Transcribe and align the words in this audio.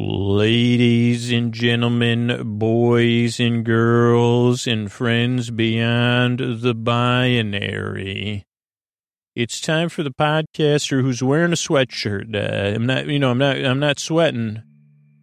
Ladies 0.00 1.32
and 1.32 1.52
gentlemen, 1.52 2.56
boys 2.56 3.40
and 3.40 3.64
girls, 3.64 4.64
and 4.64 4.92
friends 4.92 5.50
beyond 5.50 6.38
the 6.38 6.72
binary. 6.72 8.46
It's 9.34 9.60
time 9.60 9.88
for 9.88 10.04
the 10.04 10.12
podcaster 10.12 11.02
who's 11.02 11.20
wearing 11.20 11.50
a 11.50 11.56
sweatshirt. 11.56 12.32
Uh, 12.32 12.76
I'm 12.76 12.86
not, 12.86 13.08
you 13.08 13.18
know, 13.18 13.32
I'm 13.32 13.38
not, 13.38 13.56
I'm 13.56 13.80
not 13.80 13.98
sweating. 13.98 14.62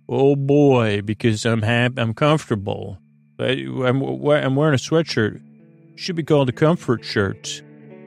Oh 0.09 0.35
boy, 0.35 1.01
because 1.01 1.45
I'm 1.45 1.61
happy, 1.61 2.01
I'm 2.01 2.13
comfortable. 2.13 2.97
I, 3.39 3.51
I'm 3.81 4.01
wearing 4.01 4.73
a 4.73 4.77
sweatshirt. 4.77 5.41
Should 5.95 6.17
be 6.17 6.23
called 6.23 6.49
a 6.49 6.51
comfort 6.51 7.05
shirt. 7.05 7.61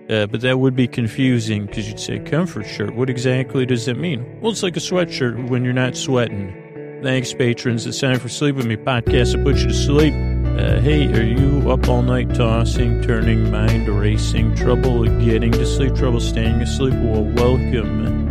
Uh, 0.09 0.27
but 0.27 0.41
that 0.41 0.59
would 0.59 0.75
be 0.75 0.89
confusing 0.89 1.67
because 1.67 1.87
you'd 1.87 2.01
say 2.01 2.19
comfort 2.19 2.67
shirt. 2.67 2.95
What 2.95 3.11
exactly 3.11 3.67
does 3.67 3.85
that 3.87 3.99
mean? 3.99 4.41
Well, 4.41 4.53
it's 4.53 4.63
like 4.63 4.77
a 4.77 4.81
sweatshirt 4.81 5.49
when 5.49 5.65
you're 5.65 5.75
not 5.75 5.97
sweating. 5.97 7.01
Thanks, 7.03 7.35
patrons. 7.35 7.87
It's 7.87 8.01
time 8.01 8.19
for 8.19 8.29
Sleep 8.29 8.57
With 8.57 8.67
Me 8.67 8.77
podcast 8.77 9.33
to 9.33 9.45
put 9.45 9.57
you 9.57 9.69
to 9.69 9.75
sleep. 9.75 10.15
Uh, 10.59 10.81
hey, 10.81 11.07
are 11.13 11.23
you 11.23 11.71
up 11.71 11.89
all 11.89 12.03
night 12.03 12.35
tossing, 12.35 13.03
turning, 13.03 13.51
mind 13.51 13.87
racing, 13.89 14.57
trouble 14.57 15.05
getting 15.25 15.53
to 15.53 15.67
sleep, 15.67 15.95
trouble 15.95 16.21
staying 16.21 16.61
asleep? 16.63 16.95
Well, 16.95 17.25
welcome. 17.25 18.27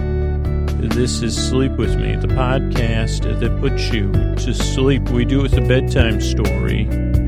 This 0.89 1.22
is 1.22 1.38
Sleep 1.50 1.73
With 1.73 1.95
Me, 1.95 2.16
the 2.16 2.28
podcast 2.28 3.39
that 3.39 3.59
puts 3.62 3.94
you 3.94 4.12
to 4.12 4.53
sleep. 4.53 5.09
We 5.09 5.25
do 5.25 5.39
it 5.39 5.44
with 5.44 5.53
a 5.53 5.62
bedtime 5.62 6.22
story. 6.22 7.27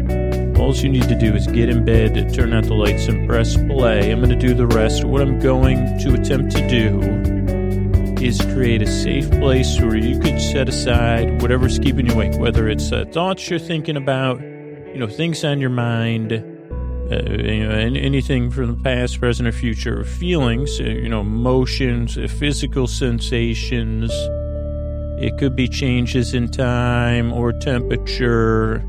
All 0.59 0.75
you 0.75 0.89
need 0.89 1.07
to 1.07 1.15
do 1.15 1.33
is 1.33 1.47
get 1.47 1.69
in 1.69 1.85
bed, 1.85 2.33
turn 2.33 2.53
out 2.53 2.65
the 2.65 2.73
lights, 2.73 3.07
and 3.07 3.27
press 3.27 3.55
play. 3.55 4.11
I'm 4.11 4.19
going 4.19 4.29
to 4.29 4.35
do 4.35 4.53
the 4.53 4.67
rest. 4.67 5.05
What 5.05 5.21
I'm 5.21 5.39
going 5.39 5.97
to 5.99 6.13
attempt 6.13 6.55
to 6.57 6.67
do 6.67 6.99
is 8.21 8.41
create 8.53 8.81
a 8.81 8.87
safe 8.87 9.31
place 9.31 9.79
where 9.79 9.95
you 9.95 10.19
could 10.19 10.39
set 10.39 10.67
aside 10.67 11.41
whatever's 11.41 11.79
keeping 11.79 12.07
you 12.07 12.13
awake, 12.13 12.37
whether 12.37 12.67
it's 12.67 12.91
uh, 12.91 13.05
thoughts 13.11 13.49
you're 13.49 13.57
thinking 13.57 13.95
about, 13.95 14.41
you 14.41 14.97
know, 14.97 15.07
things 15.07 15.45
on 15.45 15.61
your 15.61 15.69
mind, 15.69 16.33
uh, 16.33 17.23
you 17.23 17.65
know, 17.65 17.71
anything 17.71 18.51
from 18.51 18.67
the 18.67 18.83
past, 18.83 19.17
present, 19.19 19.47
or 19.47 19.53
future, 19.53 20.03
feelings, 20.03 20.79
uh, 20.81 20.83
you 20.83 21.07
know, 21.07 21.21
emotions, 21.21 22.17
uh, 22.17 22.27
physical 22.27 22.85
sensations. 22.85 24.11
It 25.23 25.37
could 25.37 25.55
be 25.55 25.69
changes 25.69 26.33
in 26.33 26.49
time 26.49 27.31
or 27.31 27.53
temperature 27.53 28.85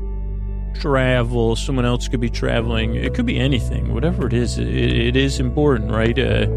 travel, 0.73 1.55
someone 1.55 1.85
else 1.85 2.07
could 2.07 2.19
be 2.19 2.29
traveling. 2.29 2.95
It 2.95 3.13
could 3.13 3.25
be 3.25 3.39
anything, 3.39 3.93
whatever 3.93 4.27
it 4.27 4.33
is. 4.33 4.57
it, 4.57 4.67
it 4.67 5.15
is 5.15 5.39
important, 5.39 5.91
right? 5.91 6.17
Uh, 6.17 6.47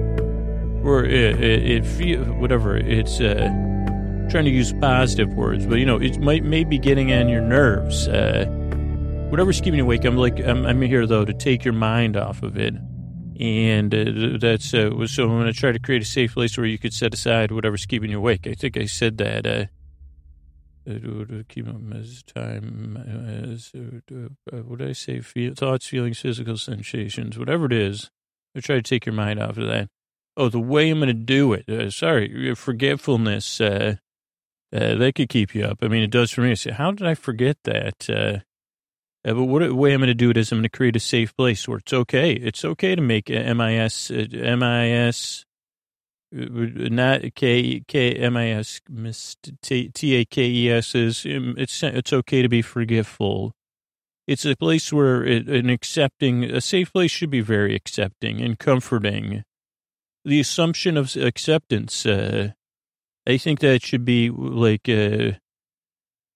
or 0.85 1.05
it, 1.05 1.41
it, 1.41 2.01
it 2.01 2.29
whatever 2.37 2.77
it's 2.77 3.21
uh, 3.21 3.49
trying 4.31 4.45
to 4.45 4.51
use 4.51 4.73
positive 4.75 5.33
words, 5.35 5.67
but 5.67 5.77
you 5.77 5.87
know, 5.87 5.97
it 5.97 6.19
might 6.21 6.45
maybe 6.45 6.79
getting 6.79 7.13
on 7.13 7.29
your 7.29 7.41
nerves. 7.41 8.07
Uh, 8.07 8.45
whatever's 9.31 9.61
keeping 9.61 9.79
you 9.79 9.85
awake. 9.85 10.05
I'm 10.05 10.17
like 10.17 10.39
I'm, 10.41 10.67
I'm 10.67 10.83
here 10.83 11.07
though 11.07 11.25
to 11.25 11.33
take 11.33 11.65
your 11.65 11.75
mind 11.75 12.17
off 12.17 12.43
of 12.43 12.59
it, 12.59 12.75
and 13.41 13.95
uh, 13.95 14.39
that's 14.39 14.75
uh, 14.75 14.91
so 15.07 15.25
I'm 15.25 15.41
going 15.41 15.47
to 15.47 15.53
try 15.53 15.73
to 15.73 15.79
create 15.79 16.03
a 16.03 16.07
safe 16.07 16.35
place 16.35 16.57
where 16.57 16.67
you 16.67 16.79
could 16.79 16.93
set 16.93 17.15
aside 17.15 17.51
whatever's 17.51 17.87
keeping 17.87 18.11
you 18.11 18.19
awake. 18.19 18.47
I 18.47 18.55
think 18.55 18.77
I 18.77 18.85
said 18.85 19.19
that. 19.19 19.71
Uh, 20.87 21.97
as 21.99 22.23
time 22.23 22.97
as 23.47 23.73
uh, 23.75 24.57
what 24.59 24.79
did 24.81 24.89
I 24.91 24.93
say? 24.93 25.21
Feel, 25.21 25.55
thoughts, 25.55 25.87
feelings, 25.87 26.19
physical 26.19 26.59
sensations, 26.59 27.39
whatever 27.39 27.67
it 27.67 27.73
is. 27.73 28.11
I 28.57 28.61
try 28.61 28.77
to 28.77 28.83
take 28.83 29.07
your 29.07 29.15
mind 29.15 29.41
off 29.41 29.57
of 29.57 29.67
that. 29.67 29.89
Oh, 30.37 30.49
the 30.49 30.61
way 30.61 30.91
I'm 30.91 30.99
going 30.99 31.09
to 31.09 31.15
do 31.15 31.53
it. 31.53 31.69
Uh, 31.69 31.91
sorry, 31.91 32.55
forgetfulness. 32.55 33.61
Uh, 33.61 33.97
uh, 34.75 34.97
that 34.97 35.15
could 35.15 35.29
keep 35.29 35.55
you 35.55 35.65
up. 35.65 35.79
I 35.83 35.89
mean, 35.89 36.03
it 36.03 36.11
does 36.11 36.33
for 36.33 36.41
me. 36.41 36.51
I 36.51 36.55
say, 36.55 36.73
how 36.73 36.91
did 36.91 37.07
I 37.07 37.15
forget 37.15 37.57
that? 37.65 38.11
Uh, 38.11 38.41
uh 39.27 39.35
but 39.35 39.45
what 39.45 39.63
the 39.63 39.75
way 39.75 39.93
I'm 39.93 40.01
going 40.01 40.09
to 40.09 40.15
do 40.15 40.31
it 40.31 40.37
is 40.37 40.51
I'm 40.51 40.59
going 40.59 40.65
to 40.65 40.69
create 40.69 40.97
a 40.97 41.01
safe 41.01 41.35
place 41.37 41.67
where 41.67 41.79
it's 41.79 41.93
okay. 41.93 42.33
It's 42.33 42.65
okay 42.65 42.95
to 42.95 43.01
make 43.01 43.31
MIS, 43.31 44.11
MIS 44.11 45.44
not 46.35 47.23
K 47.35 47.83
K 47.87 48.13
M 48.15 48.37
I 48.37 48.51
S 48.51 48.81
T 49.63 50.15
A 50.15 50.25
K 50.25 50.43
E 50.45 50.71
S 50.71 50.95
is 50.95 51.25
um, 51.27 51.55
it's 51.57 51.83
it's 51.83 52.13
okay 52.13 52.43
to 52.43 52.49
be 52.49 52.63
forgetful. 52.63 53.53
It's 54.27 54.45
a 54.45 54.57
place 54.57 54.93
where 54.93 55.25
it, 55.25 55.49
an 55.49 55.71
accepting 55.71 56.45
a 56.45 56.61
safe 56.61 56.93
place 56.93 57.11
should 57.11 57.31
be 57.31 57.41
very 57.41 57.75
accepting 57.77 58.41
and 58.41 58.59
comforting. 58.59 59.45
The 60.25 60.41
assumption 60.41 60.97
of 60.97 61.15
acceptance, 61.17 62.07
uh, 62.07 62.53
I 63.27 63.37
think 63.37 63.61
that 63.61 63.83
should 63.83 64.05
be 64.05 64.31
like 64.31 64.89
uh, 64.89 65.33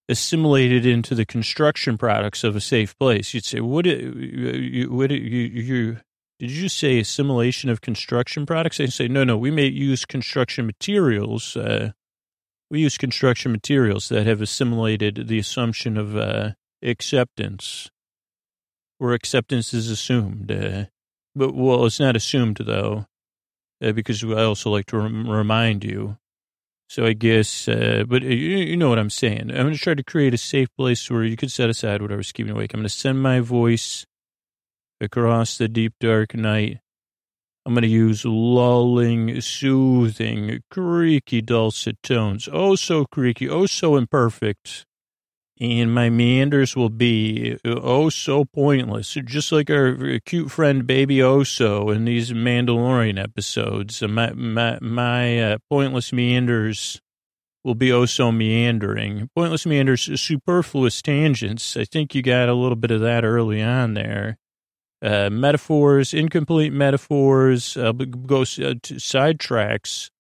assimilated 0.09 0.87
into 0.87 1.15
the 1.15 1.27
construction 1.27 1.99
products 1.99 2.45
of 2.45 2.55
a 2.55 2.61
safe 2.61 2.97
place. 2.99 3.35
You'd 3.35 3.47
say, 3.47 3.61
what? 3.61 3.87
It, 3.87 4.15
you, 4.15 4.93
what? 4.93 5.09
Do 5.09 5.17
you 5.17 5.63
you 5.63 6.01
did 6.39 6.51
you 6.51 6.69
say 6.69 7.01
assimilation 7.01 7.69
of 7.69 7.81
construction 7.81 8.47
products? 8.47 8.81
I 8.81 8.87
say, 8.87 9.09
no, 9.09 9.25
no, 9.25 9.37
we 9.37 9.51
may 9.51 9.67
use 9.67 10.05
construction 10.05 10.67
materials. 10.67 11.57
Uh, 11.57 11.93
we 12.71 12.81
use 12.81 12.97
construction 12.97 13.51
materials 13.51 14.09
that 14.09 14.27
have 14.27 14.41
assimilated 14.41 15.27
the 15.27 15.39
assumption 15.39 15.97
of 15.97 16.17
uh, 16.17 16.53
acceptance, 16.83 17.91
where 18.99 19.15
acceptance 19.15 19.75
is 19.75 19.91
assumed. 19.91 20.53
Uh, 20.53 20.85
but, 21.35 21.55
well, 21.55 21.87
it's 21.87 22.01
not 22.01 22.17
assumed, 22.17 22.59
though, 22.65 23.07
uh, 23.83 23.93
because 23.93 24.23
I 24.23 24.45
also 24.45 24.71
like 24.71 24.87
to 24.87 24.99
rem- 24.99 25.29
remind 25.29 25.85
you. 25.85 26.19
So 26.91 27.05
I 27.05 27.13
guess, 27.13 27.69
uh, 27.69 28.05
but 28.09 28.23
you, 28.23 28.31
you 28.31 28.77
know 28.77 28.89
what 28.89 28.99
I'm 28.99 29.11
saying. 29.11 29.51
I'm 29.51 29.65
going 29.65 29.75
to 29.75 29.79
try 29.79 29.95
to 29.95 30.03
create 30.03 30.33
a 30.33 30.39
safe 30.39 30.69
place 30.77 31.11
where 31.11 31.23
you 31.23 31.37
could 31.37 31.53
set 31.53 31.69
aside 31.69 32.01
whatever's 32.01 32.33
keeping 32.33 32.49
you 32.49 32.55
awake. 32.55 32.73
I'm 32.73 32.81
going 32.81 32.89
to 32.89 32.95
send 32.95 33.21
my 33.23 33.41
voice 33.41 34.07
across 35.01 35.59
the 35.59 35.69
deep 35.69 35.95
dark 36.01 36.35
night. 36.35 36.79
I'm 37.67 37.75
going 37.75 37.83
to 37.83 37.89
use 37.89 38.25
lulling, 38.25 39.41
soothing, 39.43 40.63
creaky, 40.71 41.43
dulcet 41.43 42.03
tones. 42.03 42.49
Oh, 42.51 42.77
so 42.77 43.05
creaky, 43.05 43.49
oh, 43.49 43.67
so 43.67 43.97
imperfect. 43.97 44.87
And 45.61 45.93
my 45.93 46.09
meanders 46.09 46.77
will 46.77 46.89
be 46.89 47.59
oh 47.67 48.09
so 48.11 48.45
pointless, 48.45 49.13
just 49.25 49.51
like 49.51 49.69
our 49.69 50.21
cute 50.21 50.53
friend 50.53 50.87
Baby 50.87 51.17
Oso 51.17 51.95
in 51.95 52.05
these 52.05 52.33
Mandalorian 52.33 53.23
episodes. 53.23 54.01
My 54.01 54.33
my 54.33 54.79
my 54.81 55.39
uh, 55.41 55.59
pointless 55.69 56.13
meanders 56.13 57.03
will 57.65 57.75
be 57.75 57.91
oh 57.93 58.07
so 58.07 58.31
meandering. 58.31 59.29
Pointless 59.35 59.67
meanders, 59.67 60.09
superfluous 60.21 61.03
tangents. 61.03 61.77
I 61.77 61.85
think 61.85 62.15
you 62.15 62.23
got 62.23 62.49
a 62.49 62.55
little 62.55 62.77
bit 62.77 62.93
of 62.93 63.01
that 63.01 63.25
early 63.25 63.61
on 63.61 63.95
there 63.95 64.39
uh, 65.03 65.31
metaphors, 65.31 66.13
incomplete 66.13 66.73
metaphors, 66.73 67.77
uh, 67.77 67.93
go 67.93 68.43
uh, 68.43 68.45
sidetracks. 68.45 70.11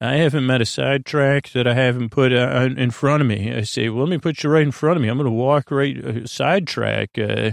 I 0.00 0.14
haven't 0.14 0.46
met 0.46 0.62
a 0.62 0.66
sidetrack 0.66 1.50
that 1.50 1.66
I 1.66 1.74
haven't 1.74 2.10
put 2.10 2.32
uh, 2.32 2.68
in 2.76 2.92
front 2.92 3.20
of 3.20 3.26
me. 3.26 3.52
I 3.52 3.62
say, 3.62 3.88
well, 3.88 4.04
let 4.04 4.10
me 4.10 4.18
put 4.18 4.44
you 4.44 4.50
right 4.50 4.62
in 4.62 4.70
front 4.70 4.96
of 4.96 5.02
me. 5.02 5.08
I'm 5.08 5.18
going 5.18 5.24
to 5.24 5.30
walk 5.32 5.72
right 5.72 5.96
uh, 6.04 6.26
sidetrack. 6.26 7.18
Uh, 7.18 7.52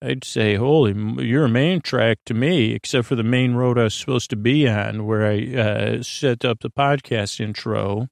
I'd 0.00 0.24
say, 0.24 0.54
holy, 0.54 0.94
you're 1.26 1.44
a 1.44 1.50
main 1.50 1.80
track 1.80 2.18
to 2.26 2.34
me, 2.34 2.72
except 2.72 3.06
for 3.08 3.16
the 3.16 3.22
main 3.22 3.54
road 3.54 3.78
I 3.78 3.84
was 3.84 3.94
supposed 3.94 4.30
to 4.30 4.36
be 4.36 4.66
on, 4.68 5.06
where 5.06 5.26
I 5.26 5.54
uh, 5.54 6.02
set 6.02 6.44
up 6.44 6.60
the 6.60 6.70
podcast 6.70 7.40
intro. 7.40 8.08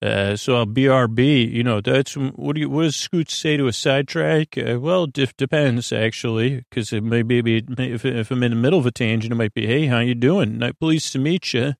Uh, 0.00 0.36
so 0.36 0.64
BRB, 0.64 1.50
you 1.50 1.64
know, 1.64 1.80
that's 1.80 2.14
what 2.14 2.54
do 2.54 2.60
you, 2.60 2.70
what 2.70 2.82
does 2.82 2.94
Scoots 2.94 3.34
say 3.34 3.56
to 3.56 3.66
a 3.66 3.72
sidetrack? 3.72 4.56
Uh, 4.56 4.78
well, 4.78 5.04
it 5.12 5.36
depends 5.36 5.92
actually, 5.92 6.64
because 6.70 6.92
it 6.92 7.02
may 7.02 7.22
be, 7.22 7.64
if, 7.78 8.04
if 8.04 8.30
I'm 8.30 8.42
in 8.44 8.52
the 8.52 8.56
middle 8.56 8.78
of 8.78 8.86
a 8.86 8.92
tangent, 8.92 9.32
it 9.32 9.36
might 9.36 9.54
be, 9.54 9.66
hey, 9.66 9.86
how 9.86 9.98
you 9.98 10.14
doing? 10.14 10.58
Not 10.58 10.78
pleased 10.78 11.12
to 11.12 11.18
meet 11.18 11.52
you. 11.52 11.74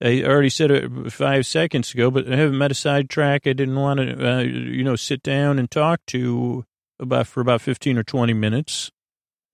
I 0.00 0.22
already 0.22 0.50
said 0.50 0.70
it 0.70 1.12
five 1.12 1.44
seconds 1.46 1.92
ago, 1.92 2.12
but 2.12 2.32
I 2.32 2.36
haven't 2.36 2.58
met 2.58 2.70
a 2.70 2.74
sidetrack 2.74 3.48
I 3.48 3.52
didn't 3.52 3.74
want 3.74 3.98
to, 3.98 4.30
uh, 4.30 4.40
you 4.42 4.84
know, 4.84 4.94
sit 4.94 5.24
down 5.24 5.58
and 5.58 5.68
talk 5.68 6.00
to 6.08 6.64
about 7.00 7.26
for 7.26 7.40
about 7.40 7.60
15 7.60 7.98
or 7.98 8.04
20 8.04 8.32
minutes. 8.34 8.92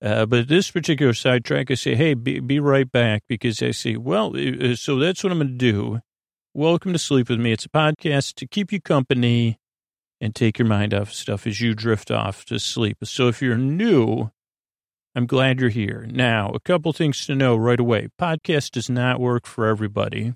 Uh, 0.01 0.27
but 0.27 0.47
this 0.47 0.69
particular 0.69 1.13
sidetrack, 1.13 1.71
I 1.71 1.73
say, 1.73 1.95
hey, 1.95 2.13
be, 2.13 2.39
be 2.39 2.59
right 2.59 2.91
back 2.91 3.23
because 3.27 3.63
I 3.63 3.71
say, 3.71 3.95
well, 3.95 4.35
uh, 4.35 4.75
so 4.75 4.99
that's 4.99 5.23
what 5.23 5.31
I'm 5.31 5.39
going 5.39 5.47
to 5.47 5.53
do. 5.55 5.99
Welcome 6.57 6.93
to 6.93 6.99
Sleep 6.99 7.27
With 7.27 7.41
Me. 7.41 7.51
It's 7.51 7.65
a 7.65 7.69
podcast 7.69 8.35
to 8.35 8.47
keep 8.47 8.71
you 8.71 8.79
company 8.79 9.59
and 10.21 10.33
take 10.33 10.57
your 10.57 10.69
mind 10.69 10.93
off 10.93 11.11
stuff 11.11 11.45
as 11.45 11.59
you 11.59 11.73
drift 11.73 12.09
off 12.09 12.45
to 12.45 12.59
sleep. 12.59 12.99
So 13.03 13.27
if 13.27 13.41
you're 13.41 13.57
new, 13.57 14.31
I'm 15.13 15.25
glad 15.25 15.59
you're 15.59 15.69
here. 15.69 16.07
Now, 16.09 16.51
a 16.51 16.61
couple 16.61 16.93
things 16.93 17.25
to 17.25 17.35
know 17.35 17.57
right 17.57 17.77
away. 17.77 18.07
Podcast 18.17 18.71
does 18.71 18.89
not 18.89 19.19
work 19.19 19.45
for 19.45 19.65
everybody. 19.65 20.33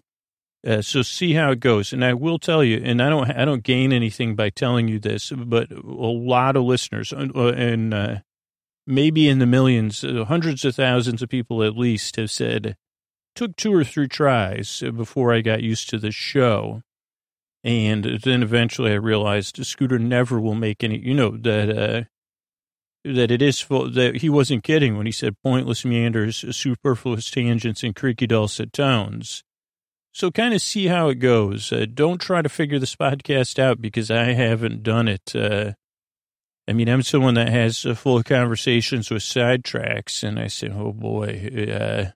Uh, 0.68 0.82
so 0.82 1.04
see 1.04 1.36
how 1.36 1.52
it 1.52 1.62
goes. 1.62 1.94
And 1.94 2.04
I 2.04 2.16
will 2.16 2.38
tell 2.38 2.66
you, 2.66 2.82
and 2.84 3.02
I 3.02 3.08
don't, 3.08 3.32
I 3.32 3.46
don't 3.46 3.64
gain 3.64 3.94
anything 3.94 4.36
by 4.36 4.50
telling 4.50 4.90
you 4.90 5.00
this, 5.00 5.32
but 5.32 5.72
a 5.72 5.80
lot 5.80 6.58
of 6.58 6.66
listeners 6.66 7.14
uh, 7.14 7.54
and 7.54 7.94
uh, 7.94 8.16
maybe 8.86 9.30
in 9.30 9.40
the 9.40 9.46
millions, 9.46 10.04
uh, 10.04 10.26
hundreds 10.28 10.66
of 10.66 10.76
thousands 10.76 11.22
of 11.22 11.30
people 11.30 11.64
at 11.64 11.78
least 11.78 12.18
have 12.18 12.30
said, 12.30 12.76
took 13.36 13.56
two 13.56 13.74
or 13.74 13.84
three 13.84 14.08
tries 14.08 14.84
before 14.96 15.34
I 15.34 15.42
got 15.42 15.64
used 15.64 15.90
to 15.90 15.98
the 15.98 16.12
show. 16.12 16.82
And 17.64 18.22
then 18.24 18.42
eventually 18.42 18.92
I 18.92 18.96
realized 18.96 19.66
Scooter 19.66 20.00
never 20.00 20.40
will 20.40 20.56
make 20.56 20.84
any, 20.84 20.98
you 21.00 21.14
know, 21.14 21.32
that, 21.38 21.70
uh, 21.70 22.04
that 23.04 23.32
it 23.32 23.42
is 23.42 23.60
full, 23.60 23.90
that 23.92 24.18
he 24.18 24.30
wasn't 24.30 24.64
kidding 24.64 24.98
when 24.98 25.06
he 25.06 25.12
said 25.12 25.42
pointless 25.44 25.84
meanders, 25.84 26.46
superfluous 26.56 27.30
tangents, 27.30 27.84
and 27.84 27.96
creaky 27.96 28.28
dulcet 28.28 28.72
tones. 28.72 29.44
So 30.14 30.32
kind 30.32 30.54
of 30.54 30.62
see 30.62 30.88
how 30.88 31.10
it 31.10 31.16
goes. 31.16 31.72
Uh, 31.72 31.86
don't 31.94 32.20
try 32.20 32.42
to 32.42 32.50
figure 32.50 32.80
this 32.80 32.96
podcast 32.96 33.60
out 33.60 33.82
because 33.82 34.10
I 34.10 34.34
haven't 34.34 34.84
done 34.84 35.08
it. 35.08 35.36
Uh, 35.36 35.74
I 36.68 36.74
mean, 36.74 36.88
I'm 36.88 37.04
someone 37.04 37.36
that 37.36 37.50
has 37.50 37.86
uh, 37.86 37.96
full 37.96 38.22
conversations 38.24 39.10
with 39.10 39.24
sidetracks, 39.24 40.24
and 40.24 40.40
I 40.40 40.48
say, 40.48 40.70
oh 40.70 40.94
boy, 40.94 41.50
uh, 41.56 41.72
uh, 41.72 42.12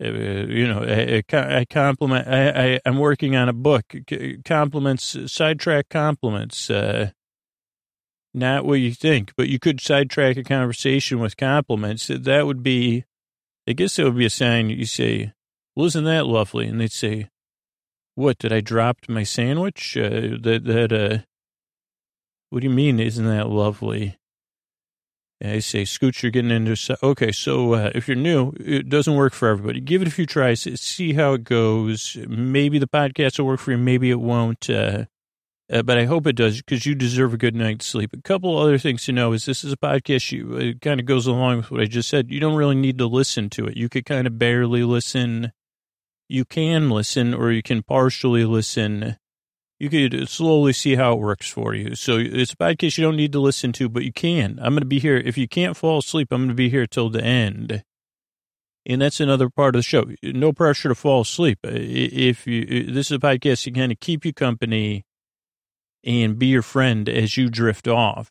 you 0.00 0.66
know, 0.66 0.82
I, 0.82 1.22
I 1.32 1.64
compliment, 1.66 2.26
I, 2.26 2.48
I, 2.48 2.80
am 2.86 2.98
working 2.98 3.36
on 3.36 3.48
a 3.48 3.52
book, 3.52 3.84
compliments, 4.44 5.16
sidetrack 5.26 5.90
compliments, 5.90 6.70
uh, 6.70 7.10
not 8.32 8.64
what 8.64 8.80
you 8.80 8.92
think, 8.92 9.32
but 9.36 9.48
you 9.48 9.58
could 9.58 9.80
sidetrack 9.80 10.36
a 10.36 10.44
conversation 10.44 11.18
with 11.18 11.36
compliments. 11.36 12.06
That 12.06 12.46
would 12.46 12.62
be, 12.62 13.04
I 13.68 13.72
guess 13.72 13.96
that 13.96 14.04
would 14.04 14.16
be 14.16 14.26
a 14.26 14.30
sign 14.30 14.70
you 14.70 14.86
say, 14.86 15.32
well, 15.76 15.86
isn't 15.86 16.04
that 16.04 16.26
lovely? 16.26 16.66
And 16.66 16.80
they'd 16.80 16.92
say, 16.92 17.28
what, 18.14 18.38
did 18.38 18.52
I 18.52 18.60
drop 18.60 18.98
my 19.08 19.22
sandwich? 19.22 19.96
Uh, 19.96 20.38
that, 20.40 20.62
that, 20.64 20.92
uh, 20.92 21.18
what 22.48 22.60
do 22.60 22.68
you 22.68 22.74
mean, 22.74 23.00
isn't 23.00 23.26
that 23.26 23.48
lovely? 23.48 24.16
And 25.40 25.52
I 25.52 25.58
say, 25.60 25.84
Scooch, 25.84 26.22
you're 26.22 26.30
getting 26.30 26.50
into, 26.50 26.98
okay, 27.02 27.32
so 27.32 27.72
uh, 27.72 27.90
if 27.94 28.06
you're 28.06 28.16
new, 28.16 28.52
it 28.60 28.90
doesn't 28.90 29.16
work 29.16 29.32
for 29.32 29.48
everybody. 29.48 29.80
Give 29.80 30.02
it 30.02 30.08
a 30.08 30.10
few 30.10 30.26
tries, 30.26 30.60
see 30.80 31.14
how 31.14 31.32
it 31.32 31.44
goes. 31.44 32.18
Maybe 32.28 32.78
the 32.78 32.86
podcast 32.86 33.38
will 33.38 33.46
work 33.46 33.60
for 33.60 33.70
you, 33.70 33.78
maybe 33.78 34.10
it 34.10 34.20
won't. 34.20 34.68
Uh, 34.68 35.06
uh, 35.72 35.82
but 35.82 35.96
I 35.96 36.04
hope 36.04 36.26
it 36.26 36.34
does 36.34 36.58
because 36.58 36.84
you 36.84 36.94
deserve 36.94 37.32
a 37.32 37.38
good 37.38 37.54
night's 37.54 37.86
sleep. 37.86 38.12
A 38.12 38.20
couple 38.20 38.58
other 38.58 38.76
things 38.76 39.04
to 39.04 39.12
know 39.12 39.32
is 39.32 39.46
this 39.46 39.62
is 39.62 39.72
a 39.72 39.76
podcast. 39.76 40.32
You, 40.32 40.56
it 40.56 40.80
kind 40.80 40.98
of 40.98 41.06
goes 41.06 41.26
along 41.26 41.58
with 41.58 41.70
what 41.70 41.80
I 41.80 41.86
just 41.86 42.08
said. 42.08 42.30
You 42.30 42.40
don't 42.40 42.56
really 42.56 42.74
need 42.74 42.98
to 42.98 43.06
listen 43.06 43.48
to 43.50 43.66
it. 43.66 43.76
You 43.76 43.88
could 43.88 44.04
kind 44.04 44.26
of 44.26 44.38
barely 44.38 44.82
listen. 44.82 45.52
You 46.28 46.44
can 46.44 46.90
listen 46.90 47.32
or 47.32 47.52
you 47.52 47.62
can 47.62 47.82
partially 47.82 48.44
listen 48.44 49.16
you 49.80 49.88
could 49.88 50.28
slowly 50.28 50.74
see 50.74 50.94
how 50.94 51.14
it 51.14 51.20
works 51.20 51.48
for 51.48 51.74
you. 51.74 51.94
So 51.94 52.18
it's 52.18 52.52
a 52.52 52.56
podcast 52.56 52.98
you 52.98 53.04
don't 53.04 53.16
need 53.16 53.32
to 53.32 53.40
listen 53.40 53.72
to, 53.72 53.88
but 53.88 54.04
you 54.04 54.12
can. 54.12 54.58
I'm 54.62 54.74
going 54.74 54.82
to 54.82 54.86
be 54.86 55.00
here. 55.00 55.16
If 55.16 55.38
you 55.38 55.48
can't 55.48 55.76
fall 55.76 55.98
asleep, 55.98 56.28
I'm 56.30 56.40
going 56.40 56.48
to 56.50 56.54
be 56.54 56.68
here 56.68 56.86
till 56.86 57.08
the 57.08 57.24
end. 57.24 57.82
And 58.84 59.00
that's 59.00 59.20
another 59.20 59.48
part 59.48 59.74
of 59.74 59.78
the 59.78 59.82
show. 59.82 60.04
No 60.22 60.52
pressure 60.52 60.90
to 60.90 60.94
fall 60.94 61.22
asleep. 61.22 61.60
If 61.64 62.46
you, 62.46 62.92
this 62.92 63.10
is 63.10 63.16
a 63.16 63.18
podcast 63.18 63.64
to 63.64 63.70
kind 63.70 63.90
of 63.90 64.00
keep 64.00 64.26
you 64.26 64.34
company 64.34 65.06
and 66.04 66.38
be 66.38 66.48
your 66.48 66.62
friend 66.62 67.08
as 67.08 67.38
you 67.38 67.48
drift 67.48 67.88
off. 67.88 68.30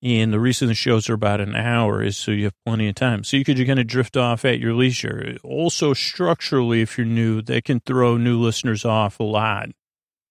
And 0.00 0.32
the 0.32 0.38
reason 0.38 0.68
the 0.68 0.74
shows 0.74 1.10
are 1.10 1.14
about 1.14 1.40
an 1.40 1.56
hour 1.56 2.04
is 2.04 2.16
so 2.16 2.30
you 2.30 2.44
have 2.44 2.54
plenty 2.64 2.88
of 2.88 2.94
time. 2.94 3.24
So 3.24 3.36
you 3.36 3.44
could 3.44 3.56
kind 3.66 3.80
of 3.80 3.88
drift 3.88 4.16
off 4.16 4.44
at 4.44 4.60
your 4.60 4.74
leisure. 4.74 5.38
Also, 5.42 5.92
structurally, 5.92 6.82
if 6.82 6.96
you're 6.96 7.04
new, 7.04 7.42
that 7.42 7.64
can 7.64 7.80
throw 7.80 8.16
new 8.16 8.38
listeners 8.40 8.84
off 8.84 9.18
a 9.18 9.24
lot. 9.24 9.70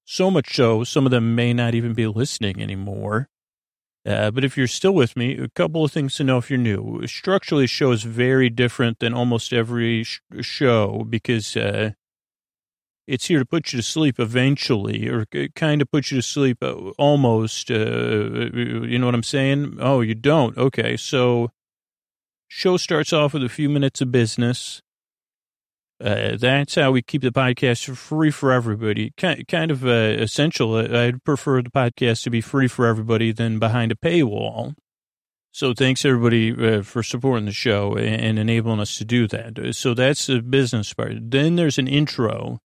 So 0.09 0.31
much 0.31 0.56
so, 0.56 0.86
some 0.86 1.06
of 1.06 1.12
them 1.12 1.36
may 1.36 1.51
not 1.51 1.75
even 1.75 1.94
be 1.94 2.07
listening 2.07 2.62
anymore. 2.62 3.27
Uh, 4.06 4.31
but 4.31 4.45
if 4.45 4.56
you're 4.56 4.65
still 4.65 4.94
with 4.94 5.18
me, 5.18 5.38
a 5.38 5.50
couple 5.50 5.83
of 5.83 5.92
things 5.92 6.15
to 6.15 6.24
know 6.24 6.38
if 6.38 6.50
you're 6.50 6.57
new. 6.57 7.06
Structurally, 7.06 7.65
the 7.65 7.68
show 7.68 7.92
is 7.92 8.04
very 8.04 8.50
different 8.50 9.00
than 9.00 9.13
almost 9.13 9.51
every 9.51 10.06
sh- 10.06 10.21
show 10.39 11.06
because 11.09 11.57
uh, 11.57 11.92
it's 13.06 13.25
here 13.25 13.39
to 13.39 13.45
put 13.45 13.74
you 13.74 13.80
to 13.80 13.83
sleep 13.83 14.18
eventually, 14.18 15.09
or 15.09 15.25
kind 15.56 15.81
of 15.81 15.92
put 15.92 16.10
you 16.10 16.19
to 16.19 16.21
sleep 16.21 16.60
uh, 16.62 16.71
almost. 16.98 17.69
Uh, 17.69 17.75
you 17.75 18.98
know 18.98 19.07
what 19.07 19.15
I'm 19.15 19.24
saying? 19.24 19.75
Oh, 19.81 20.00
you 20.00 20.15
don't? 20.15 20.57
Okay, 20.57 20.95
so 20.95 21.51
show 22.48 22.77
starts 22.77 23.12
off 23.12 23.33
with 23.33 23.44
a 23.44 23.50
few 23.50 23.68
minutes 23.68 24.00
of 24.00 24.10
business. 24.10 24.81
Uh, 25.99 26.38
that's 26.38 26.75
how 26.75 26.91
we 26.91 27.01
keep 27.01 27.23
the 27.23 27.31
podcast 27.31 27.95
free 27.95 28.29
for 28.29 28.51
everybody. 28.51 29.11
Kind, 29.17 29.71
of 29.71 29.83
uh, 29.83 29.89
essential. 29.89 30.75
I'd 30.75 31.23
prefer 31.23 31.61
the 31.61 31.71
podcast 31.71 32.23
to 32.23 32.29
be 32.29 32.41
free 32.41 32.67
for 32.67 32.85
everybody 32.85 33.31
than 33.31 33.57
behind 33.57 33.91
a 33.91 33.95
paywall. 33.95 34.75
So 35.51 35.73
thanks 35.73 36.05
everybody 36.05 36.51
uh, 36.51 36.83
for 36.83 37.01
supporting 37.01 37.45
the 37.45 37.51
show 37.51 37.95
and, 37.95 38.38
enabling 38.38 38.79
us 38.79 38.95
to 38.99 39.05
do 39.05 39.27
that. 39.29 39.75
So 39.75 39.95
that's 39.95 40.27
the 40.27 40.41
business 40.41 40.94
part. 40.94 41.13
Then 41.19 41.55
there's 41.55 41.79
an 41.79 41.88
intro, 41.88 42.59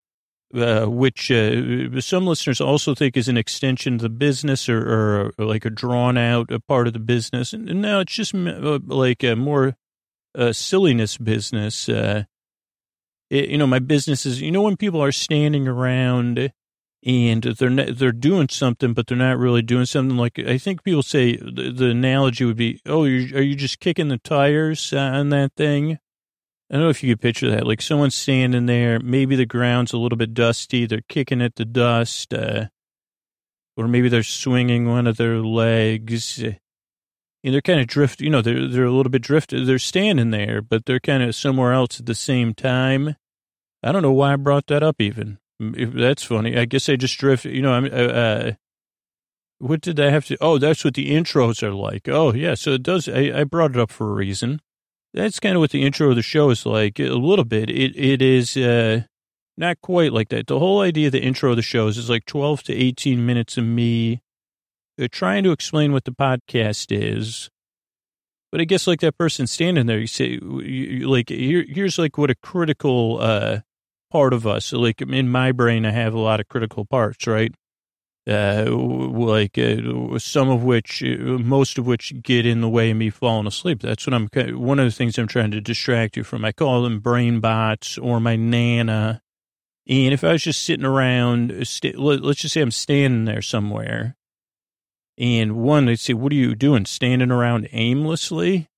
uh, 0.53 0.85
which 0.85 1.31
uh, 1.31 1.99
some 2.01 2.27
listeners 2.27 2.61
also 2.61 2.93
think 2.93 3.17
is 3.17 3.27
an 3.27 3.37
extension 3.37 3.95
of 3.95 4.01
the 4.01 4.09
business 4.09 4.69
or, 4.69 5.31
or, 5.39 5.43
like 5.43 5.65
a 5.65 5.71
drawn 5.71 6.19
out 6.19 6.51
part 6.67 6.85
of 6.85 6.93
the 6.93 6.99
business. 6.99 7.51
And, 7.51 7.67
and 7.67 7.81
now 7.81 8.01
it's 8.01 8.13
just 8.13 8.35
like 8.35 9.23
a 9.23 9.35
more 9.35 9.75
silliness 10.51 11.17
business 11.17 11.89
it, 13.33 13.49
you 13.49 13.57
know, 13.57 13.67
my 13.67 13.79
business 13.79 14.25
is, 14.25 14.41
you 14.41 14.51
know, 14.51 14.61
when 14.61 14.77
people 14.77 15.03
are 15.03 15.11
standing 15.11 15.67
around 15.67 16.51
and 17.05 17.43
they're 17.43 17.69
not, 17.69 17.97
they're 17.97 18.11
doing 18.11 18.47
something, 18.47 18.93
but 18.93 19.07
they're 19.07 19.17
not 19.17 19.39
really 19.39 19.63
doing 19.63 19.85
something. 19.85 20.15
Like 20.15 20.37
I 20.37 20.59
think 20.59 20.83
people 20.83 21.01
say 21.01 21.35
the, 21.37 21.73
the 21.75 21.89
analogy 21.89 22.45
would 22.45 22.57
be, 22.57 22.79
"Oh, 22.85 23.03
are 23.03 23.07
you 23.07 23.55
just 23.55 23.79
kicking 23.79 24.09
the 24.09 24.19
tires 24.19 24.93
on 24.93 25.29
that 25.29 25.53
thing?" 25.57 25.97
I 26.69 26.75
don't 26.75 26.83
know 26.83 26.89
if 26.89 27.03
you 27.03 27.13
could 27.13 27.21
picture 27.21 27.49
that. 27.51 27.67
Like 27.67 27.81
someone's 27.81 28.15
standing 28.15 28.67
there, 28.67 28.99
maybe 28.99 29.35
the 29.35 29.45
ground's 29.45 29.93
a 29.93 29.97
little 29.97 30.17
bit 30.17 30.33
dusty. 30.33 30.85
They're 30.85 31.01
kicking 31.09 31.41
at 31.41 31.55
the 31.55 31.65
dust, 31.65 32.33
uh, 32.33 32.67
or 33.75 33.87
maybe 33.87 34.09
they're 34.09 34.23
swinging 34.23 34.87
one 34.87 35.07
of 35.07 35.17
their 35.17 35.39
legs. 35.39 36.39
And 36.39 37.53
they're 37.53 37.61
kind 37.61 37.81
of 37.81 37.87
drift, 37.87 38.21
you 38.21 38.29
know, 38.29 38.41
they're, 38.41 38.67
they're 38.67 38.85
a 38.85 38.91
little 38.91 39.11
bit 39.11 39.21
drifted. 39.21 39.67
They're 39.67 39.77
standing 39.77 40.31
there, 40.31 40.61
but 40.61 40.85
they're 40.85 41.01
kind 41.01 41.21
of 41.21 41.35
somewhere 41.35 41.73
else 41.73 41.99
at 41.99 42.05
the 42.05 42.15
same 42.15 42.53
time. 42.53 43.17
I 43.83 43.91
don't 43.91 44.01
know 44.01 44.13
why 44.13 44.33
I 44.33 44.35
brought 44.37 44.67
that 44.67 44.81
up 44.81 45.01
even. 45.01 45.39
That's 45.59 46.23
funny. 46.23 46.57
I 46.57 46.65
guess 46.65 46.89
I 46.89 46.95
just 46.95 47.17
drift, 47.17 47.45
you 47.45 47.61
know, 47.61 47.73
I'm, 47.73 47.85
uh, 47.85 47.87
uh, 47.87 48.51
what 49.59 49.81
did 49.81 49.99
I 49.99 50.09
have 50.09 50.25
to, 50.27 50.37
oh, 50.41 50.57
that's 50.57 50.83
what 50.83 50.93
the 50.93 51.11
intros 51.11 51.61
are 51.63 51.73
like. 51.73 52.07
Oh, 52.07 52.33
yeah. 52.33 52.55
So 52.55 52.71
it 52.71 52.83
does, 52.83 53.07
I, 53.07 53.31
I 53.33 53.43
brought 53.43 53.71
it 53.71 53.77
up 53.77 53.91
for 53.91 54.09
a 54.09 54.13
reason. 54.13 54.61
That's 55.13 55.39
kind 55.39 55.55
of 55.55 55.59
what 55.59 55.71
the 55.71 55.83
intro 55.83 56.09
of 56.09 56.15
the 56.15 56.21
show 56.21 56.49
is 56.49 56.65
like 56.65 56.99
a 56.99 57.09
little 57.09 57.45
bit. 57.45 57.69
It, 57.69 57.95
it 57.95 58.21
is, 58.21 58.57
uh, 58.57 59.03
not 59.57 59.81
quite 59.81 60.11
like 60.11 60.29
that. 60.29 60.47
The 60.47 60.59
whole 60.59 60.81
idea 60.81 61.07
of 61.07 61.11
the 61.11 61.21
intro 61.21 61.51
of 61.51 61.57
the 61.57 61.61
shows 61.61 61.97
is 61.97 62.09
like 62.09 62.25
12 62.25 62.63
to 62.63 62.73
18 62.73 63.25
minutes 63.25 63.57
of 63.57 63.65
me 63.65 64.21
uh, 64.99 65.07
trying 65.11 65.43
to 65.43 65.51
explain 65.51 65.93
what 65.93 66.05
the 66.05 66.11
podcast 66.11 66.87
is. 66.89 67.49
But 68.51 68.61
I 68.61 68.65
guess 68.65 68.87
like 68.87 68.99
that 69.01 69.17
person 69.17 69.47
standing 69.47 69.85
there, 69.85 69.99
you 69.99 70.07
say, 70.07 70.39
you, 70.41 71.09
like, 71.09 71.29
here, 71.29 71.65
here's 71.67 71.97
like 71.97 72.17
what 72.17 72.29
a 72.29 72.35
critical, 72.35 73.19
uh, 73.19 73.59
part 74.13 74.31
of 74.31 74.47
us. 74.47 74.71
Like 74.71 75.01
in 75.01 75.29
my 75.29 75.51
brain, 75.51 75.85
I 75.85 75.91
have 75.91 76.13
a 76.13 76.19
lot 76.19 76.39
of 76.39 76.47
critical 76.47 76.85
parts, 76.85 77.27
right? 77.27 77.53
Uh, 78.25 78.65
like 78.69 79.57
uh, 79.57 80.17
some 80.17 80.49
of 80.49 80.63
which, 80.63 81.03
uh, 81.03 81.37
most 81.39 81.77
of 81.77 81.85
which 81.85 82.21
get 82.21 82.45
in 82.45 82.61
the 82.61 82.69
way 82.69 82.91
of 82.91 82.95
me 82.95 83.09
falling 83.09 83.47
asleep. 83.47 83.81
That's 83.81 84.07
what 84.07 84.13
I'm, 84.13 84.29
one 84.57 84.79
of 84.79 84.85
the 84.85 84.91
things 84.91 85.17
I'm 85.17 85.27
trying 85.27 85.51
to 85.51 85.59
distract 85.59 86.15
you 86.15 86.23
from. 86.23 86.45
I 86.45 86.53
call 86.53 86.83
them 86.83 87.01
brain 87.01 87.41
bots 87.41 87.97
or 87.97 88.21
my 88.21 88.37
nana. 88.37 89.21
And 89.89 90.13
if 90.13 90.23
I 90.23 90.31
was 90.31 90.43
just 90.43 90.61
sitting 90.61 90.85
around, 90.85 91.67
st- 91.67 91.99
let's 91.99 92.39
just 92.39 92.53
say 92.53 92.61
I'm 92.61 92.71
standing 92.71 93.25
there 93.25 93.41
somewhere 93.41 94.15
and 95.17 95.57
one, 95.57 95.85
they'd 95.85 95.99
say, 95.99 96.13
what 96.13 96.31
are 96.31 96.35
you 96.35 96.55
doing? 96.55 96.85
Standing 96.85 97.31
around 97.31 97.69
aimlessly? 97.71 98.69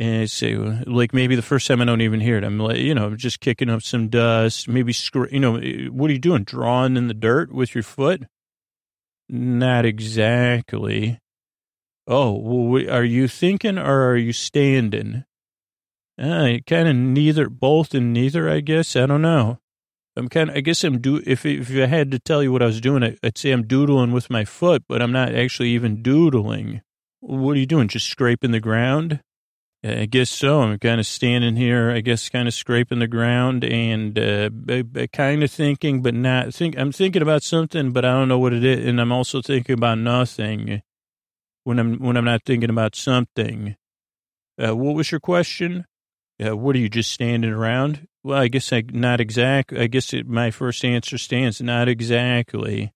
And 0.00 0.22
I 0.22 0.24
say, 0.24 0.54
like, 0.54 1.12
maybe 1.12 1.36
the 1.36 1.42
first 1.42 1.66
time 1.66 1.82
I 1.82 1.84
don't 1.84 2.00
even 2.00 2.20
hear 2.20 2.38
it. 2.38 2.42
I'm 2.42 2.58
like, 2.58 2.78
you 2.78 2.94
know, 2.94 3.14
just 3.14 3.40
kicking 3.40 3.68
up 3.68 3.82
some 3.82 4.08
dust, 4.08 4.66
maybe, 4.66 4.94
you 5.30 5.38
know, 5.38 5.60
what 5.90 6.08
are 6.08 6.14
you 6.14 6.18
doing? 6.18 6.42
Drawing 6.42 6.96
in 6.96 7.06
the 7.06 7.12
dirt 7.12 7.52
with 7.52 7.74
your 7.74 7.84
foot? 7.84 8.22
Not 9.28 9.84
exactly. 9.84 11.18
Oh, 12.06 12.32
well, 12.32 12.90
are 12.90 13.04
you 13.04 13.28
thinking 13.28 13.76
or 13.76 14.08
are 14.08 14.16
you 14.16 14.32
standing? 14.32 15.24
Uh, 16.18 16.60
kind 16.66 16.88
of 16.88 16.96
neither, 16.96 17.50
both 17.50 17.92
and 17.92 18.14
neither, 18.14 18.48
I 18.48 18.60
guess. 18.60 18.96
I 18.96 19.04
don't 19.04 19.20
know. 19.20 19.58
I'm 20.16 20.28
kind 20.30 20.48
of, 20.48 20.56
I 20.56 20.60
guess 20.60 20.82
I'm 20.82 20.98
do, 21.02 21.22
if, 21.26 21.44
if 21.44 21.70
I 21.70 21.84
had 21.84 22.10
to 22.12 22.18
tell 22.18 22.42
you 22.42 22.52
what 22.52 22.62
I 22.62 22.66
was 22.66 22.80
doing, 22.80 23.18
I'd 23.22 23.36
say 23.36 23.50
I'm 23.50 23.66
doodling 23.66 24.12
with 24.12 24.30
my 24.30 24.46
foot, 24.46 24.82
but 24.88 25.02
I'm 25.02 25.12
not 25.12 25.34
actually 25.34 25.68
even 25.68 26.02
doodling. 26.02 26.80
What 27.20 27.58
are 27.58 27.60
you 27.60 27.66
doing? 27.66 27.88
Just 27.88 28.08
scraping 28.08 28.52
the 28.52 28.60
ground? 28.60 29.20
I 29.82 30.04
guess 30.06 30.28
so. 30.28 30.60
I'm 30.60 30.78
kind 30.78 31.00
of 31.00 31.06
standing 31.06 31.56
here, 31.56 31.90
I 31.90 32.00
guess, 32.00 32.28
kind 32.28 32.46
of 32.46 32.52
scraping 32.52 32.98
the 32.98 33.08
ground 33.08 33.64
and 33.64 34.18
uh, 34.18 34.50
kind 35.12 35.42
of 35.42 35.50
thinking, 35.50 36.02
but 36.02 36.14
not 36.14 36.52
think. 36.52 36.78
I'm 36.78 36.92
thinking 36.92 37.22
about 37.22 37.42
something, 37.42 37.90
but 37.92 38.04
I 38.04 38.12
don't 38.12 38.28
know 38.28 38.38
what 38.38 38.52
it 38.52 38.62
is, 38.62 38.86
and 38.86 39.00
I'm 39.00 39.12
also 39.12 39.40
thinking 39.40 39.72
about 39.72 39.98
nothing 39.98 40.82
when 41.64 41.78
I'm 41.78 41.98
when 41.98 42.16
I'm 42.18 42.26
not 42.26 42.42
thinking 42.44 42.68
about 42.68 42.94
something. 42.94 43.76
Uh, 44.62 44.76
what 44.76 44.94
was 44.94 45.10
your 45.10 45.20
question? 45.20 45.86
Uh, 46.44 46.56
what 46.56 46.76
are 46.76 46.80
you 46.80 46.90
just 46.90 47.10
standing 47.10 47.50
around? 47.50 48.06
Well, 48.22 48.38
I 48.38 48.48
guess 48.48 48.72
I 48.74 48.82
not 48.92 49.20
exact. 49.20 49.72
I 49.72 49.86
guess 49.86 50.12
it, 50.12 50.26
my 50.26 50.50
first 50.50 50.84
answer 50.84 51.16
stands 51.16 51.62
not 51.62 51.88
exactly. 51.88 52.92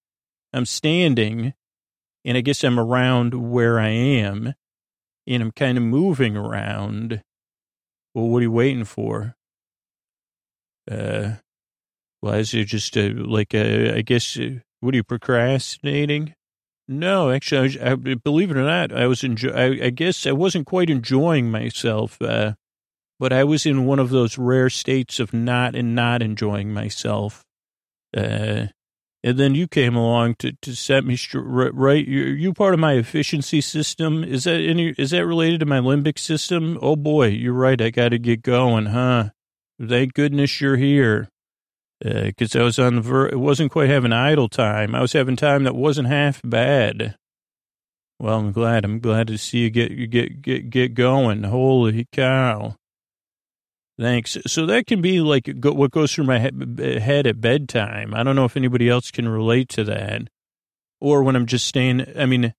I'm 0.53 0.67
standing 0.67 1.55
and 2.25 2.39
I 2.39 2.41
guess 2.41 2.65
I'm 2.65 2.79
around 2.79 3.35
where 3.35 3.79
I 3.79 3.89
am 3.89 4.55
and 5.27 5.43
I'm 5.43 5.53
kind 5.53 5.79
of 5.79 5.85
moving 5.85 6.37
around. 6.37 7.23
Well, 8.15 8.29
what 8.29 8.39
are 8.39 8.43
you 8.43 8.53
waiting 8.53 8.85
for? 8.85 9.37
Uh, 10.91 11.35
why 12.21 12.39
is 12.39 12.55
it 12.55 12.67
just 12.67 12.97
uh, 12.97 13.11
like, 13.15 13.55
uh, 13.55 13.93
I 13.95 14.03
guess, 14.03 14.39
uh, 14.39 14.61
what 14.81 14.95
are 14.95 14.97
you 14.97 15.05
procrastinating? 15.05 16.35
No, 16.87 17.31
actually, 17.31 17.81
I, 17.81 17.93
I, 17.93 17.95
believe 17.95 18.51
it 18.51 18.57
or 18.57 18.65
not, 18.65 18.93
I 18.93 19.07
was 19.07 19.25
enjoy. 19.25 19.51
I, 19.51 19.87
I, 19.87 19.91
guess 19.91 20.27
I 20.27 20.33
wasn't 20.33 20.67
quite 20.67 20.91
enjoying 20.91 21.51
myself, 21.51 22.21
uh, 22.21 22.55
but 23.19 23.33
I 23.33 23.45
was 23.45 23.65
in 23.65 23.87
one 23.87 23.99
of 23.99 24.11
those 24.11 24.37
rare 24.37 24.69
states 24.69 25.19
of 25.19 25.33
not 25.33 25.75
and 25.75 25.95
not 25.95 26.21
enjoying 26.21 26.75
myself. 26.75 27.43
Uh, 28.15 28.67
and 29.25 29.39
then 29.39 29.55
you 29.55 29.67
came 29.67 29.97
along 29.97 30.35
to, 30.41 30.53
to 30.61 30.77
set 30.77 31.03
me 31.07 31.17
straight. 31.17 31.75
Right, 31.75 32.07
you 32.07 32.25
you 32.25 32.53
part 32.53 32.75
of 32.75 32.81
my 32.81 32.93
efficiency 32.93 33.63
system. 33.63 34.23
Is 34.23 34.45
that 34.45 34.61
any? 34.61 34.91
Is 34.99 35.11
that 35.11 35.25
related 35.25 35.61
to 35.61 35.67
my 35.67 35.79
limbic 35.81 36.19
system? 36.19 36.79
Oh 36.83 36.95
boy, 36.95 37.29
you're 37.29 37.55
right. 37.55 37.81
I 37.81 37.89
got 37.89 38.11
to 38.11 38.19
get 38.19 38.43
going, 38.43 38.87
huh? 38.87 39.31
Thank 39.83 40.13
goodness 40.13 40.61
you're 40.61 40.77
here 40.77 41.31
because 42.01 42.55
uh, 42.55 42.61
I 42.61 42.63
was 42.65 42.79
on 42.79 42.97
the 42.97 43.01
ver- 43.01 43.29
it 43.29 43.41
wasn't 43.41 43.73
quite 43.73 43.89
having 43.89 44.13
idle 44.13 44.51
time. 44.51 44.95
I 44.95 45.01
was 45.01 45.15
having 45.15 45.37
time 45.37 45.65
that 45.65 45.75
wasn't 45.75 46.09
half 46.09 46.43
bad. 46.45 47.17
Well, 48.21 48.39
I'm 48.39 48.53
glad. 48.53 48.85
I'm 48.85 49.01
glad 49.01 49.29
to 49.29 49.39
see 49.39 49.61
you 49.61 49.71
get 49.71 50.11
get 50.11 50.43
get 50.43 50.69
get 50.69 50.95
going. 50.95 51.45
Holy 51.45 52.07
cow! 52.13 52.77
Thanks. 53.99 54.37
So 54.47 54.67
that 54.67 54.87
can 54.87 55.01
be 55.01 55.21
like 55.21 55.49
what 55.63 55.93
goes 55.93 56.15
through 56.15 56.25
my 56.25 56.39
head 56.39 57.27
at 57.27 57.41
bedtime. 57.41 58.13
I 58.15 58.23
don't 58.23 58.35
know 58.35 58.45
if 58.45 58.57
anybody 58.57 58.89
else 58.89 59.11
can 59.11 59.29
relate 59.29 59.69
to 59.71 59.85
that, 59.85 60.23
or 61.01 61.23
when 61.23 61.37
I'm 61.37 61.47
just 61.47 61.67
staying. 61.67 62.05
I 62.19 62.27
mean, 62.27 62.55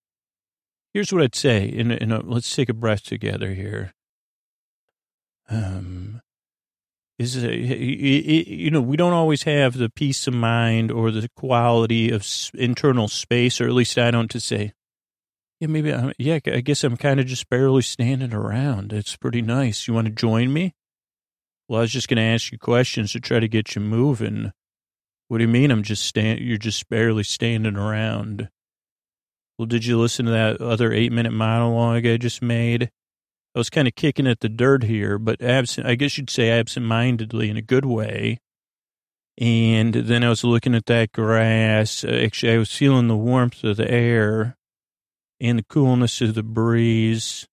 here's 0.94 1.12
what 1.12 1.22
I'd 1.22 1.36
say. 1.36 1.66
In, 1.68 1.92
in 1.92 2.12
a, 2.12 2.22
let's 2.22 2.56
take 2.56 2.70
a 2.70 2.74
breath 2.74 3.04
together 3.04 3.54
here. 3.54 3.94
Um, 5.50 6.22
is 7.18 7.42
a, 7.44 7.56
you 7.56 8.70
know 8.72 8.82
we 8.82 8.98
don't 8.98 9.14
always 9.14 9.44
have 9.44 9.78
the 9.78 9.90
peace 9.90 10.28
of 10.28 10.34
mind 10.34 10.92
or 10.92 11.12
the 11.12 11.30
quality 11.36 12.12
of 12.12 12.28
internal 12.54 13.08
space 13.08 13.62
or 13.62 13.68
at 13.68 13.74
least 13.74 13.98
i 13.98 14.12
don't 14.12 14.30
to 14.30 14.40
say 14.40 14.74
yeah 15.62 15.68
maybe 15.68 15.94
I'm, 15.94 16.12
yeah 16.18 16.40
i 16.48 16.60
guess 16.60 16.84
i'm 16.84 16.98
kind 16.98 17.22
of 17.22 17.26
just 17.26 17.50
barely 17.50 17.84
standing 17.84 18.34
around 18.34 18.92
it's 18.92 19.16
pretty 19.16 19.42
nice 19.42 19.88
you 19.88 19.94
want 19.94 20.08
to 20.08 20.14
join 20.14 20.52
me 20.52 20.74
well 21.68 21.80
i 21.80 21.82
was 21.82 21.92
just 21.92 22.08
going 22.08 22.18
to 22.18 22.24
ask 22.24 22.52
you 22.52 22.58
questions 22.58 23.12
to 23.12 23.20
try 23.20 23.40
to 23.40 23.48
get 23.48 23.76
you 23.76 23.82
moving 23.82 24.52
what 25.28 25.38
do 25.38 25.44
you 25.44 25.50
mean 25.50 25.72
i'm 25.72 25.84
just 25.84 26.06
stand 26.06 26.40
you're 26.40 26.58
just 26.58 26.88
barely 26.90 27.24
standing 27.24 27.76
around 27.76 28.50
well 29.58 29.66
did 29.66 29.86
you 29.86 30.00
listen 30.00 30.26
to 30.26 30.32
that 30.32 30.62
other 30.62 30.92
eight 30.92 31.12
minute 31.12 31.34
monologue 31.34 32.06
i 32.06 32.18
just 32.18 32.42
made 32.42 32.90
I 33.56 33.58
was 33.58 33.70
kind 33.70 33.88
of 33.88 33.96
kicking 33.96 34.28
at 34.28 34.42
the 34.42 34.50
dirt 34.50 34.84
here, 34.84 35.18
but 35.18 35.42
absent, 35.42 35.88
I 35.88 35.96
guess 35.96 36.18
you'd 36.18 36.30
say 36.30 36.50
absent-mindedly 36.50 37.50
in 37.50 37.56
a 37.56 37.62
good 37.62 37.86
way. 37.86 38.40
And 39.38 39.94
then 39.94 40.26
I 40.26 40.30
was 40.30 40.44
looking 40.44 40.76
at 40.76 40.88
that 40.88 41.14
grass. 41.14 42.04
Uh, 42.04 42.10
actually, 42.10 42.54
I 42.54 42.58
was 42.58 42.76
feeling 42.76 43.08
the 43.08 43.16
warmth 43.16 43.64
of 43.64 43.78
the 43.78 43.90
air 43.90 44.58
and 45.40 45.60
the 45.60 45.64
coolness 45.64 46.20
of 46.20 46.36
the 46.36 46.44
breeze. 46.44 47.48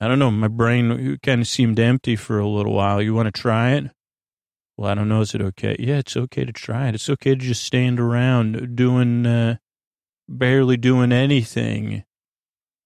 I 0.00 0.08
don't 0.08 0.18
know. 0.18 0.30
My 0.30 0.48
brain 0.48 1.18
kind 1.22 1.40
of 1.40 1.48
seemed 1.48 1.80
empty 1.80 2.14
for 2.14 2.38
a 2.38 2.48
little 2.48 2.72
while. 2.72 3.02
You 3.02 3.14
want 3.14 3.26
to 3.34 3.40
try 3.40 3.72
it? 3.72 3.90
Well, 4.76 4.90
I 4.90 4.94
don't 4.94 5.08
know. 5.08 5.22
Is 5.22 5.34
it 5.34 5.42
okay? 5.42 5.74
Yeah, 5.78 5.98
it's 5.98 6.16
okay 6.16 6.44
to 6.44 6.52
try 6.52 6.88
it. 6.88 6.94
It's 6.94 7.10
okay 7.10 7.30
to 7.30 7.36
just 7.36 7.64
stand 7.64 7.98
around 7.98 8.76
doing, 8.76 9.26
uh, 9.26 9.56
barely 10.28 10.76
doing 10.76 11.10
anything. 11.10 12.04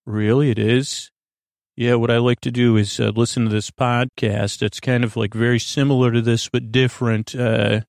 Really, 0.07 0.51
it 0.51 0.59
is. 0.59 1.11
Yeah, 1.77 1.95
what 1.95 2.11
I 2.11 2.19
like 2.19 2.41
to 2.43 2.51
do 2.51 2.77
is 2.77 2.99
uh, 2.99 3.13
listen 3.15 3.45
to 3.45 3.51
this 3.51 3.71
podcast. 3.71 4.63
It's 4.63 4.81
kind 4.81 5.05
of 5.05 5.17
like 5.17 5.35
very 5.35 5.59
similar 5.59 6.13
to 6.13 6.23
this, 6.23 6.49
but 6.49 6.73
different. 6.73 7.35
Uh, 7.35 7.83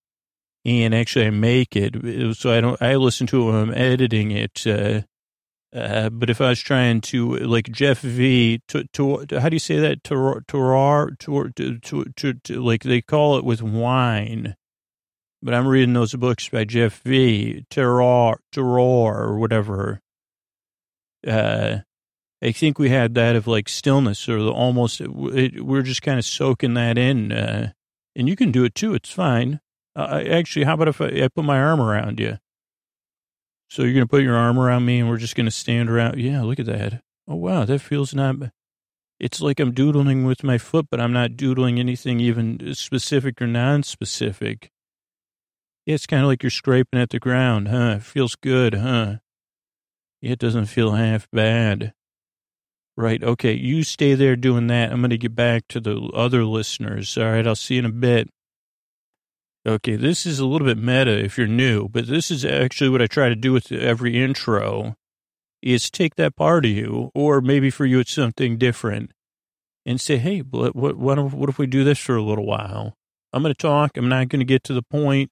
and 0.65 0.95
actually, 0.95 1.27
I 1.27 1.31
make 1.31 1.75
it 1.75 1.95
so 2.37 2.53
I 2.53 2.61
don't. 2.61 2.81
I 2.81 2.95
listen 2.95 3.27
to 3.27 3.41
it 3.41 3.45
when 3.45 3.55
I'm 3.55 3.73
editing 3.73 4.31
it. 4.31 4.65
Uh, 4.65 5.01
uh, 5.73 6.09
but 6.09 6.29
if 6.29 6.39
I 6.39 6.49
was 6.49 6.59
trying 6.59 7.01
to, 7.01 7.35
like 7.37 7.71
Jeff 7.71 8.01
V, 8.01 8.61
to, 8.67 8.83
to 8.93 9.39
how 9.39 9.49
do 9.49 9.55
you 9.55 9.59
say 9.59 9.79
that? 9.79 10.03
To 10.05 10.41
to 10.47 11.11
to 11.19 11.51
to 11.79 12.05
to, 12.15 12.33
to 12.33 12.61
like 12.63 12.83
they 12.83 13.01
call 13.01 13.37
it 13.37 13.43
with 13.43 13.61
wine. 13.61 14.55
But 15.41 15.53
I'm 15.53 15.67
reading 15.67 15.93
those 15.93 16.13
books 16.15 16.47
by 16.47 16.63
Jeff 16.63 17.01
V. 17.01 17.65
Terroir, 17.69 18.37
terroir, 18.53 19.15
or 19.15 19.37
whatever. 19.37 19.99
Uh, 21.27 21.79
I 22.41 22.51
think 22.51 22.77
we 22.77 22.89
had 22.89 23.15
that 23.15 23.35
of 23.35 23.47
like 23.47 23.67
stillness 23.67 24.29
or 24.29 24.41
the 24.41 24.51
almost, 24.51 25.01
it, 25.01 25.63
we're 25.63 25.81
just 25.81 26.01
kind 26.01 26.19
of 26.19 26.25
soaking 26.25 26.75
that 26.75 26.97
in. 26.97 27.31
Uh, 27.31 27.71
and 28.15 28.29
you 28.29 28.35
can 28.35 28.51
do 28.51 28.63
it 28.63 28.75
too. 28.75 28.93
It's 28.93 29.11
fine. 29.11 29.59
Uh, 29.95 30.23
actually, 30.29 30.65
how 30.65 30.73
about 30.75 30.87
if 30.87 31.01
I, 31.01 31.07
I, 31.07 31.27
put 31.27 31.45
my 31.45 31.59
arm 31.59 31.81
around 31.81 32.19
you? 32.19 32.37
So 33.73 33.81
you're 33.81 33.93
going 33.93 34.05
to 34.05 34.07
put 34.07 34.21
your 34.21 34.35
arm 34.35 34.59
around 34.59 34.85
me 34.85 34.99
and 34.99 35.09
we're 35.09 35.17
just 35.17 35.35
going 35.35 35.47
to 35.47 35.51
stand 35.51 35.89
around. 35.89 36.19
Yeah, 36.19 36.43
look 36.43 36.59
at 36.59 36.67
that. 36.67 37.01
Oh, 37.27 37.33
wow. 37.33 37.65
That 37.65 37.79
feels 37.79 38.13
not, 38.13 38.35
it's 39.19 39.41
like 39.41 39.59
I'm 39.59 39.71
doodling 39.71 40.25
with 40.25 40.43
my 40.43 40.59
foot, 40.59 40.85
but 40.91 41.01
I'm 41.01 41.11
not 41.11 41.35
doodling 41.35 41.79
anything 41.79 42.19
even 42.19 42.59
uh, 42.63 42.75
specific 42.75 43.41
or 43.41 43.47
non-specific. 43.47 44.69
Yeah, 45.87 45.95
it's 45.95 46.05
kind 46.05 46.21
of 46.21 46.27
like 46.27 46.43
you're 46.43 46.51
scraping 46.51 47.01
at 47.01 47.09
the 47.09 47.17
ground, 47.17 47.69
huh? 47.69 47.95
It 47.97 48.03
feels 48.03 48.35
good, 48.35 48.75
huh? 48.75 49.15
It 50.21 50.37
doesn't 50.37 50.67
feel 50.67 50.91
half 50.91 51.27
bad. 51.31 51.95
Right. 52.95 53.23
Okay. 53.23 53.53
You 53.53 53.81
stay 53.81 54.13
there 54.13 54.35
doing 54.35 54.67
that. 54.67 54.91
I'm 54.91 55.01
going 55.01 55.09
to 55.09 55.17
get 55.17 55.33
back 55.33 55.67
to 55.69 55.79
the 55.79 55.95
other 56.13 56.45
listeners. 56.45 57.17
All 57.17 57.23
right. 57.23 57.47
I'll 57.47 57.55
see 57.55 57.73
you 57.73 57.79
in 57.79 57.85
a 57.85 57.89
bit. 57.89 58.29
Okay. 59.65 59.95
This 59.95 60.25
is 60.25 60.39
a 60.39 60.45
little 60.45 60.67
bit 60.67 60.77
meta 60.77 61.23
if 61.23 61.37
you're 61.37 61.47
new, 61.47 61.87
but 61.87 62.07
this 62.07 62.29
is 62.29 62.43
actually 62.43 62.89
what 62.89 63.01
I 63.01 63.07
try 63.07 63.29
to 63.29 63.35
do 63.35 63.53
with 63.53 63.71
every 63.71 64.21
intro 64.21 64.95
is 65.61 65.89
take 65.89 66.15
that 66.15 66.35
part 66.35 66.65
of 66.65 66.71
you, 66.71 67.09
or 67.15 67.39
maybe 67.39 67.69
for 67.69 67.85
you, 67.85 67.99
it's 67.99 68.11
something 68.11 68.57
different 68.57 69.11
and 69.85 69.99
say, 69.99 70.17
Hey, 70.17 70.39
what, 70.39 70.75
what, 70.75 70.97
what 70.97 71.49
if, 71.49 71.57
we 71.57 71.67
do 71.67 71.83
this 71.83 71.99
for 71.99 72.15
a 72.15 72.21
little 72.21 72.45
while? 72.45 72.97
I'm 73.31 73.41
going 73.41 73.53
to 73.53 73.57
talk. 73.57 73.97
I'm 73.97 74.09
not 74.09 74.27
going 74.27 74.41
to 74.41 74.45
get 74.45 74.63
to 74.65 74.73
the 74.73 74.83
point 74.83 75.31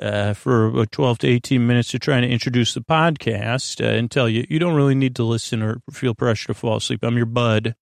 uh, 0.00 0.32
for 0.34 0.86
12 0.86 1.18
to 1.18 1.28
18 1.28 1.66
minutes 1.66 1.90
to 1.90 1.98
try 1.98 2.20
to 2.20 2.26
introduce 2.26 2.74
the 2.74 2.80
podcast 2.80 3.84
uh, 3.84 3.88
and 3.88 4.10
tell 4.10 4.28
you 4.28 4.46
you 4.48 4.58
don't 4.58 4.74
really 4.74 4.94
need 4.94 5.14
to 5.16 5.24
listen 5.24 5.62
or 5.62 5.80
feel 5.90 6.14
pressure 6.14 6.48
to 6.48 6.54
fall 6.54 6.76
asleep. 6.76 7.00
I'm 7.02 7.16
your 7.16 7.26
bud, 7.26 7.74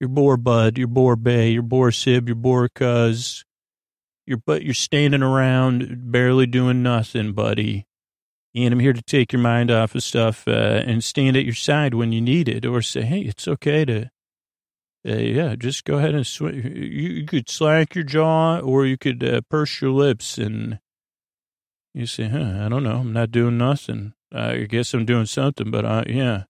your 0.00 0.08
bore 0.08 0.36
bud, 0.36 0.78
your 0.78 0.88
bore 0.88 1.16
bay, 1.16 1.50
your 1.50 1.62
bore 1.62 1.92
sib, 1.92 2.28
your 2.28 2.36
bore 2.36 2.68
cuz. 2.68 3.44
You're, 4.32 4.42
but 4.46 4.62
you're 4.62 4.72
standing 4.72 5.22
around 5.22 6.10
barely 6.10 6.46
doing 6.46 6.82
nothing, 6.82 7.34
buddy. 7.34 7.86
And 8.54 8.72
I'm 8.72 8.80
here 8.80 8.94
to 8.94 9.02
take 9.02 9.30
your 9.30 9.42
mind 9.42 9.70
off 9.70 9.94
of 9.94 10.02
stuff 10.02 10.48
uh, 10.48 10.82
and 10.86 11.04
stand 11.04 11.36
at 11.36 11.44
your 11.44 11.52
side 11.52 11.92
when 11.92 12.12
you 12.12 12.22
need 12.22 12.48
it 12.48 12.64
or 12.64 12.80
say, 12.80 13.02
hey, 13.02 13.20
it's 13.20 13.46
okay 13.46 13.84
to, 13.84 14.10
uh, 15.06 15.16
yeah, 15.16 15.54
just 15.54 15.84
go 15.84 15.98
ahead 15.98 16.14
and 16.14 16.26
sw- 16.26 16.40
you, 16.40 16.62
you 16.62 17.26
could 17.26 17.50
slack 17.50 17.94
your 17.94 18.04
jaw 18.04 18.58
or 18.60 18.86
you 18.86 18.96
could 18.96 19.22
uh, 19.22 19.42
purse 19.50 19.82
your 19.82 19.90
lips 19.90 20.38
and 20.38 20.78
you 21.92 22.06
say, 22.06 22.28
huh, 22.28 22.64
I 22.64 22.70
don't 22.70 22.84
know. 22.84 23.00
I'm 23.00 23.12
not 23.12 23.32
doing 23.32 23.58
nothing. 23.58 24.14
I 24.32 24.60
guess 24.60 24.94
I'm 24.94 25.04
doing 25.04 25.26
something, 25.26 25.70
but 25.70 25.84
I, 25.84 26.04
yeah. 26.06 26.44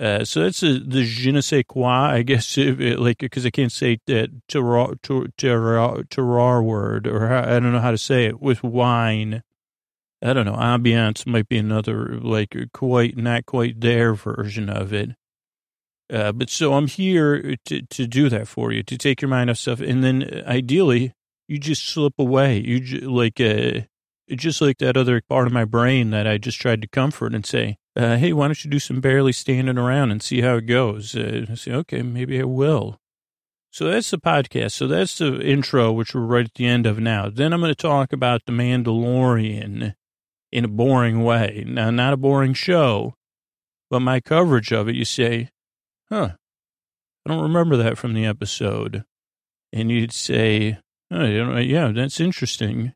Uh, 0.00 0.24
so 0.24 0.42
that's 0.42 0.62
a, 0.62 0.80
the 0.80 1.04
je 1.04 1.30
ne 1.30 1.40
sais 1.40 1.64
quoi, 1.66 1.88
I 1.88 2.22
guess, 2.22 2.58
it, 2.58 2.98
like, 2.98 3.18
because 3.18 3.46
I 3.46 3.50
can't 3.50 3.72
say 3.72 4.00
that 4.06 4.46
terroir, 4.48 4.96
terroir, 5.38 6.04
terroir 6.08 6.64
word, 6.64 7.06
or 7.06 7.28
how, 7.28 7.40
I 7.42 7.60
don't 7.60 7.72
know 7.72 7.80
how 7.80 7.92
to 7.92 7.98
say 7.98 8.26
it, 8.26 8.40
with 8.40 8.62
wine. 8.62 9.42
I 10.22 10.32
don't 10.32 10.46
know. 10.46 10.56
Ambiance 10.56 11.26
might 11.26 11.48
be 11.48 11.58
another, 11.58 12.18
like, 12.20 12.56
quite, 12.72 13.16
not 13.16 13.46
quite 13.46 13.80
their 13.80 14.14
version 14.14 14.68
of 14.68 14.92
it. 14.92 15.10
Uh, 16.12 16.32
but 16.32 16.50
so 16.50 16.74
I'm 16.74 16.86
here 16.86 17.56
to, 17.66 17.82
to 17.82 18.06
do 18.06 18.28
that 18.28 18.48
for 18.48 18.72
you, 18.72 18.82
to 18.82 18.98
take 18.98 19.22
your 19.22 19.28
mind 19.28 19.50
off 19.50 19.58
stuff. 19.58 19.80
And 19.80 20.02
then 20.02 20.42
ideally, 20.46 21.12
you 21.46 21.58
just 21.58 21.86
slip 21.86 22.14
away. 22.18 22.58
You 22.58 22.80
just, 22.80 23.04
like, 23.04 23.40
uh, 23.40 23.82
just 24.30 24.60
like 24.60 24.78
that 24.78 24.96
other 24.96 25.20
part 25.28 25.46
of 25.46 25.52
my 25.52 25.64
brain 25.64 26.10
that 26.10 26.26
I 26.26 26.38
just 26.38 26.60
tried 26.60 26.82
to 26.82 26.88
comfort 26.88 27.34
and 27.34 27.44
say, 27.44 27.76
uh, 27.96 28.16
hey, 28.16 28.32
why 28.32 28.48
don't 28.48 28.64
you 28.64 28.70
do 28.70 28.78
some 28.78 29.00
barely 29.00 29.32
standing 29.32 29.78
around 29.78 30.10
and 30.10 30.22
see 30.22 30.40
how 30.40 30.56
it 30.56 30.66
goes? 30.66 31.14
Uh, 31.14 31.46
I 31.50 31.54
say, 31.54 31.72
okay, 31.72 32.02
maybe 32.02 32.40
I 32.40 32.44
will. 32.44 32.98
So 33.70 33.90
that's 33.90 34.10
the 34.10 34.18
podcast. 34.18 34.72
So 34.72 34.86
that's 34.86 35.18
the 35.18 35.40
intro, 35.40 35.92
which 35.92 36.14
we're 36.14 36.22
right 36.22 36.44
at 36.44 36.54
the 36.54 36.66
end 36.66 36.86
of 36.86 36.98
now. 36.98 37.28
Then 37.28 37.52
I'm 37.52 37.60
going 37.60 37.70
to 37.70 37.74
talk 37.74 38.12
about 38.12 38.42
The 38.46 38.52
Mandalorian 38.52 39.94
in 40.52 40.64
a 40.64 40.68
boring 40.68 41.24
way. 41.24 41.64
Now, 41.66 41.90
not 41.90 42.12
a 42.12 42.16
boring 42.16 42.54
show, 42.54 43.14
but 43.90 44.00
my 44.00 44.20
coverage 44.20 44.72
of 44.72 44.88
it, 44.88 44.94
you 44.94 45.04
say, 45.04 45.50
huh, 46.08 46.30
I 47.26 47.30
don't 47.30 47.42
remember 47.42 47.76
that 47.76 47.98
from 47.98 48.14
the 48.14 48.26
episode. 48.26 49.04
And 49.72 49.90
you'd 49.90 50.12
say, 50.12 50.78
Oh, 51.10 51.24
yeah, 51.24 51.92
that's 51.92 52.18
interesting. 52.18 52.92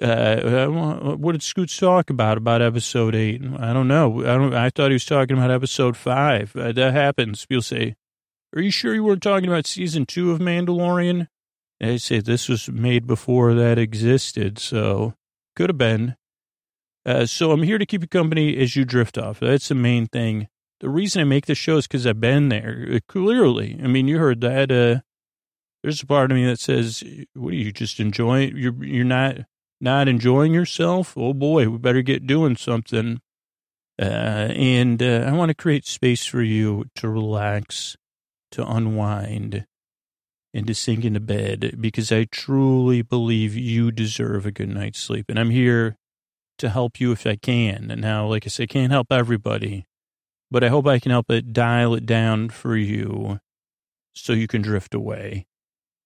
Uh, 0.00 0.66
what 1.16 1.32
did 1.32 1.42
Scoots 1.42 1.76
talk 1.76 2.08
about 2.08 2.38
about 2.38 2.62
episode 2.62 3.16
eight? 3.16 3.42
I 3.58 3.72
don't 3.72 3.88
know. 3.88 4.20
I 4.20 4.36
don't. 4.36 4.54
I 4.54 4.70
thought 4.70 4.90
he 4.90 4.94
was 4.94 5.04
talking 5.04 5.36
about 5.36 5.50
episode 5.50 5.96
five. 5.96 6.54
Uh, 6.54 6.72
that 6.72 6.92
happens. 6.92 7.44
People 7.46 7.62
say, 7.62 7.96
"Are 8.54 8.62
you 8.62 8.70
sure 8.70 8.94
you 8.94 9.02
weren't 9.02 9.22
talking 9.22 9.48
about 9.48 9.66
season 9.66 10.06
two 10.06 10.30
of 10.30 10.38
Mandalorian?" 10.38 11.26
And 11.80 11.90
I 11.90 11.96
say 11.96 12.20
this 12.20 12.48
was 12.48 12.68
made 12.68 13.06
before 13.06 13.54
that 13.54 13.78
existed, 13.78 14.58
so 14.58 15.14
could 15.56 15.68
have 15.70 15.78
been. 15.78 16.16
Uh, 17.04 17.26
so 17.26 17.50
I'm 17.50 17.62
here 17.62 17.78
to 17.78 17.86
keep 17.86 18.02
you 18.02 18.08
company 18.08 18.56
as 18.58 18.76
you 18.76 18.84
drift 18.84 19.18
off. 19.18 19.40
That's 19.40 19.68
the 19.68 19.74
main 19.74 20.06
thing. 20.06 20.48
The 20.80 20.88
reason 20.88 21.20
I 21.20 21.24
make 21.24 21.46
this 21.46 21.58
show 21.58 21.76
is 21.78 21.88
because 21.88 22.06
I've 22.06 22.20
been 22.20 22.50
there. 22.50 22.86
Uh, 22.92 22.98
clearly, 23.08 23.80
I 23.82 23.88
mean, 23.88 24.06
you 24.06 24.18
heard 24.18 24.40
that. 24.42 24.70
Uh, 24.70 25.00
there's 25.82 26.02
a 26.02 26.06
part 26.06 26.30
of 26.30 26.36
me 26.36 26.46
that 26.46 26.60
says, 26.60 27.02
"What 27.34 27.52
are 27.52 27.56
you 27.56 27.72
just 27.72 27.98
enjoying? 27.98 28.56
You're 28.56 28.84
you're 28.84 29.04
not." 29.04 29.38
Not 29.80 30.08
enjoying 30.08 30.52
yourself, 30.54 31.14
oh 31.16 31.34
boy, 31.34 31.68
we 31.68 31.78
better 31.78 32.02
get 32.02 32.26
doing 32.26 32.56
something. 32.56 33.20
Uh, 34.00 34.52
and 34.54 35.02
uh, 35.02 35.24
I 35.26 35.32
want 35.32 35.50
to 35.50 35.54
create 35.54 35.86
space 35.86 36.24
for 36.24 36.42
you 36.42 36.86
to 36.96 37.08
relax, 37.08 37.96
to 38.52 38.66
unwind, 38.66 39.66
and 40.54 40.66
to 40.66 40.74
sink 40.74 41.04
into 41.04 41.20
bed 41.20 41.76
because 41.80 42.10
I 42.10 42.24
truly 42.24 43.02
believe 43.02 43.54
you 43.54 43.90
deserve 43.90 44.46
a 44.46 44.52
good 44.52 44.68
night's 44.68 45.00
sleep. 45.00 45.26
And 45.28 45.38
I'm 45.38 45.50
here 45.50 45.96
to 46.58 46.68
help 46.68 47.00
you 47.00 47.12
if 47.12 47.26
I 47.26 47.36
can. 47.36 47.90
And 47.90 48.00
now, 48.00 48.26
like 48.26 48.46
I 48.46 48.48
said, 48.48 48.64
I 48.64 48.66
can't 48.66 48.92
help 48.92 49.12
everybody, 49.12 49.86
but 50.50 50.64
I 50.64 50.68
hope 50.68 50.86
I 50.86 50.98
can 50.98 51.10
help 51.10 51.30
it 51.30 51.52
dial 51.52 51.94
it 51.94 52.06
down 52.06 52.48
for 52.50 52.76
you 52.76 53.40
so 54.14 54.32
you 54.32 54.48
can 54.48 54.62
drift 54.62 54.94
away. 54.94 55.46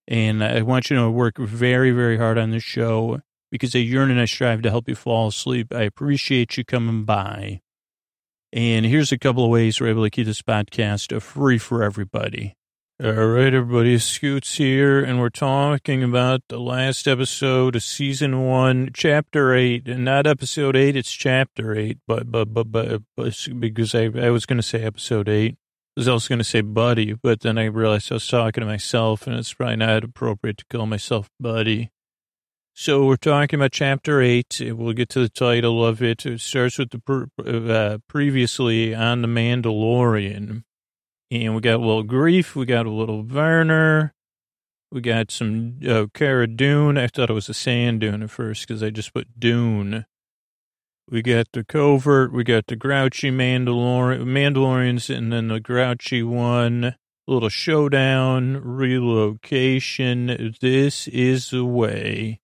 And 0.09 0.43
I 0.43 0.63
want 0.63 0.91
you 0.91 0.97
to 0.97 1.11
work 1.11 1.39
very, 1.39 1.91
very 1.91 2.19
hard 2.19 2.37
on 2.37 2.51
this 2.51 2.65
show 2.65 3.21
because 3.53 3.77
I 3.77 3.81
yearn 3.81 4.11
and 4.11 4.19
I 4.19 4.25
strive 4.25 4.63
to 4.63 4.71
help 4.71 4.89
you 4.89 4.97
fall 4.97 5.29
asleep. 5.29 5.73
I 5.73 5.83
appreciate 5.83 6.57
you 6.57 6.65
coming 6.65 7.05
by. 7.05 7.61
And 8.51 8.87
here's 8.87 9.13
a 9.13 9.19
couple 9.19 9.45
of 9.45 9.51
ways 9.51 9.81
we're 9.81 9.89
able 9.89 10.05
to 10.05 10.11
keep 10.11 10.27
this 10.27 10.43
podcast 10.43 11.15
uh, 11.15 11.21
free 11.21 11.59
for 11.59 11.83
everybody. 11.83 12.55
All 13.03 13.11
right, 13.11 13.53
everybody, 13.53 13.99
Scoots 13.99 14.57
here, 14.57 15.03
and 15.03 15.19
we're 15.19 15.29
talking 15.29 16.03
about 16.03 16.43
the 16.49 16.61
last 16.61 17.09
episode 17.09 17.77
of 17.77 17.83
season 17.83 18.47
one, 18.47 18.91
chapter 18.95 19.55
eight, 19.55 19.89
and 19.89 20.05
not 20.05 20.27
episode 20.27 20.77
eight, 20.77 20.97
it's 20.97 21.13
chapter 21.13 21.75
eight, 21.75 21.99
but, 22.07 22.31
but, 22.31 22.55
but, 22.55 22.71
but, 22.71 23.03
but 23.17 23.37
because 23.59 23.95
I, 23.95 24.11
I 24.15 24.31
was 24.31 24.47
going 24.47 24.59
to 24.59 24.63
say 24.63 24.83
episode 24.83 25.29
eight. 25.29 25.57
I 25.97 26.01
was 26.01 26.09
also 26.09 26.29
going 26.29 26.39
to 26.39 26.45
say 26.45 26.63
buddy, 26.63 27.13
but 27.15 27.41
then 27.41 27.59
I 27.59 27.65
realized 27.65 28.11
I 28.11 28.15
was 28.15 28.27
talking 28.27 28.63
to 28.63 28.67
myself, 28.67 29.27
and 29.27 29.37
it's 29.37 29.53
probably 29.53 29.77
not 29.77 30.05
appropriate 30.05 30.59
to 30.59 30.65
call 30.71 30.87
myself 30.87 31.29
buddy. 31.39 31.91
So 32.75 33.05
we're 33.05 33.17
talking 33.17 33.59
about 33.59 33.73
chapter 33.73 34.23
eight. 34.23 34.59
We'll 34.59 34.95
get 34.95 35.11
to 35.11 35.21
the 35.21 35.29
title 35.29 35.85
of 35.85 36.03
it. 36.03 36.25
It 36.25 36.41
starts 36.41 36.79
with 36.79 36.89
the 36.89 37.31
uh, 37.47 37.99
previously 38.09 38.95
on 38.95 39.21
the 39.21 39.29
Mandalorian, 39.29 40.65
and 41.31 41.55
we 41.55 41.61
got 41.61 41.75
a 41.75 41.85
little 41.85 42.03
grief. 42.03 42.57
We 42.57 42.65
got 42.65 42.87
a 42.87 42.91
little 42.91 43.25
Werner. 43.25 44.15
We 44.91 45.03
got 45.03 45.31
some 45.31 45.81
uh, 45.87 46.07
Cara 46.15 46.47
Dune. 46.47 46.97
I 46.97 47.09
thought 47.09 47.29
it 47.29 47.35
was 47.35 47.51
a 47.51 47.55
sand 47.55 48.01
dune 48.01 48.23
at 48.23 48.31
first 48.31 48.67
because 48.67 48.83
I 48.83 48.89
just 48.89 49.13
put 49.13 49.39
Dune. 49.39 50.07
We 51.07 51.21
got 51.21 51.49
the 51.53 51.65
covert. 51.65 52.33
We 52.33 52.43
got 52.43 52.69
the 52.69 52.77
grouchy 52.77 53.31
Mandalorian, 53.31 54.25
Mandalorians, 54.25 55.15
and 55.15 55.31
then 55.31 55.49
the 55.49 55.61
grouchy 55.61 56.23
one. 56.23 56.97
Little 57.29 57.51
showdown, 57.51 58.63
relocation. 58.65 60.55
This 60.61 61.07
is 61.09 61.51
the 61.51 61.67
way 61.67 62.41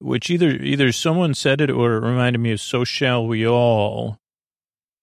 which 0.00 0.30
either 0.30 0.50
either 0.50 0.92
someone 0.92 1.34
said 1.34 1.60
it 1.60 1.70
or 1.70 1.96
it 1.96 2.08
reminded 2.08 2.38
me 2.38 2.52
of 2.52 2.60
"So 2.60 2.84
Shall 2.84 3.26
We 3.26 3.46
All," 3.46 4.18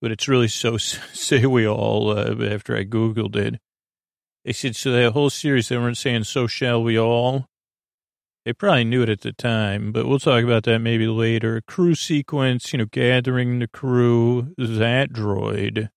but 0.02 0.12
it's 0.12 0.28
really 0.28 0.48
"So 0.48 0.78
Say 0.78 1.46
We 1.46 1.68
All." 1.68 2.10
Uh, 2.10 2.36
after 2.46 2.76
I 2.76 2.86
googled 2.86 3.36
it, 3.36 3.60
they 4.44 4.54
said 4.54 4.76
so. 4.76 4.92
That 4.92 5.14
whole 5.14 5.30
series 5.30 5.70
they 5.70 5.78
weren't 5.78 5.98
saying 5.98 6.24
"So 6.26 6.48
Shall 6.48 6.84
We 6.84 6.98
All." 6.98 7.48
They 8.46 8.54
probably 8.54 8.84
knew 8.84 9.02
it 9.02 9.10
at 9.10 9.22
the 9.22 9.34
time, 9.34 9.92
but 9.92 10.06
we'll 10.06 10.20
talk 10.20 10.44
about 10.44 10.64
that 10.66 10.78
maybe 10.78 11.08
later. 11.08 11.62
Crew 11.68 11.96
sequence, 11.96 12.72
you 12.72 12.78
know, 12.78 12.86
gathering 12.86 13.58
the 13.58 13.68
crew, 13.68 14.54
that 14.56 15.12
droid, 15.12 15.90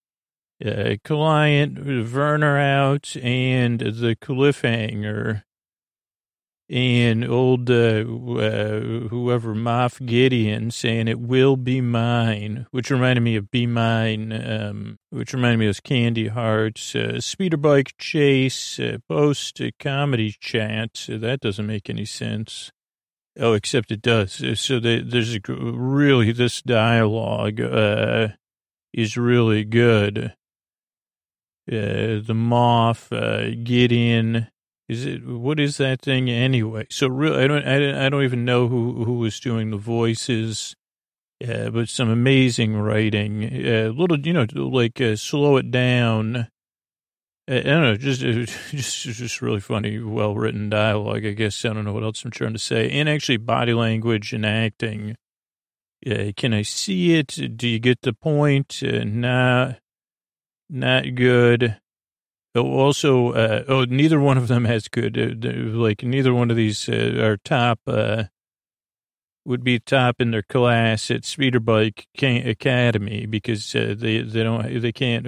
uh, 0.64 0.94
client, 1.04 1.78
Werner 2.10 2.58
out, 2.58 3.14
and 3.22 3.80
the 3.80 4.16
cliffhanger 4.16 5.42
and 6.70 7.24
old 7.24 7.70
uh, 7.70 8.04
uh, 8.04 8.80
whoever 9.08 9.54
Moff 9.54 10.04
Gideon 10.04 10.70
saying 10.70 11.08
it 11.08 11.18
will 11.18 11.56
be 11.56 11.80
mine, 11.80 12.66
which 12.70 12.90
reminded 12.90 13.22
me 13.22 13.36
of 13.36 13.50
Be 13.50 13.66
Mine, 13.66 14.32
um, 14.32 14.98
which 15.10 15.32
reminded 15.32 15.58
me 15.58 15.68
of 15.68 15.82
Candy 15.82 16.28
Hearts, 16.28 16.94
uh, 16.94 17.20
speeder 17.20 17.56
bike 17.56 17.94
chase, 17.98 18.78
uh, 18.78 18.98
post 19.08 19.60
comedy 19.80 20.36
chat. 20.38 20.90
So 20.94 21.16
that 21.18 21.40
doesn't 21.40 21.66
make 21.66 21.88
any 21.88 22.04
sense. 22.04 22.70
Oh, 23.40 23.54
except 23.54 23.90
it 23.90 24.02
does. 24.02 24.42
Uh, 24.42 24.54
so 24.54 24.78
the, 24.78 25.00
there's 25.00 25.34
a, 25.34 25.40
really 25.48 26.32
this 26.32 26.60
dialogue 26.60 27.60
uh, 27.60 28.28
is 28.92 29.16
really 29.16 29.64
good. 29.64 30.34
Uh, 31.70 32.20
the 32.24 32.34
Moth 32.34 33.12
uh, 33.12 33.50
Gideon, 33.62 34.48
is 34.88 35.04
it 35.04 35.26
what 35.26 35.60
is 35.60 35.76
that 35.76 36.00
thing 36.00 36.30
anyway? 36.30 36.86
So 36.90 37.08
really, 37.08 37.44
I 37.44 37.46
don't, 37.46 37.66
I, 37.66 38.06
I 38.06 38.08
don't 38.08 38.24
even 38.24 38.44
know 38.44 38.68
who 38.68 39.04
who 39.04 39.14
was 39.14 39.38
doing 39.38 39.70
the 39.70 39.76
voices, 39.76 40.74
uh, 41.46 41.68
but 41.70 41.90
some 41.90 42.08
amazing 42.08 42.76
writing. 42.76 43.44
A 43.44 43.86
uh, 43.86 43.88
little, 43.90 44.18
you 44.18 44.32
know, 44.32 44.46
like 44.54 45.00
uh, 45.00 45.16
slow 45.16 45.58
it 45.58 45.70
down. 45.70 46.48
Uh, 47.46 47.54
I 47.54 47.60
don't 47.60 47.82
know, 47.82 47.96
just 47.96 48.20
just 48.70 49.02
just 49.02 49.42
really 49.42 49.60
funny, 49.60 49.98
well 49.98 50.34
written 50.34 50.70
dialogue. 50.70 51.26
I 51.26 51.32
guess 51.32 51.64
I 51.66 51.74
don't 51.74 51.84
know 51.84 51.92
what 51.92 52.02
else 52.02 52.24
I'm 52.24 52.30
trying 52.30 52.54
to 52.54 52.58
say, 52.58 52.90
and 52.90 53.10
actually 53.10 53.36
body 53.36 53.74
language 53.74 54.32
and 54.32 54.46
acting. 54.46 55.16
Uh, 56.06 56.32
can 56.36 56.54
I 56.54 56.62
see 56.62 57.16
it? 57.16 57.56
Do 57.56 57.68
you 57.68 57.78
get 57.78 58.02
the 58.02 58.14
point? 58.14 58.82
Uh, 58.82 59.04
nah, 59.04 59.72
not 60.70 61.14
good. 61.14 61.78
Also, 62.56 63.32
uh, 63.32 63.64
oh, 63.68 63.84
neither 63.84 64.18
one 64.18 64.38
of 64.38 64.48
them 64.48 64.64
has 64.64 64.88
good, 64.88 65.18
uh, 65.18 65.78
like, 65.78 66.02
neither 66.02 66.34
one 66.34 66.50
of 66.50 66.56
these 66.56 66.88
uh, 66.88 67.18
are 67.20 67.36
top, 67.36 67.78
uh, 67.86 68.24
would 69.44 69.62
be 69.62 69.78
top 69.78 70.16
in 70.20 70.30
their 70.30 70.42
class 70.42 71.10
at 71.10 71.24
Speeder 71.24 71.60
Bike 71.60 72.06
Academy 72.20 73.26
because 73.26 73.72
they, 73.72 73.94
they 73.94 74.42
don't, 74.42 74.80
they 74.80 74.92
can't, 74.92 75.24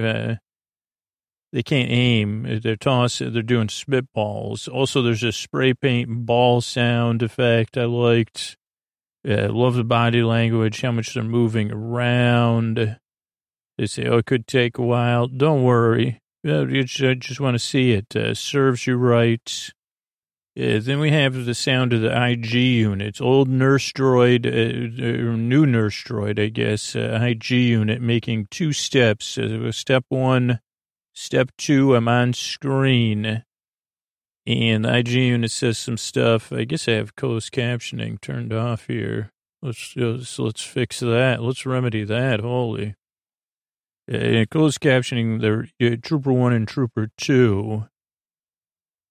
they 1.52 1.62
can't 1.62 1.90
aim. 1.90 2.60
They're 2.62 2.76
tossing, 2.76 3.32
they're 3.32 3.42
doing 3.42 3.68
spitballs. 3.68 4.68
Also, 4.72 5.02
there's 5.02 5.22
a 5.22 5.32
spray 5.32 5.74
paint 5.74 6.26
ball 6.26 6.60
sound 6.60 7.22
effect 7.22 7.76
I 7.76 7.84
liked. 7.84 8.56
Uh, 9.28 9.48
love 9.50 9.74
the 9.74 9.84
body 9.84 10.22
language, 10.22 10.80
how 10.80 10.92
much 10.92 11.12
they're 11.12 11.22
moving 11.22 11.70
around. 11.70 12.98
They 13.76 13.86
say, 13.86 14.06
oh, 14.06 14.18
it 14.18 14.26
could 14.26 14.46
take 14.46 14.78
a 14.78 14.82
while. 14.82 15.26
Don't 15.26 15.62
worry. 15.62 16.20
Yeah, 16.42 16.62
you 16.62 16.84
just, 16.84 17.20
just 17.20 17.40
want 17.40 17.54
to 17.54 17.58
see 17.58 17.92
it. 17.92 18.16
Uh, 18.16 18.34
serves 18.34 18.86
you 18.86 18.96
right. 18.96 19.72
Uh, 20.58 20.80
then 20.80 20.98
we 20.98 21.10
have 21.10 21.44
the 21.44 21.54
sound 21.54 21.92
of 21.92 22.00
the 22.00 22.30
IG 22.30 22.54
unit, 22.54 23.20
old 23.20 23.48
nurse 23.48 23.92
droid, 23.92 24.46
uh, 24.46 25.30
uh, 25.32 25.36
new 25.36 25.64
nurse 25.64 26.02
droid, 26.02 26.42
I 26.42 26.48
guess, 26.48 26.96
uh, 26.96 27.18
IG 27.22 27.50
unit 27.50 28.02
making 28.02 28.48
two 28.50 28.72
steps. 28.72 29.38
Uh, 29.38 29.70
step 29.70 30.04
one, 30.08 30.60
step 31.12 31.50
two, 31.56 31.94
I'm 31.94 32.08
on 32.08 32.32
screen. 32.32 33.44
And 34.46 34.84
the 34.84 34.96
IG 34.96 35.08
unit 35.08 35.50
says 35.50 35.78
some 35.78 35.98
stuff. 35.98 36.52
I 36.52 36.64
guess 36.64 36.88
I 36.88 36.92
have 36.92 37.14
closed 37.14 37.52
captioning 37.52 38.20
turned 38.20 38.52
off 38.52 38.86
here. 38.86 39.30
Let's, 39.62 39.94
let's, 39.94 40.38
let's 40.38 40.62
fix 40.62 41.00
that. 41.00 41.42
Let's 41.42 41.64
remedy 41.64 42.02
that. 42.04 42.40
Holy. 42.40 42.96
Uh, 44.12 44.44
closed 44.50 44.80
captioning, 44.80 45.40
they're 45.40 45.68
uh, 45.80 45.96
Trooper 46.02 46.32
1 46.32 46.52
and 46.52 46.66
Trooper 46.66 47.10
2. 47.16 47.84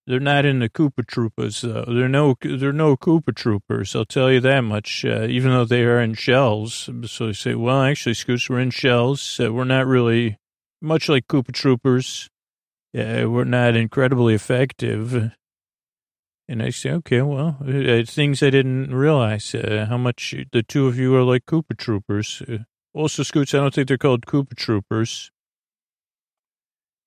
They're 0.06 0.20
not 0.20 0.44
in 0.44 0.60
the 0.60 0.70
Koopa 0.70 1.06
Troopers, 1.06 1.62
though. 1.62 1.86
They're 1.88 2.10
no, 2.10 2.36
they're 2.42 2.74
no 2.74 2.98
Koopa 2.98 3.36
Troopers, 3.36 3.96
I'll 3.96 4.06
tell 4.06 4.32
you 4.32 4.40
that 4.40 4.62
much, 4.62 5.06
uh, 5.06 5.26
even 5.30 5.52
though 5.52 5.66
they 5.66 5.84
are 5.84 6.02
in 6.02 6.16
shells. 6.16 6.90
So 7.06 7.28
they 7.28 7.34
say, 7.34 7.54
well, 7.54 7.84
actually, 7.84 8.16
Scoots, 8.16 8.50
we're 8.50 8.60
in 8.60 8.72
shells. 8.72 9.40
Uh, 9.40 9.54
we're 9.54 9.66
not 9.66 9.86
really, 9.86 10.40
much 10.82 11.08
like 11.08 11.28
Koopa 11.28 11.54
Troopers, 11.54 12.28
uh, 12.98 13.30
we're 13.30 13.44
not 13.44 13.76
incredibly 13.76 14.34
effective. 14.34 15.32
And 16.48 16.64
I 16.64 16.72
say, 16.72 16.90
okay, 16.92 17.22
well, 17.22 17.58
uh, 17.62 18.04
things 18.06 18.42
I 18.42 18.50
didn't 18.50 18.94
realize, 18.94 19.54
uh, 19.54 19.86
how 19.88 19.98
much 19.98 20.34
the 20.52 20.64
two 20.64 20.88
of 20.88 20.98
you 20.98 21.16
are 21.16 21.24
like 21.24 21.46
Koopa 21.46 21.78
Troopers. 21.78 22.42
Also, 22.94 23.24
Scoots, 23.24 23.54
I 23.54 23.58
don't 23.58 23.74
think 23.74 23.88
they're 23.88 23.98
called 23.98 24.26
Koopa 24.26 24.56
Troopers. 24.56 25.32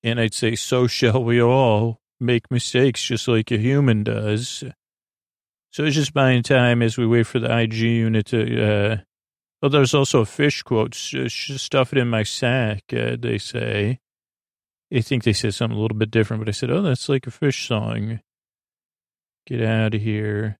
And 0.01 0.19
I'd 0.19 0.33
say, 0.33 0.55
so 0.55 0.87
shall 0.87 1.23
we 1.23 1.41
all 1.41 1.99
make 2.19 2.49
mistakes 2.49 3.03
just 3.03 3.27
like 3.27 3.51
a 3.51 3.57
human 3.57 4.03
does. 4.03 4.63
So 5.71 5.83
it's 5.83 5.95
just 5.95 6.13
buying 6.13 6.43
time 6.43 6.81
as 6.81 6.97
we 6.97 7.07
wait 7.07 7.27
for 7.27 7.39
the 7.39 7.57
IG 7.57 7.73
unit 7.73 8.27
to, 8.27 8.63
uh, 8.63 8.97
oh, 9.61 9.69
there's 9.69 9.93
also 9.93 10.21
a 10.21 10.25
fish 10.25 10.61
quote, 10.61 10.93
stuff 10.95 11.93
it 11.93 11.99
in 11.99 12.09
my 12.09 12.23
sack, 12.23 12.83
uh, 12.93 13.17
they 13.19 13.37
say. 13.37 13.99
I 14.93 15.01
think 15.01 15.23
they 15.23 15.33
said 15.33 15.55
something 15.55 15.77
a 15.77 15.81
little 15.81 15.97
bit 15.97 16.11
different, 16.11 16.41
but 16.41 16.49
I 16.49 16.51
said, 16.51 16.69
oh, 16.69 16.83
that's 16.83 17.09
like 17.09 17.25
a 17.25 17.31
fish 17.31 17.67
song. 17.67 18.19
Get 19.47 19.61
out 19.61 19.95
of 19.95 20.01
here. 20.01 20.59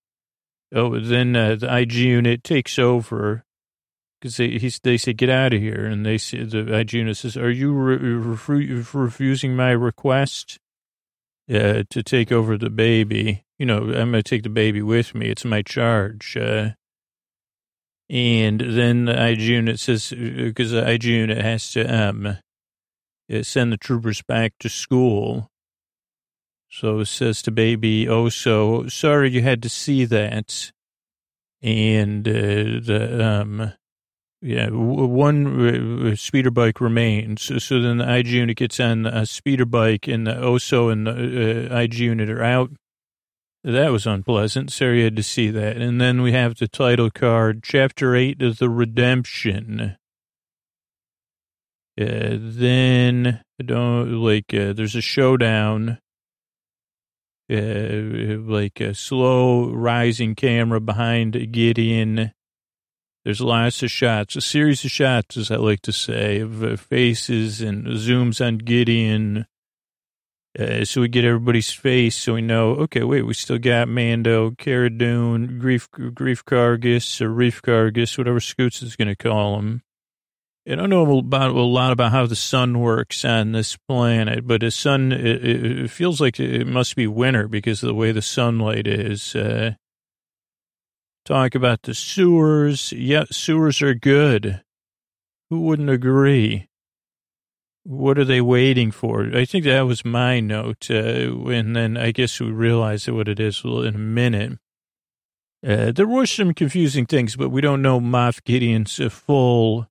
Oh, 0.74 1.00
then 1.00 1.36
uh, 1.36 1.56
the 1.56 1.78
IG 1.78 1.94
unit 1.94 2.44
takes 2.44 2.80
over 2.80 3.46
because 4.24 4.38
they 4.38 4.58
they 4.84 4.96
say 4.96 5.12
get 5.12 5.30
out 5.30 5.54
of 5.54 5.60
here, 5.60 5.86
and 5.86 6.06
they 6.06 6.18
say 6.18 6.46
the 6.46 6.74
IG 6.74 6.94
unit 6.94 7.18
says, 7.18 7.36
"Are 7.36 7.52
you 7.52 7.74
re- 7.74 7.98
re- 7.98 8.84
refusing 8.94 9.54
my 9.54 9.72
request 9.72 10.60
uh, 11.54 11.84
to 11.90 12.04
take 12.04 12.32
over 12.32 12.58
the 12.58 12.70
baby? 12.70 13.44
You 13.60 13.66
know, 13.66 13.80
I'm 13.80 14.12
going 14.12 14.14
to 14.14 14.24
take 14.24 14.44
the 14.44 14.50
baby 14.50 14.82
with 14.82 15.14
me. 15.14 15.28
It's 15.28 15.44
my 15.44 15.62
charge." 15.62 16.38
Uh, 16.38 16.72
and 18.10 18.62
then 18.62 19.06
the 19.06 19.28
IG 19.32 19.42
unit 19.42 19.80
says, 19.80 20.12
because 20.12 20.72
the 20.72 20.90
IG 20.90 21.06
unit 21.06 21.40
has 21.40 21.72
to 21.72 21.84
um, 21.84 22.28
uh, 22.28 23.44
send 23.44 23.74
the 23.74 23.78
troopers 23.78 24.22
back 24.22 24.54
to 24.60 24.70
school. 24.70 25.50
So 26.70 27.00
it 27.00 27.06
says 27.06 27.42
to 27.44 27.52
baby, 27.52 28.08
oh, 28.08 28.30
so 28.30 28.88
sorry 28.88 29.32
you 29.32 29.42
had 29.42 29.64
to 29.64 29.70
see 29.70 30.06
that. 30.06 30.72
And 31.62 32.28
uh, 32.28 32.32
the, 32.32 33.26
um, 33.26 33.74
yeah, 34.44 34.68
one 34.72 36.12
uh, 36.12 36.16
speeder 36.18 36.52
bike 36.52 36.82
remains. 36.82 37.44
So 37.64 37.82
then 37.82 38.00
the 38.00 38.14
IG 38.14 38.28
unit 38.28 38.58
gets 38.58 38.78
on 38.78 39.06
a 39.06 39.26
speeder 39.26 39.66
bike 39.66 40.06
and 40.10 40.28
the 40.28 40.36
OSO 40.36 40.90
and 40.90 41.08
the 41.08 41.74
uh, 41.74 41.80
IG 41.80 42.00
unit 42.00 42.30
are 42.30 42.44
out. 42.44 42.72
That 43.64 43.94
was 43.94 44.06
unpleasant. 44.06 44.74
Sarah 44.74 45.04
had 45.04 45.16
to 45.16 45.24
see 45.24 45.50
that. 45.52 45.78
And 45.78 46.02
then 46.02 46.22
we 46.22 46.34
have 46.34 46.58
the 46.58 46.68
title 46.68 47.10
card, 47.10 47.64
Chapter 47.64 48.18
8 48.18 48.42
of 48.42 48.58
the 48.58 48.70
Redemption. 48.70 49.96
Uh, 51.98 52.36
then, 52.38 53.42
I 53.62 53.64
don't, 53.64 54.12
like, 54.22 54.54
uh, 54.54 54.74
there's 54.74 54.96
a 54.96 55.02
showdown. 55.02 56.00
Uh, 57.50 58.40
like 58.40 58.82
a 58.82 58.94
slow 58.94 59.70
rising 59.70 60.36
camera 60.36 60.82
behind 60.82 61.54
Gideon. 61.54 62.34
There's 63.24 63.42
lots 63.42 63.84
of 63.84 63.92
shots, 63.92 64.36
a 64.36 64.42
series 64.42 64.84
of 64.84 64.92
shots, 64.92 65.38
as 65.38 65.50
I 65.50 65.56
like 65.56 65.82
to 65.84 65.94
say, 65.94 66.40
of 66.40 66.64
uh, 66.64 66.76
faces 66.76 67.62
and 67.62 67.88
zooms 67.88 68.46
on 68.46 68.58
Gideon 68.58 69.46
uh, 70.58 70.86
so 70.86 71.02
we 71.02 71.08
get 71.08 71.26
everybody's 71.26 71.72
face 71.72 72.16
so 72.16 72.36
we 72.36 72.42
know, 72.42 72.72
okay, 72.72 73.02
wait, 73.04 73.24
we 73.24 73.34
still 73.34 73.58
got 73.58 73.88
Mando, 73.88 74.52
Cara 74.52 74.90
Dune, 74.90 75.60
Greef, 75.60 75.90
Greef 75.90 76.44
Kargas, 76.44 77.22
or 77.22 77.30
Reef 77.30 77.62
Kargas, 77.62 78.18
whatever 78.18 78.40
Scoots 78.40 78.84
is 78.84 78.96
going 78.96 79.08
to 79.08 79.16
call 79.16 79.58
him. 79.58 79.82
I 80.70 80.76
don't 80.76 80.92
know 80.92 81.18
about 81.18 81.50
a 81.50 81.62
lot 81.62 81.92
about 81.92 82.12
how 82.12 82.28
the 82.28 82.36
sun 82.36 82.80
works 82.80 83.26
on 83.26 83.52
this 83.52 83.76
planet, 83.76 84.46
but 84.48 84.62
the 84.62 84.70
sun, 84.70 85.12
it, 85.12 85.44
it 85.44 85.90
feels 85.90 86.22
like 86.22 86.40
it 86.40 86.68
must 86.68 86.96
be 86.96 87.08
winter 87.08 87.48
because 87.48 87.82
of 87.82 87.88
the 87.88 87.96
way 87.96 88.12
the 88.12 88.22
sunlight 88.22 88.88
is. 88.88 89.36
Uh, 89.36 89.74
talk 91.26 91.56
about 91.56 91.84
the 91.84 91.94
sewers. 91.94 92.92
Yeah, 92.92 93.26
sewers 93.32 93.82
are 93.82 93.94
good. 93.94 94.62
Who 95.50 95.62
wouldn't 95.62 95.90
agree? 95.90 96.68
What 97.84 98.18
are 98.18 98.26
they 98.26 98.42
waiting 98.42 98.92
for? 98.92 99.30
I 99.36 99.46
think 99.46 99.66
that 99.66 99.82
was 99.82 100.06
my 100.06 100.40
note. 100.40 100.90
Uh, 100.90 101.48
and 101.50 101.76
then 101.76 101.98
I 101.98 102.12
guess 102.12 102.40
we 102.40 102.52
realize 102.52 103.10
what 103.10 103.28
it 103.28 103.40
is 103.40 103.62
in 103.64 103.96
a 103.96 103.98
minute. 103.98 104.60
Uh, 105.66 105.92
there 105.92 106.08
were 106.08 106.26
some 106.26 106.54
confusing 106.54 107.06
things, 107.06 107.36
but 107.36 107.50
we 107.50 107.62
don't 107.62 107.82
know 107.82 108.00
Moff 108.00 108.44
Gideon's 108.44 109.00
uh, 109.00 109.10
full. 109.10 109.88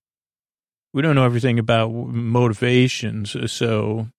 We 0.93 1.01
don't 1.01 1.15
know 1.15 1.25
everything 1.25 1.57
about 1.57 1.91
motivations. 1.91 3.35
Uh, 3.35 3.47
so, 3.47 4.09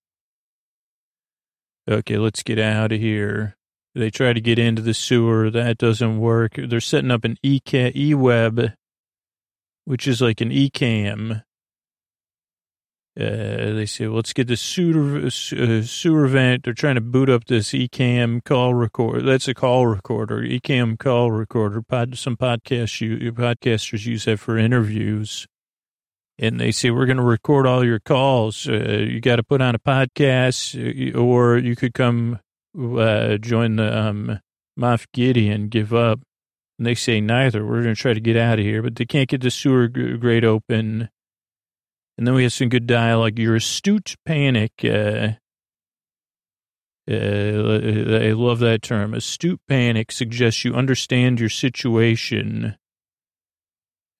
okay, 1.88 2.16
let's 2.16 2.42
get 2.42 2.58
out 2.58 2.90
of 2.90 3.00
here. 3.00 3.56
They 3.94 4.10
try 4.10 4.32
to 4.32 4.40
get 4.40 4.58
into 4.58 4.82
the 4.82 4.94
sewer. 4.94 5.50
That 5.50 5.78
doesn't 5.78 6.18
work. 6.18 6.54
They're 6.56 6.80
setting 6.80 7.10
up 7.10 7.24
an 7.24 7.38
e-web, 7.44 8.72
which 9.84 10.08
is 10.08 10.20
like 10.20 10.40
an 10.40 10.50
e-cam 10.50 11.42
uh, 13.18 13.70
they 13.74 13.86
say, 13.86 14.08
let's 14.08 14.32
get 14.32 14.48
the 14.48 14.56
sewer, 14.56 15.26
uh, 15.26 15.30
sewer 15.30 16.26
vent. 16.26 16.64
They're 16.64 16.72
trying 16.72 16.96
to 16.96 17.00
boot 17.00 17.30
up 17.30 17.44
this 17.44 17.70
Ecamm 17.70 18.42
call 18.42 18.74
recorder. 18.74 19.22
That's 19.22 19.46
a 19.46 19.54
call 19.54 19.86
recorder, 19.86 20.42
Ecamm 20.42 20.98
call 20.98 21.30
recorder. 21.30 21.80
Pod, 21.80 22.18
some 22.18 22.36
podcasts, 22.36 23.00
you, 23.00 23.32
podcasters 23.32 24.04
use 24.04 24.24
that 24.24 24.40
for 24.40 24.58
interviews. 24.58 25.46
And 26.40 26.58
they 26.58 26.72
say, 26.72 26.90
we're 26.90 27.06
going 27.06 27.18
to 27.18 27.22
record 27.22 27.68
all 27.68 27.84
your 27.84 28.00
calls. 28.00 28.68
Uh, 28.68 29.06
you 29.08 29.20
got 29.20 29.36
to 29.36 29.44
put 29.44 29.60
on 29.60 29.76
a 29.76 29.78
podcast 29.78 31.14
uh, 31.14 31.16
or 31.16 31.56
you 31.56 31.76
could 31.76 31.94
come 31.94 32.40
uh, 32.78 33.36
join 33.38 33.76
the 33.76 33.98
um, 33.98 34.40
Moff 34.78 35.06
Gideon, 35.12 35.68
give 35.68 35.92
up. 35.92 36.20
And 36.78 36.86
they 36.86 36.94
say 36.94 37.20
neither. 37.20 37.64
We're 37.64 37.82
going 37.82 37.94
to 37.94 38.00
try 38.00 38.14
to 38.14 38.20
get 38.20 38.36
out 38.36 38.58
of 38.58 38.64
here, 38.64 38.82
but 38.82 38.96
they 38.96 39.04
can't 39.04 39.28
get 39.28 39.42
the 39.42 39.50
sewer 39.50 39.86
grate 39.86 40.44
open 40.44 41.08
and 42.16 42.26
then 42.26 42.34
we 42.34 42.44
have 42.44 42.52
some 42.52 42.68
good 42.68 42.86
dialogue. 42.86 43.38
Your 43.38 43.56
astute 43.56 44.16
panic. 44.24 44.72
Uh, 44.84 45.32
uh, 47.10 47.12
I 47.12 48.32
love 48.32 48.60
that 48.60 48.80
term. 48.82 49.14
Astute 49.14 49.60
panic 49.68 50.12
suggests 50.12 50.64
you 50.64 50.74
understand 50.74 51.40
your 51.40 51.48
situation. 51.48 52.76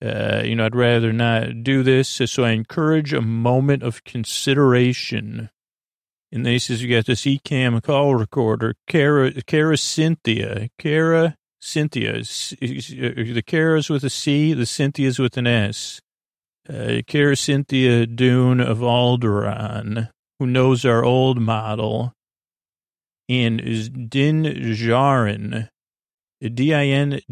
Uh, 0.03 0.41
you 0.43 0.55
know, 0.55 0.65
I'd 0.65 0.75
rather 0.75 1.13
not 1.13 1.63
do 1.63 1.83
this, 1.83 2.09
so 2.09 2.43
I 2.43 2.51
encourage 2.51 3.13
a 3.13 3.21
moment 3.21 3.81
of 3.81 4.03
consideration. 4.03 5.49
And 6.31 6.45
then 6.45 6.53
he 6.53 6.59
says, 6.59 6.83
you 6.83 6.93
got 6.93 7.05
this 7.05 7.25
Ecamm 7.25 7.81
call 7.81 8.15
recorder, 8.15 8.75
Cara, 8.87 9.31
Cara 9.43 9.77
Cynthia, 9.77 10.69
Cara 10.77 11.35
Cynthia, 11.59 12.21
the 12.21 13.43
Cara's 13.45 13.89
with 13.89 14.03
a 14.03 14.09
C, 14.09 14.53
the 14.53 14.65
Cynthia's 14.65 15.19
with 15.19 15.37
an 15.37 15.47
S. 15.47 16.01
Uh, 16.67 17.01
Cynthia 17.35 18.07
Dune 18.07 18.59
of 18.59 18.79
Alderaan, 18.79 20.09
who 20.39 20.47
knows 20.47 20.83
our 20.83 21.05
old 21.05 21.39
model, 21.39 22.13
and 23.29 23.61
is 23.61 23.89
Din 23.89 24.43
Djarin, 24.43 25.69
D-I-N-D-J-A-R-I-N, 26.41 27.31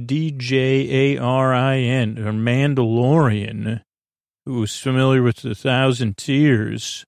or 2.19 2.31
Mandalorian, 2.31 3.81
who 4.45 4.63
is 4.63 4.77
familiar 4.77 5.23
with 5.23 5.37
the 5.37 5.55
Thousand 5.55 6.17
Tears, 6.17 7.05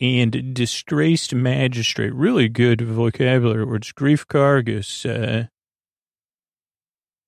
and 0.00 0.54
disgraced 0.54 1.34
magistrate. 1.34 2.14
Really 2.14 2.48
good 2.48 2.80
vocabulary 2.80 3.64
words. 3.64 3.92
Greef 3.92 4.26
Kargas, 4.26 5.04
uh, 5.04 5.48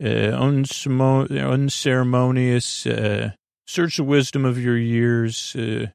uh, 0.03 0.35
unceremonious, 0.35 2.87
uh, 2.87 3.33
search 3.67 3.99
the 3.99 4.05
wisdom 4.05 4.45
of 4.45 4.59
your 4.59 4.79
years. 4.79 5.55
Uh, 5.55 5.87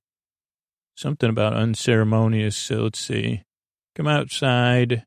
something 0.96 1.30
about 1.30 1.54
unceremonious. 1.54 2.56
So 2.56 2.84
let's 2.84 3.00
see. 3.00 3.44
Come 3.96 4.08
outside 4.08 5.04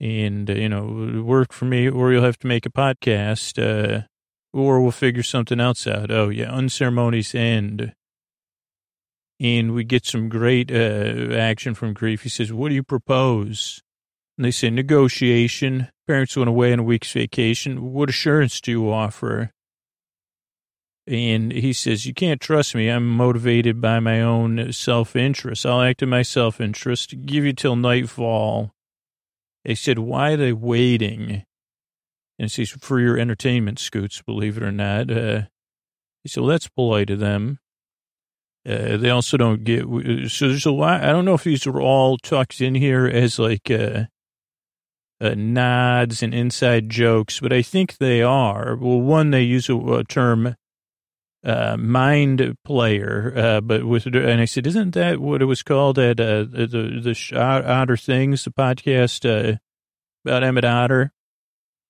and, 0.00 0.50
uh, 0.50 0.54
you 0.54 0.68
know, 0.68 1.22
work 1.24 1.52
for 1.52 1.66
me, 1.66 1.88
or 1.88 2.12
you'll 2.12 2.24
have 2.24 2.38
to 2.38 2.46
make 2.46 2.64
a 2.64 2.70
podcast, 2.70 3.58
uh, 3.62 4.06
or 4.52 4.80
we'll 4.80 4.90
figure 4.90 5.22
something 5.22 5.60
else 5.60 5.86
out. 5.86 6.10
Oh, 6.10 6.30
yeah, 6.30 6.50
unceremonious 6.50 7.34
end. 7.34 7.92
And 9.40 9.72
we 9.72 9.84
get 9.84 10.04
some 10.04 10.28
great 10.28 10.70
uh, 10.72 11.34
action 11.34 11.74
from 11.74 11.94
Greef. 11.94 12.22
He 12.22 12.28
says, 12.28 12.52
What 12.52 12.70
do 12.70 12.74
you 12.74 12.82
propose? 12.82 13.82
And 14.36 14.44
they 14.44 14.50
say, 14.50 14.70
Negotiation. 14.70 15.88
Parents 16.06 16.36
went 16.36 16.48
away 16.48 16.72
on 16.72 16.78
a 16.78 16.84
week's 16.84 17.12
vacation. 17.12 17.92
What 17.92 18.08
assurance 18.08 18.60
do 18.60 18.70
you 18.70 18.90
offer? 18.90 19.52
And 21.06 21.52
he 21.52 21.72
says, 21.72 22.04
You 22.04 22.12
can't 22.12 22.40
trust 22.40 22.74
me. 22.74 22.88
I'm 22.88 23.08
motivated 23.08 23.80
by 23.80 24.00
my 24.00 24.20
own 24.20 24.72
self 24.72 25.16
interest. 25.16 25.64
I'll 25.64 25.80
act 25.80 26.02
in 26.02 26.08
my 26.08 26.22
self 26.22 26.60
interest, 26.60 27.14
give 27.24 27.44
you 27.44 27.52
till 27.52 27.76
nightfall. 27.76 28.72
They 29.64 29.74
said, 29.74 29.98
Why 29.98 30.32
are 30.32 30.36
they 30.36 30.52
waiting? 30.52 31.44
And 32.38 32.50
he 32.50 32.64
says, 32.64 32.70
For 32.80 33.00
your 33.00 33.18
entertainment, 33.18 33.78
Scoots, 33.78 34.20
believe 34.20 34.56
it 34.56 34.62
or 34.62 34.72
not. 34.72 35.10
Uh, 35.10 35.42
he 36.22 36.28
said, 36.28 36.42
Well, 36.42 36.50
that's 36.50 36.68
polite 36.68 37.10
of 37.10 37.20
them. 37.20 37.58
Uh, 38.68 38.96
they 38.96 39.10
also 39.10 39.36
don't 39.36 39.64
get, 39.64 39.82
so 40.30 40.48
there's 40.48 40.66
a 40.66 40.70
lot, 40.70 41.02
I 41.02 41.06
don't 41.06 41.24
know 41.24 41.34
if 41.34 41.44
these 41.44 41.66
are 41.66 41.80
all 41.80 42.18
tucked 42.18 42.60
in 42.60 42.74
here 42.74 43.06
as 43.06 43.38
like, 43.38 43.70
uh, 43.70 44.04
uh, 45.20 45.34
nods 45.36 46.22
and 46.22 46.34
inside 46.34 46.90
jokes, 46.90 47.40
but 47.40 47.52
I 47.52 47.62
think 47.62 47.96
they 47.96 48.22
are. 48.22 48.76
Well, 48.76 49.00
one, 49.00 49.30
they 49.30 49.42
use 49.42 49.68
a, 49.68 49.76
a 49.76 50.04
term 50.04 50.54
uh, 51.42 51.76
mind 51.78 52.56
player, 52.64 53.32
uh, 53.34 53.60
but 53.62 53.84
with, 53.84 54.06
and 54.06 54.40
I 54.40 54.44
said, 54.44 54.66
isn't 54.66 54.94
that 54.94 55.18
what 55.18 55.40
it 55.40 55.46
was 55.46 55.62
called 55.62 55.98
at, 55.98 56.20
uh, 56.20 56.44
the, 56.44 56.66
the 57.02 57.38
Otter 57.40 57.96
Things, 57.96 58.44
the 58.44 58.50
podcast, 58.50 59.24
uh, 59.24 59.56
about 60.24 60.44
Emmett 60.44 60.64
Otter? 60.64 61.12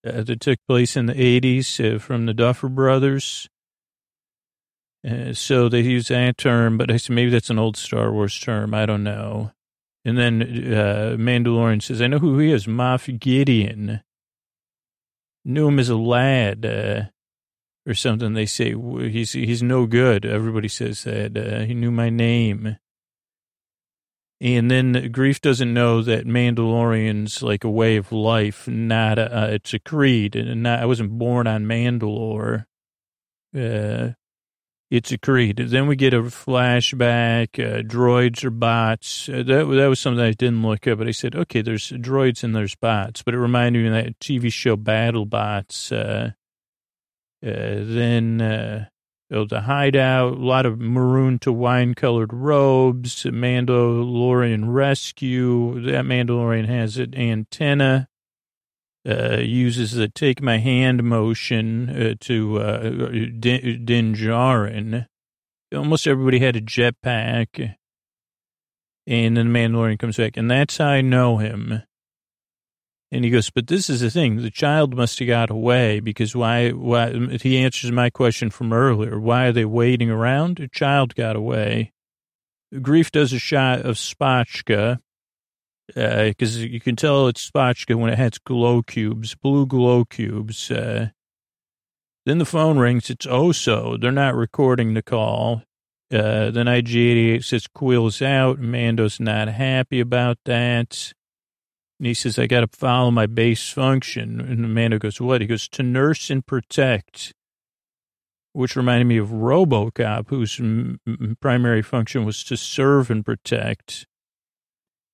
uh, 0.07 0.23
that 0.23 0.41
took 0.41 0.59
place 0.67 0.97
in 0.97 1.07
the 1.07 1.15
80s 1.15 1.97
uh, 1.97 1.99
from 1.99 2.27
the 2.27 2.35
Duffer 2.35 2.69
Brothers. 2.69 3.49
Uh, 5.09 5.33
so 5.33 5.69
they 5.69 5.81
use 5.81 6.09
that 6.09 6.37
term, 6.37 6.77
but 6.77 6.91
I 6.91 6.97
said 6.97 7.15
maybe 7.15 7.31
that's 7.31 7.51
an 7.51 7.59
old 7.59 7.77
Star 7.77 8.13
Wars 8.13 8.39
term. 8.39 8.75
I 8.75 8.85
don't 8.85 9.05
know. 9.05 9.53
And 10.05 10.19
then 10.19 10.43
uh, 10.43 11.17
Mandalorian 11.19 11.83
says, 11.83 12.01
I 12.01 12.07
know 12.07 12.19
who 12.19 12.39
he 12.39 12.51
is, 12.51 12.67
Moff 12.67 13.19
Gideon. 13.19 14.03
Knew 15.45 15.69
him 15.69 15.79
as 15.79 15.89
a 15.89 15.97
lad 15.97 16.67
uh, 16.67 17.03
or 17.87 17.95
something. 17.95 18.35
They 18.35 18.47
say 18.47 18.75
he's 18.75 19.33
he's 19.33 19.63
no 19.63 19.87
good. 19.87 20.27
Everybody 20.27 20.69
says 20.69 21.05
that. 21.05 21.37
Uh, 21.37 21.61
he 21.65 21.75
knew 21.75 21.91
my 21.91 22.11
name. 22.11 22.77
And 24.41 24.71
then 24.71 24.95
Greef 25.13 25.41
doesn't 25.41 25.75
know 25.75 26.01
that 26.03 26.27
Mandalorian's 26.27 27.43
like 27.43 27.65
a 27.65 27.71
way 27.71 27.97
of 27.97 28.13
life, 28.13 28.69
not 28.69 29.19
a, 29.19 29.37
uh, 29.37 29.47
it's 29.47 29.75
a 29.75 29.81
creed. 29.81 30.37
And 30.37 30.63
not, 30.63 30.81
I 30.81 30.87
wasn't 30.87 31.19
born 31.19 31.47
on 31.47 31.65
Mandalore. 31.65 32.67
Uh, 33.57 34.11
it's 34.91 35.13
a 35.13 35.19
creed. 35.19 35.57
Then 35.57 35.87
we 35.87 35.97
get 35.97 36.15
a 36.15 36.23
flashback, 36.23 37.59
uh, 37.59 37.83
droids 37.83 38.45
or 38.45 38.51
bots. 38.51 39.29
Uh, 39.29 39.43
that, 39.45 39.65
that 39.65 39.89
was 39.89 40.01
something 40.01 40.25
I 40.25 40.33
didn't 40.33 40.63
look 40.63 40.87
up, 40.87 40.99
but 40.99 41.09
I 41.09 41.13
said, 41.13 41.35
okay, 41.35 41.63
there's 41.63 41.91
droids 41.91 42.43
and 42.43 42.55
there's 42.55 42.75
bots. 42.75 43.23
But 43.23 43.35
it 43.35 43.39
reminded 43.39 43.83
me 43.83 43.89
of 43.89 44.05
that 44.05 44.19
TV 44.21 44.53
show 44.53 44.77
Battle 44.77 45.27
Bots. 45.27 45.93
Uh, 45.93 46.33
uh, 47.45 47.51
then 47.51 48.41
uh, 48.41 48.87
Oh, 49.31 49.45
the 49.45 49.61
hideout, 49.61 50.33
a 50.33 50.37
lot 50.37 50.65
of 50.65 50.81
maroon 50.81 51.39
to 51.41 51.53
wine 51.53 51.95
colored 51.95 52.33
robes, 52.33 53.25
Mandalorian 53.25 54.73
rescue. 54.73 55.83
That 55.83 56.07
Mandalorian 56.07 56.67
has 56.67 56.97
an 56.97 57.15
antenna, 57.15 58.09
uh, 59.09 59.39
uses 59.39 59.93
the 59.93 60.09
take 60.09 60.43
my 60.43 60.59
hand 60.59 61.03
motion 61.03 61.89
uh, 61.89 62.15
to 62.21 62.59
uh, 62.59 62.91
Din. 63.41 65.07
Almost 65.75 66.07
everybody 66.07 66.39
had 66.39 66.57
a 66.57 66.61
jetpack. 66.61 67.75
And 69.07 69.37
then 69.37 69.53
the 69.53 69.59
Mandalorian 69.59 69.99
comes 69.99 70.19
back, 70.19 70.37
and 70.37 70.51
that's 70.51 70.77
how 70.77 70.89
I 70.89 71.01
know 71.01 71.39
him. 71.39 71.83
And 73.11 73.25
he 73.25 73.31
goes, 73.31 73.49
but 73.49 73.69
this 73.69 73.89
is 73.89 74.03
the 74.03 74.11
thing. 74.11 74.43
The 74.43 74.51
child 74.51 74.95
must 74.95 75.19
have 75.19 75.29
got 75.29 75.49
away 75.49 76.01
because 76.01 76.37
why, 76.37 76.71
why, 76.71 77.39
he 77.41 77.57
answers 77.57 77.91
my 77.91 78.11
question 78.11 78.51
from 78.51 78.71
earlier. 78.71 79.19
Why 79.19 79.47
are 79.47 79.53
they 79.53 79.65
waiting 79.65 80.11
around? 80.11 80.61
A 80.61 80.69
child 80.69 81.15
got 81.15 81.35
away. 81.35 81.93
Greef 82.75 83.11
does 83.11 83.33
a 83.33 83.39
shot 83.39 83.81
of 83.81 83.97
Spotchka 83.97 84.99
because 85.95 86.57
uh, 86.57 86.61
you 86.61 86.81
can 86.81 86.97
tell 86.97 87.29
it's 87.29 87.51
Spotchka 87.51 87.95
when 87.95 88.13
it 88.13 88.19
has 88.19 88.39
glow 88.39 88.83
cubes, 88.83 89.35
blue 89.35 89.67
glow 89.67 90.05
cubes. 90.05 90.71
Uh, 90.71 91.09
then 92.27 92.39
the 92.39 92.45
phone 92.45 92.79
rings. 92.79 93.09
It's 93.09 93.27
Oso. 93.27 93.99
They're 94.01 94.13
not 94.13 94.35
recording 94.35 94.95
the 94.95 95.03
call. 95.03 95.63
Uh, 96.13 96.51
then 96.51 96.69
IG-88 96.69 97.45
says 97.45 97.67
Kuiil's 97.67 98.23
out. 98.23 98.59
Mando's 98.59 99.19
not 99.21 99.49
happy 99.49 100.01
about 100.01 100.39
that. 100.45 101.13
And 101.99 102.07
he 102.07 102.15
says, 102.15 102.39
I 102.39 102.47
got 102.47 102.61
to 102.61 102.69
follow 102.69 103.11
my 103.11 103.27
base 103.27 103.71
function. 103.71 104.41
And 104.41 104.65
Amanda 104.65 104.99
goes, 104.99 105.21
what? 105.21 105.41
He 105.41 105.47
goes, 105.47 105.69
to 105.71 105.83
nurse 105.83 106.31
and 106.31 106.47
protect, 106.47 107.33
which 108.53 108.77
reminded 108.77 109.07
me 109.07 109.19
of 109.19 109.29
Robocop, 109.29 110.29
whose 110.29 110.61
m- 110.61 111.01
primary 111.41 111.83
function 111.83 112.25
was 112.25 112.45
to 112.45 112.57
serve 112.57 113.11
and 113.11 113.25
protect. 113.25 114.07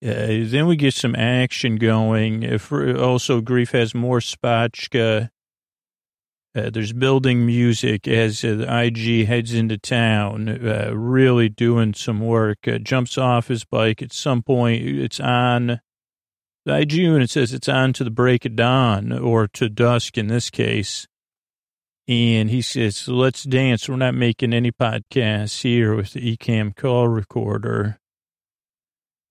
Uh, 0.05 0.45
then 0.45 0.67
we 0.67 0.77
get 0.77 0.93
some 0.93 1.17
action 1.17 1.77
going. 1.77 2.43
If, 2.43 2.71
also, 2.71 3.41
Greef 3.41 3.73
has 3.73 3.95
more 3.95 4.19
Spotchka. 4.19 5.31
Uh, 6.57 6.71
there's 6.71 6.93
building 6.93 7.47
music 7.47 8.07
as 8.07 8.45
uh, 8.45 8.67
IG 8.69 9.27
heads 9.27 9.55
into 9.55 9.79
town, 9.79 10.49
uh, 10.49 10.91
really 10.95 11.49
doing 11.49 11.95
some 11.95 12.21
work. 12.21 12.69
Uh, 12.69 12.79
jumps 12.79 13.17
off 13.17 13.49
his 13.49 13.65
bike 13.65 14.03
at 14.03 14.13
some 14.13 14.43
point. 14.43 14.83
It's 14.85 15.19
on 15.19 15.81
the 16.67 16.79
IG 16.79 16.93
unit 16.93 17.31
says 17.31 17.53
it's 17.53 17.69
on 17.69 17.93
to 17.95 18.05
the 18.05 18.11
break 18.11 18.45
of 18.45 18.57
dawn 18.57 19.13
or 19.13 19.49
to 19.49 19.69
dusk 19.69 20.17
in 20.17 20.29
this 20.29 20.49
case. 20.49 21.07
And 22.07 22.51
he 22.51 22.63
says, 22.63 23.09
let's 23.09 23.45
dance. 23.45 23.89
We're 23.89 23.97
not 23.97 24.15
making 24.15 24.53
any 24.53 24.71
podcasts 24.71 25.63
here 25.63 25.95
with 25.95 26.13
the 26.13 26.37
Ecamm 26.37 26.77
call 26.77 27.09
recorder. 27.09 27.99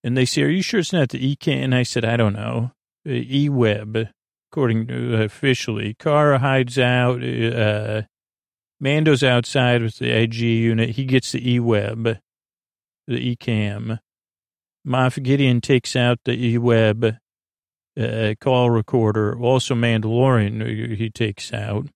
And 0.03 0.17
they 0.17 0.25
say, 0.25 0.43
are 0.43 0.49
you 0.49 0.61
sure 0.61 0.81
it's 0.81 0.91
not 0.91 1.09
the 1.09 1.35
Ecamm? 1.35 1.63
And 1.63 1.75
I 1.75 1.83
said, 1.83 2.03
I 2.03 2.17
don't 2.17 2.33
know. 2.33 2.71
E-Web, 3.07 4.09
according 4.51 4.87
to 4.87 5.17
uh, 5.17 5.23
officially. 5.23 5.95
Cara 5.99 6.39
hides 6.39 6.77
out. 6.77 7.23
Uh, 7.23 8.03
Mando's 8.79 9.23
outside 9.23 9.81
with 9.81 9.97
the 9.97 10.11
IG 10.11 10.35
unit. 10.35 10.91
He 10.91 11.05
gets 11.05 11.31
the 11.31 11.53
E-Web, 11.53 12.19
the 13.07 13.35
Ecamm. 13.35 13.99
Moff 14.85 15.21
Gideon 15.21 15.61
takes 15.61 15.95
out 15.95 16.19
the 16.25 16.33
E-Web 16.33 17.17
uh, 17.97 18.33
call 18.41 18.69
recorder. 18.69 19.37
Also, 19.39 19.75
Mandalorian 19.75 20.61
uh, 20.61 20.95
he 20.95 21.09
takes 21.09 21.53
out, 21.53 21.87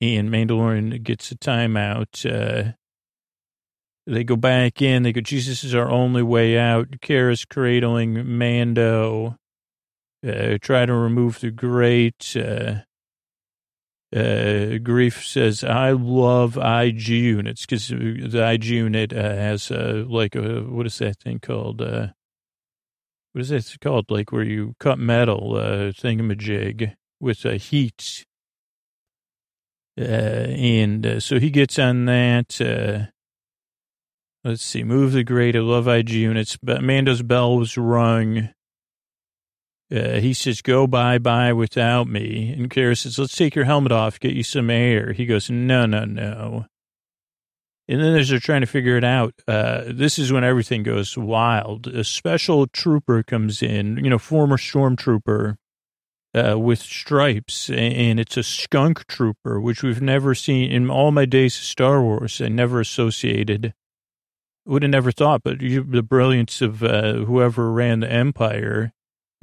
and 0.00 0.28
Mandalorian 0.28 1.02
gets 1.02 1.30
a 1.30 1.36
timeout. 1.36 2.74
Uh, 4.08 4.14
they 4.14 4.24
go 4.24 4.36
back 4.36 4.82
in. 4.82 5.02
They 5.02 5.12
go, 5.12 5.20
Jesus 5.20 5.64
is 5.64 5.74
our 5.74 5.90
only 5.90 6.22
way 6.22 6.58
out. 6.58 7.00
Cara's 7.00 7.44
cradling 7.44 8.38
Mando. 8.38 9.36
Uh, 10.26 10.58
try 10.60 10.86
to 10.86 10.94
remove 10.94 11.40
the 11.40 11.50
great. 11.50 12.36
Uh, 12.36 12.82
uh, 14.14 14.80
Greef 14.80 15.26
says, 15.26 15.62
I 15.62 15.90
love 15.90 16.56
IG 16.56 17.08
units 17.08 17.66
because 17.66 17.88
the 17.88 18.50
IG 18.52 18.64
unit 18.64 19.12
uh, 19.12 19.16
has 19.16 19.70
uh, 19.70 20.04
like 20.08 20.34
a, 20.34 20.62
what 20.62 20.86
is 20.86 20.98
that 20.98 21.18
thing 21.18 21.40
called? 21.40 21.82
Uh, 21.82 22.08
what 23.32 23.42
is 23.42 23.50
it 23.50 23.76
called? 23.80 24.10
Like 24.10 24.32
where 24.32 24.42
you 24.42 24.74
cut 24.80 24.98
metal, 24.98 25.56
uh, 25.56 25.92
thingamajig 25.92 26.94
with 27.20 27.44
uh, 27.44 27.50
heat. 27.52 28.24
Uh, 30.00 30.04
and 30.04 31.04
uh, 31.04 31.20
so 31.20 31.38
he 31.38 31.50
gets 31.50 31.78
on 31.78 32.06
that. 32.06 32.60
Uh, 32.60 33.10
let's 34.44 34.62
see, 34.62 34.84
move 34.84 35.12
the 35.12 35.24
grate. 35.24 35.56
I 35.56 35.60
love 35.60 35.88
IG 35.88 36.10
units. 36.10 36.56
But 36.56 36.78
Amanda's 36.78 37.22
bell 37.22 37.56
was 37.56 37.76
rung. 37.76 38.50
Uh, 39.90 40.20
he 40.20 40.34
says, 40.34 40.60
go 40.60 40.86
bye 40.86 41.18
bye 41.18 41.52
without 41.52 42.08
me. 42.08 42.52
And 42.52 42.70
Cara 42.70 42.94
says, 42.94 43.18
let's 43.18 43.36
take 43.36 43.54
your 43.54 43.64
helmet 43.64 43.92
off, 43.92 44.20
get 44.20 44.34
you 44.34 44.42
some 44.42 44.68
air. 44.68 45.12
He 45.12 45.24
goes, 45.24 45.50
no, 45.50 45.86
no, 45.86 46.04
no. 46.04 46.66
And 47.88 48.02
then 48.02 48.16
as 48.16 48.28
they're 48.28 48.38
trying 48.38 48.60
to 48.60 48.66
figure 48.66 48.98
it 48.98 49.04
out, 49.04 49.32
uh, 49.48 49.84
this 49.86 50.18
is 50.18 50.30
when 50.30 50.44
everything 50.44 50.82
goes 50.82 51.16
wild. 51.16 51.86
A 51.86 52.04
special 52.04 52.66
trooper 52.66 53.22
comes 53.22 53.62
in, 53.62 54.04
you 54.04 54.10
know, 54.10 54.18
former 54.18 54.58
stormtrooper 54.58 55.56
uh, 56.34 56.58
with 56.58 56.80
stripes, 56.80 57.70
and 57.70 58.20
it's 58.20 58.36
a 58.36 58.42
skunk 58.42 59.06
trooper, 59.06 59.58
which 59.58 59.82
we've 59.82 60.02
never 60.02 60.34
seen 60.34 60.70
in 60.70 60.90
all 60.90 61.12
my 61.12 61.24
days 61.24 61.56
of 61.56 61.64
Star 61.64 62.02
Wars. 62.02 62.42
I 62.42 62.48
never 62.48 62.80
associated, 62.80 63.72
would 64.68 64.82
have 64.82 64.90
never 64.90 65.10
thought, 65.10 65.42
but 65.42 65.60
you, 65.60 65.82
the 65.82 66.02
brilliance 66.02 66.60
of 66.60 66.82
uh, 66.82 67.14
whoever 67.14 67.72
ran 67.72 68.00
the 68.00 68.10
Empire. 68.10 68.92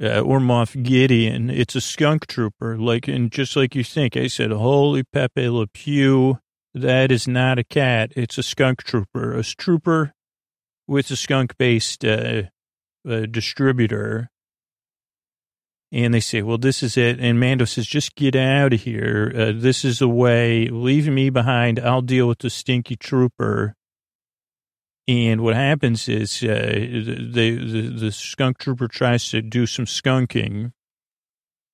Uh, 0.01 0.19
or 0.19 0.39
Moff 0.39 0.83
Gideon, 0.83 1.49
it's 1.49 1.73
a 1.73 1.79
skunk 1.79 2.27
trooper, 2.27 2.77
like, 2.77 3.07
and 3.07 3.31
just 3.31 3.55
like 3.55 3.75
you 3.75 3.83
think, 3.83 4.17
I 4.17 4.27
said, 4.27 4.51
holy 4.51 5.03
Pepe 5.03 5.47
Le 5.47 5.67
Pew, 5.67 6.39
that 6.73 7.13
is 7.13 7.29
not 7.29 7.57
a 7.57 7.63
cat. 7.63 8.11
It's 8.17 8.37
a 8.37 8.43
skunk 8.43 8.83
trooper. 8.83 9.33
A 9.33 9.43
trooper 9.43 10.13
with 10.85 11.09
a 11.11 11.15
skunk 11.15 11.57
based 11.57 12.03
uh, 12.03 12.43
uh, 13.09 13.25
distributor. 13.31 14.29
And 15.93 16.13
they 16.13 16.19
say, 16.19 16.41
well, 16.41 16.57
this 16.57 16.83
is 16.83 16.97
it. 16.97 17.21
And 17.21 17.39
Mando 17.39 17.63
says, 17.63 17.87
just 17.87 18.15
get 18.15 18.35
out 18.35 18.73
of 18.73 18.81
here. 18.81 19.31
Uh, 19.33 19.53
this 19.55 19.85
is 19.85 19.99
the 19.99 20.09
way. 20.09 20.67
Leave 20.67 21.07
me 21.07 21.29
behind. 21.29 21.79
I'll 21.79 22.01
deal 22.01 22.27
with 22.27 22.39
the 22.39 22.49
stinky 22.49 22.97
trooper. 22.97 23.75
And 25.07 25.41
what 25.41 25.55
happens 25.55 26.09
is 26.09 26.41
uh, 26.41 26.47
the, 26.47 27.31
the, 27.31 27.81
the 27.89 28.11
skunk 28.11 28.57
trooper 28.57 28.87
tries 28.87 29.29
to 29.29 29.41
do 29.41 29.67
some 29.67 29.85
skunking 29.85 30.71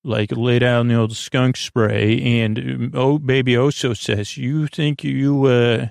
like 0.04 0.32
lay 0.32 0.58
down 0.58 0.88
the 0.88 0.94
old 0.94 1.16
skunk 1.16 1.56
spray. 1.56 2.40
And 2.42 2.92
oh, 2.94 3.18
baby 3.18 3.52
Oso 3.52 3.96
says, 3.96 4.36
"You 4.36 4.66
think 4.66 5.04
you 5.04 5.46
uh?" 5.46 5.86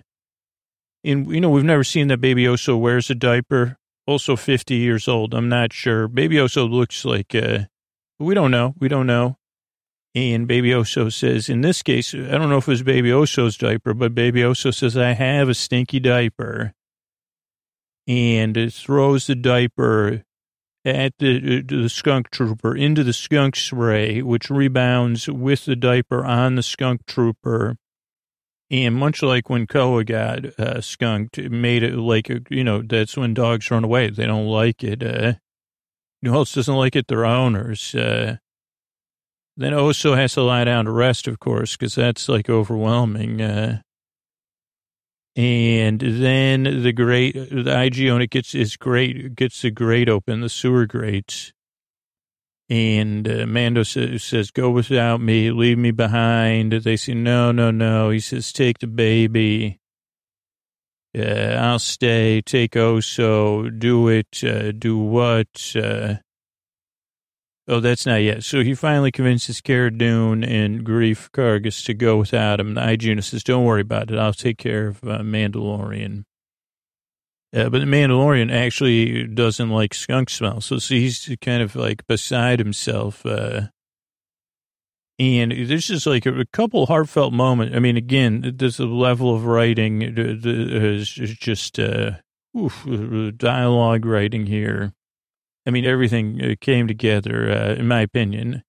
And 1.04 1.32
you 1.32 1.42
know 1.42 1.50
we've 1.50 1.64
never 1.64 1.84
seen 1.84 2.08
that 2.10 2.22
baby 2.22 2.44
Oso 2.44 2.80
wears 2.80 3.10
a 3.10 3.16
diaper. 3.16 3.78
Also, 4.08 4.36
fifty 4.36 4.76
years 4.76 5.08
old. 5.08 5.34
I'm 5.34 5.50
not 5.50 5.74
sure. 5.74 6.08
Baby 6.08 6.36
Oso 6.36 6.70
looks 6.70 7.06
like 7.06 7.34
uh, 7.36 7.66
we 8.20 8.34
don't 8.34 8.52
know. 8.52 8.74
We 8.80 8.88
don't 8.88 9.08
know. 9.08 9.38
And 10.14 10.46
Baby 10.46 10.72
Oso 10.72 11.12
says, 11.12 11.48
in 11.48 11.62
this 11.62 11.82
case, 11.82 12.14
I 12.14 12.32
don't 12.32 12.50
know 12.50 12.58
if 12.58 12.68
it 12.68 12.72
was 12.72 12.84
Baby 12.84 13.12
Oso's 13.12 13.56
diaper, 13.56 13.94
but 13.94 14.14
Baby 14.14 14.42
Oso 14.42 14.74
says, 14.74 14.98
I 14.98 15.14
have 15.14 15.48
a 15.48 15.54
stinky 15.54 16.02
diaper. 16.02 16.74
And 18.12 18.58
it 18.58 18.74
throws 18.74 19.28
the 19.28 19.36
diaper 19.36 20.24
at 20.84 21.14
the, 21.20 21.62
the 21.62 21.88
skunk 21.88 22.30
trooper 22.30 22.76
into 22.76 23.06
the 23.06 23.14
skunk 23.14 23.56
spray, 23.56 24.22
which 24.22 24.50
rebounds 24.50 25.30
with 25.30 25.64
the 25.64 25.78
diaper 25.78 26.26
on 26.26 26.56
the 26.56 26.64
skunk 26.64 27.06
trooper. 27.06 27.78
And 28.70 28.96
much 28.96 29.24
like 29.24 29.50
when 29.50 29.66
Koa 29.66 30.04
got 30.04 30.46
uh, 30.60 30.82
skunked, 30.82 31.38
it 31.38 31.54
made 31.54 31.84
it 31.84 31.96
like, 31.96 32.30
a, 32.30 32.42
you 32.50 32.66
know, 32.66 32.82
that's 32.82 33.16
when 33.16 33.34
dogs 33.34 33.72
run 33.72 33.86
away. 33.86 34.10
They 34.10 34.26
don't 34.26 34.48
like 34.48 34.84
it. 34.84 35.02
Uh, 35.02 35.36
who 36.22 36.34
else 36.34 36.54
doesn't 36.54 36.76
like 36.76 36.98
it? 36.98 37.08
Their 37.08 37.26
owners. 37.26 37.96
Uh, 37.96 38.38
then 39.56 39.72
Oso 39.72 40.18
has 40.18 40.34
to 40.34 40.42
lie 40.42 40.66
down 40.66 40.84
to 40.84 40.92
rest, 40.92 41.28
of 41.30 41.40
course, 41.40 41.78
because 41.78 41.96
that's 41.96 42.28
like 42.28 42.50
overwhelming. 42.50 43.42
Uh, 43.42 43.82
and 45.42 46.00
then 46.00 46.64
the 46.84 46.94
grate, 46.94 47.34
the 47.34 47.82
IG 47.84 47.98
unit 47.98 48.30
gets 48.30 48.54
is 48.54 48.78
great, 48.78 49.36
gets 49.36 49.62
the 49.62 49.72
grate 49.72 50.10
open, 50.10 50.42
the 50.42 50.50
sewer 50.50 50.86
grates. 50.86 51.52
And 52.70 53.28
uh, 53.28 53.46
Mando 53.48 53.84
says, 53.84 54.52
go 54.52 54.70
without 54.70 55.20
me, 55.20 55.52
leave 55.52 55.78
me 55.78 55.92
behind. 55.92 56.72
They 56.72 56.96
say, 56.96 57.14
no, 57.14 57.52
no, 57.52 57.72
no. 57.72 58.12
He 58.12 58.20
says, 58.20 58.54
take 58.54 58.80
the 58.80 58.88
baby. 58.88 59.80
Uh, 61.18 61.58
I'll 61.60 61.80
stay, 61.80 62.42
take 62.42 62.72
Oso, 62.72 63.78
do 63.78 64.08
it, 64.08 64.42
uh, 64.46 64.72
do 64.72 64.98
what? 64.98 65.76
Uh, 65.76 66.16
Oh, 67.72 67.80
that's 67.80 68.06
not 68.06 68.18
yet. 68.18 68.44
So 68.44 68.64
he 68.64 68.74
finally 68.74 69.14
convinces 69.14 69.62
Cara 69.62 69.92
Dune 69.92 70.44
and 70.44 70.84
Greef 70.86 71.30
Kargas 71.32 71.86
to 71.86 71.94
go 71.94 72.18
without 72.18 72.60
him. 72.60 72.74
The 72.74 72.92
IG 72.92 73.24
says, 73.24 73.46
don't 73.46 73.64
worry 73.64 73.80
about 73.80 74.12
it. 74.12 74.20
I'll 74.20 74.34
take 74.34 74.58
care 74.58 74.88
of 74.88 75.02
uh, 75.06 75.20
Mandalorian. 75.20 76.26
Uh, 77.56 77.70
but 77.70 77.80
the 77.80 77.86
Mandalorian 77.86 78.52
actually 78.52 79.26
doesn't 79.26 79.70
like 79.70 79.94
skunk 79.94 80.30
smell. 80.30 80.60
So, 80.60 80.80
so 80.80 80.96
he's 80.96 81.34
kind 81.40 81.64
of 81.64 81.78
like 81.78 82.06
beside 82.08 82.60
himself. 82.60 83.26
Uh, 83.26 83.68
and 85.18 85.54
there's 85.54 85.88
just 85.88 86.06
like 86.06 86.26
a, 86.26 86.42
a 86.42 86.46
couple 86.48 86.88
heartfelt 86.88 87.32
moments. 87.32 87.74
I 87.74 87.80
mean, 87.80 87.96
again, 87.96 88.52
there's 88.58 88.80
a 88.82 88.86
level 88.86 89.34
of 89.34 89.46
writing 89.46 90.02
is 90.02 91.08
just 91.08 91.80
uh, 91.80 92.12
oof, 92.54 92.86
dialogue 93.38 94.06
writing 94.06 94.46
here 94.46 94.92
I 95.66 95.70
mean, 95.70 95.86
everything 95.86 96.42
uh, 96.42 96.56
came 96.60 96.88
together, 96.88 97.52
uh, 97.52 97.74
in 97.76 97.88
my 97.88 98.02
opinion. 98.02 98.64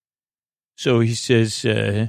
So 0.76 1.00
he 1.00 1.14
says, 1.14 1.64
uh, 1.64 2.08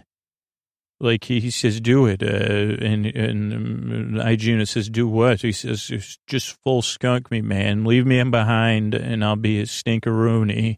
like 0.99 1.25
he, 1.25 1.51
says, 1.51 1.79
do 1.79 2.05
it. 2.05 2.21
Uh, 2.21 2.83
and, 2.83 3.05
and 3.05 3.53
um, 3.53 4.25
Iguna 4.25 4.67
says, 4.67 4.89
do 4.89 5.07
what? 5.07 5.41
He 5.41 5.51
says, 5.51 6.17
just 6.27 6.57
full 6.63 6.81
skunk 6.81 7.31
me, 7.31 7.41
man. 7.41 7.85
Leave 7.85 8.05
me 8.05 8.19
in 8.19 8.31
behind 8.31 8.93
and 8.93 9.23
I'll 9.23 9.35
be 9.35 9.59
a 9.59 9.63
stinkeroony. 9.63 10.77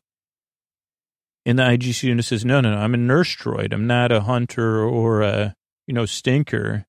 And 1.48 1.60
the 1.60 1.72
IG 1.72 1.94
says, 2.24 2.44
no, 2.44 2.60
no, 2.60 2.74
no, 2.74 2.78
I'm 2.80 2.96
a 2.96 2.98
nurse 2.98 3.36
droid. 3.36 3.72
I'm 3.72 3.86
not 3.86 4.12
a 4.12 4.22
hunter 4.22 4.84
or 4.84 5.22
a, 5.22 5.56
you 5.86 5.94
know, 5.94 6.06
stinker. 6.06 6.86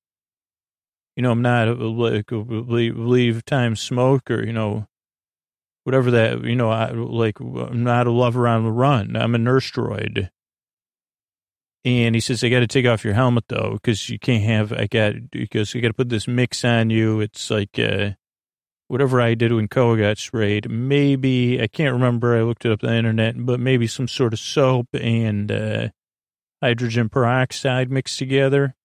You 1.15 1.23
know, 1.23 1.31
I'm 1.31 1.43
not 1.43 1.67
a, 1.67 1.73
like, 1.73 2.25
leave, 2.31 2.97
leave 2.97 3.45
time 3.45 3.75
smoker, 3.75 4.43
you 4.43 4.53
know 4.53 4.87
whatever 5.87 6.11
that, 6.11 6.43
you 6.43 6.57
know, 6.57 6.69
I, 6.69 6.91
like, 6.91 7.39
I'm 7.39 7.81
not 7.81 8.07
a 8.07 8.11
lover 8.11 8.45
on 8.45 8.65
the 8.65 8.71
run. 8.73 9.15
I'm 9.15 9.33
a 9.33 9.37
nurse 9.37 9.71
droid. 9.71 10.29
And 11.85 12.13
he 12.13 12.19
says, 12.19 12.43
I 12.43 12.49
got 12.49 12.59
to 12.59 12.67
take 12.67 12.85
off 12.85 13.05
your 13.05 13.13
helmet 13.13 13.45
though, 13.47 13.71
because 13.81 14.09
you 14.09 14.19
can't 14.19 14.43
have, 14.43 14.73
I 14.73 14.87
got, 14.87 15.31
because 15.31 15.73
you 15.73 15.81
got 15.81 15.87
to 15.87 15.93
put 15.93 16.09
this 16.09 16.27
mix 16.27 16.65
on 16.65 16.89
you. 16.89 17.21
It's 17.21 17.49
like, 17.49 17.79
uh, 17.79 18.09
whatever 18.89 19.21
I 19.21 19.33
did 19.33 19.53
when 19.53 19.69
Koa 19.69 19.97
got 19.97 20.17
sprayed, 20.17 20.69
maybe, 20.69 21.61
I 21.61 21.67
can't 21.67 21.93
remember. 21.93 22.35
I 22.35 22.41
looked 22.41 22.65
it 22.65 22.71
up 22.73 22.83
on 22.83 22.89
the 22.89 22.95
internet, 22.97 23.35
but 23.37 23.61
maybe 23.61 23.87
some 23.87 24.09
sort 24.09 24.33
of 24.33 24.39
soap 24.39 24.87
and, 24.91 25.49
uh, 25.49 25.87
hydrogen 26.61 27.07
peroxide 27.07 27.89
mixed 27.89 28.19
together. 28.19 28.75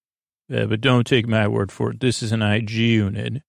Uh, 0.54 0.66
but 0.66 0.80
don't 0.80 1.04
take 1.04 1.26
my 1.26 1.48
word 1.48 1.72
for 1.72 1.90
it. 1.90 1.98
This 1.98 2.22
is 2.22 2.30
an 2.30 2.42
IG 2.42 2.70
unit. 2.70 3.42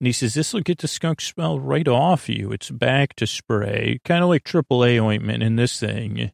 And 0.00 0.06
he 0.06 0.12
says, 0.12 0.34
this 0.34 0.52
will 0.52 0.60
get 0.60 0.78
the 0.78 0.88
skunk 0.88 1.20
smell 1.20 1.58
right 1.58 1.88
off 1.88 2.28
you. 2.28 2.52
It's 2.52 2.70
back 2.70 3.14
to 3.16 3.26
spray, 3.26 4.00
kind 4.04 4.22
of 4.22 4.30
like 4.30 4.44
AAA 4.44 5.02
ointment 5.02 5.42
in 5.42 5.56
this 5.56 5.80
thing. 5.80 6.30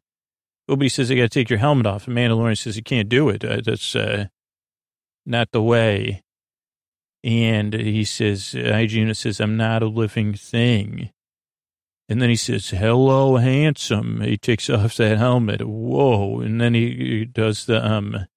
Obi 0.67 0.89
says, 0.89 1.09
I 1.09 1.15
got 1.15 1.23
to 1.23 1.29
take 1.29 1.49
your 1.49 1.59
helmet 1.59 1.87
off. 1.87 2.07
And 2.07 2.15
Mandalorian 2.15 2.57
says, 2.57 2.77
you 2.77 2.83
can't 2.83 3.09
do 3.09 3.29
it. 3.29 3.43
Uh, 3.43 3.61
that's 3.63 3.95
uh, 3.95 4.25
not 5.25 5.51
the 5.51 5.61
way. 5.61 6.23
And 7.23 7.73
he 7.73 8.03
says, 8.03 8.51
Hygienist 8.51 9.21
says, 9.21 9.39
I'm 9.39 9.57
not 9.57 9.81
a 9.81 9.87
living 9.87 10.35
thing. 10.35 11.09
And 12.07 12.21
then 12.21 12.29
he 12.29 12.35
says, 12.35 12.69
hello, 12.69 13.37
handsome. 13.37 14.21
He 14.21 14.37
takes 14.37 14.69
off 14.69 14.97
that 14.97 15.17
helmet. 15.17 15.67
Whoa. 15.67 16.39
And 16.41 16.61
then 16.61 16.75
he, 16.75 16.95
he 16.95 17.25
does 17.25 17.65
the, 17.65 17.83
um, 17.83 18.27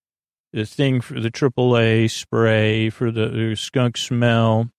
the 0.55 0.65
thing 0.65 1.03
for 1.03 1.21
the 1.21 1.31
AAA 1.31 2.11
spray 2.11 2.89
for 2.89 3.11
the 3.11 3.55
skunk 3.57 3.99
smell. 3.99 4.71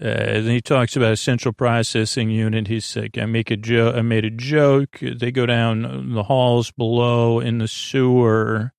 Uh, 0.00 0.04
then 0.04 0.50
he 0.50 0.60
talks 0.60 0.94
about 0.94 1.12
a 1.12 1.16
central 1.16 1.52
processing 1.52 2.30
unit. 2.30 2.68
He's 2.68 2.96
like, 2.96 3.18
I 3.18 3.26
make 3.26 3.50
a 3.50 3.56
joke. 3.56 3.96
I 3.96 4.02
made 4.02 4.24
a 4.24 4.30
joke. 4.30 5.00
They 5.00 5.32
go 5.32 5.44
down 5.44 6.12
the 6.14 6.22
halls 6.22 6.70
below 6.70 7.40
in 7.40 7.58
the 7.58 7.66
sewer, 7.66 8.72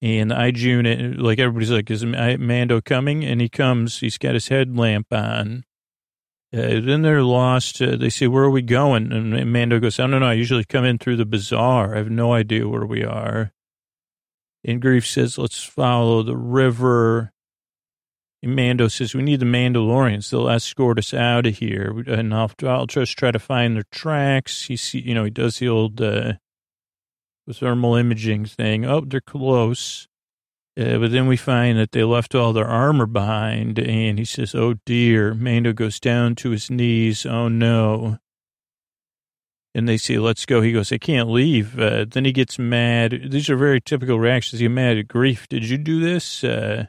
and 0.00 0.30
the 0.30 0.46
IG 0.46 0.58
unit, 0.58 1.18
like 1.18 1.40
everybody's 1.40 1.72
like, 1.72 1.90
is 1.90 2.04
Mando 2.04 2.80
coming? 2.80 3.24
And 3.24 3.40
he 3.40 3.48
comes. 3.48 3.98
He's 3.98 4.16
got 4.16 4.34
his 4.34 4.46
headlamp 4.46 5.12
on. 5.12 5.64
Uh, 6.52 6.80
then 6.80 7.02
they're 7.02 7.22
lost. 7.22 7.80
Uh, 7.80 7.96
they 7.96 8.10
say, 8.10 8.26
"Where 8.26 8.42
are 8.42 8.50
we 8.50 8.62
going?" 8.62 9.12
And 9.12 9.52
Mando 9.52 9.78
goes, 9.78 10.00
"I 10.00 10.06
don't 10.08 10.20
know. 10.20 10.26
I 10.26 10.32
usually 10.32 10.64
come 10.64 10.84
in 10.84 10.98
through 10.98 11.16
the 11.16 11.24
bazaar. 11.24 11.94
I 11.94 11.98
have 11.98 12.10
no 12.10 12.32
idea 12.32 12.66
where 12.66 12.86
we 12.86 13.04
are." 13.04 13.52
And 14.64 14.82
Greef 14.82 15.06
says, 15.06 15.38
"Let's 15.38 15.62
follow 15.62 16.24
the 16.24 16.36
river." 16.36 17.32
Mando 18.42 18.88
says, 18.88 19.14
we 19.14 19.22
need 19.22 19.40
the 19.40 19.46
Mandalorians. 19.46 20.30
They'll 20.30 20.48
escort 20.48 20.98
us 20.98 21.12
out 21.12 21.46
of 21.46 21.58
here. 21.58 22.02
And 22.06 22.32
I'll, 22.32 22.50
I'll 22.62 22.86
just 22.86 23.18
try 23.18 23.30
to 23.30 23.38
find 23.38 23.76
their 23.76 23.84
tracks. 23.90 24.64
He 24.64 24.76
see, 24.76 25.00
you 25.00 25.14
know, 25.14 25.24
he 25.24 25.30
does 25.30 25.58
the 25.58 25.68
old, 25.68 26.00
uh, 26.00 26.34
thermal 27.52 27.96
imaging 27.96 28.46
thing. 28.46 28.86
Oh, 28.86 29.00
they're 29.00 29.20
close. 29.20 30.08
Uh, 30.78 30.98
but 30.98 31.10
then 31.10 31.26
we 31.26 31.36
find 31.36 31.78
that 31.78 31.92
they 31.92 32.04
left 32.04 32.34
all 32.34 32.52
their 32.52 32.68
armor 32.68 33.06
behind. 33.06 33.78
And 33.78 34.18
he 34.18 34.24
says, 34.24 34.54
oh 34.54 34.74
dear. 34.86 35.34
Mando 35.34 35.72
goes 35.72 36.00
down 36.00 36.34
to 36.36 36.50
his 36.50 36.70
knees. 36.70 37.26
Oh 37.26 37.48
no. 37.48 38.18
And 39.74 39.88
they 39.88 39.98
say, 39.98 40.18
let's 40.18 40.46
go. 40.46 40.62
He 40.62 40.72
goes, 40.72 40.90
I 40.90 40.98
can't 40.98 41.30
leave. 41.30 41.78
Uh, 41.78 42.06
then 42.08 42.24
he 42.24 42.32
gets 42.32 42.58
mad. 42.58 43.20
These 43.30 43.50
are 43.50 43.56
very 43.56 43.80
typical 43.80 44.18
reactions. 44.18 44.60
He's 44.60 44.70
mad 44.70 44.96
at 44.96 45.08
Greef. 45.08 45.46
Did 45.48 45.64
you 45.64 45.76
do 45.76 46.00
this? 46.00 46.42
Uh, 46.42 46.86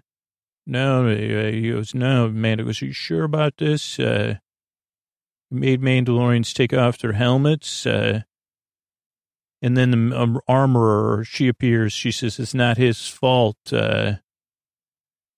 no, 0.72 1.08
he 1.08 1.70
goes, 1.70 1.94
no, 1.94 2.30
Mando 2.30 2.64
goes, 2.64 2.82
are 2.82 2.86
you 2.86 2.94
sure 2.94 3.26
about 3.26 3.58
this? 3.58 4.00
Uh, 4.00 4.36
made 5.52 5.82
Mandalorians 5.82 6.54
take 6.54 6.74
off 6.74 6.98
their 6.98 7.12
helmets. 7.12 7.86
Uh, 7.86 8.22
and 9.62 9.76
then 9.76 9.92
the 9.92 10.20
um, 10.20 10.40
armorer, 10.48 11.24
she 11.26 11.48
appears. 11.48 11.94
She 11.94 12.12
says 12.12 12.40
it's 12.40 12.54
not 12.54 12.78
his 12.78 13.08
fault. 13.08 13.58
Uh, 13.72 14.14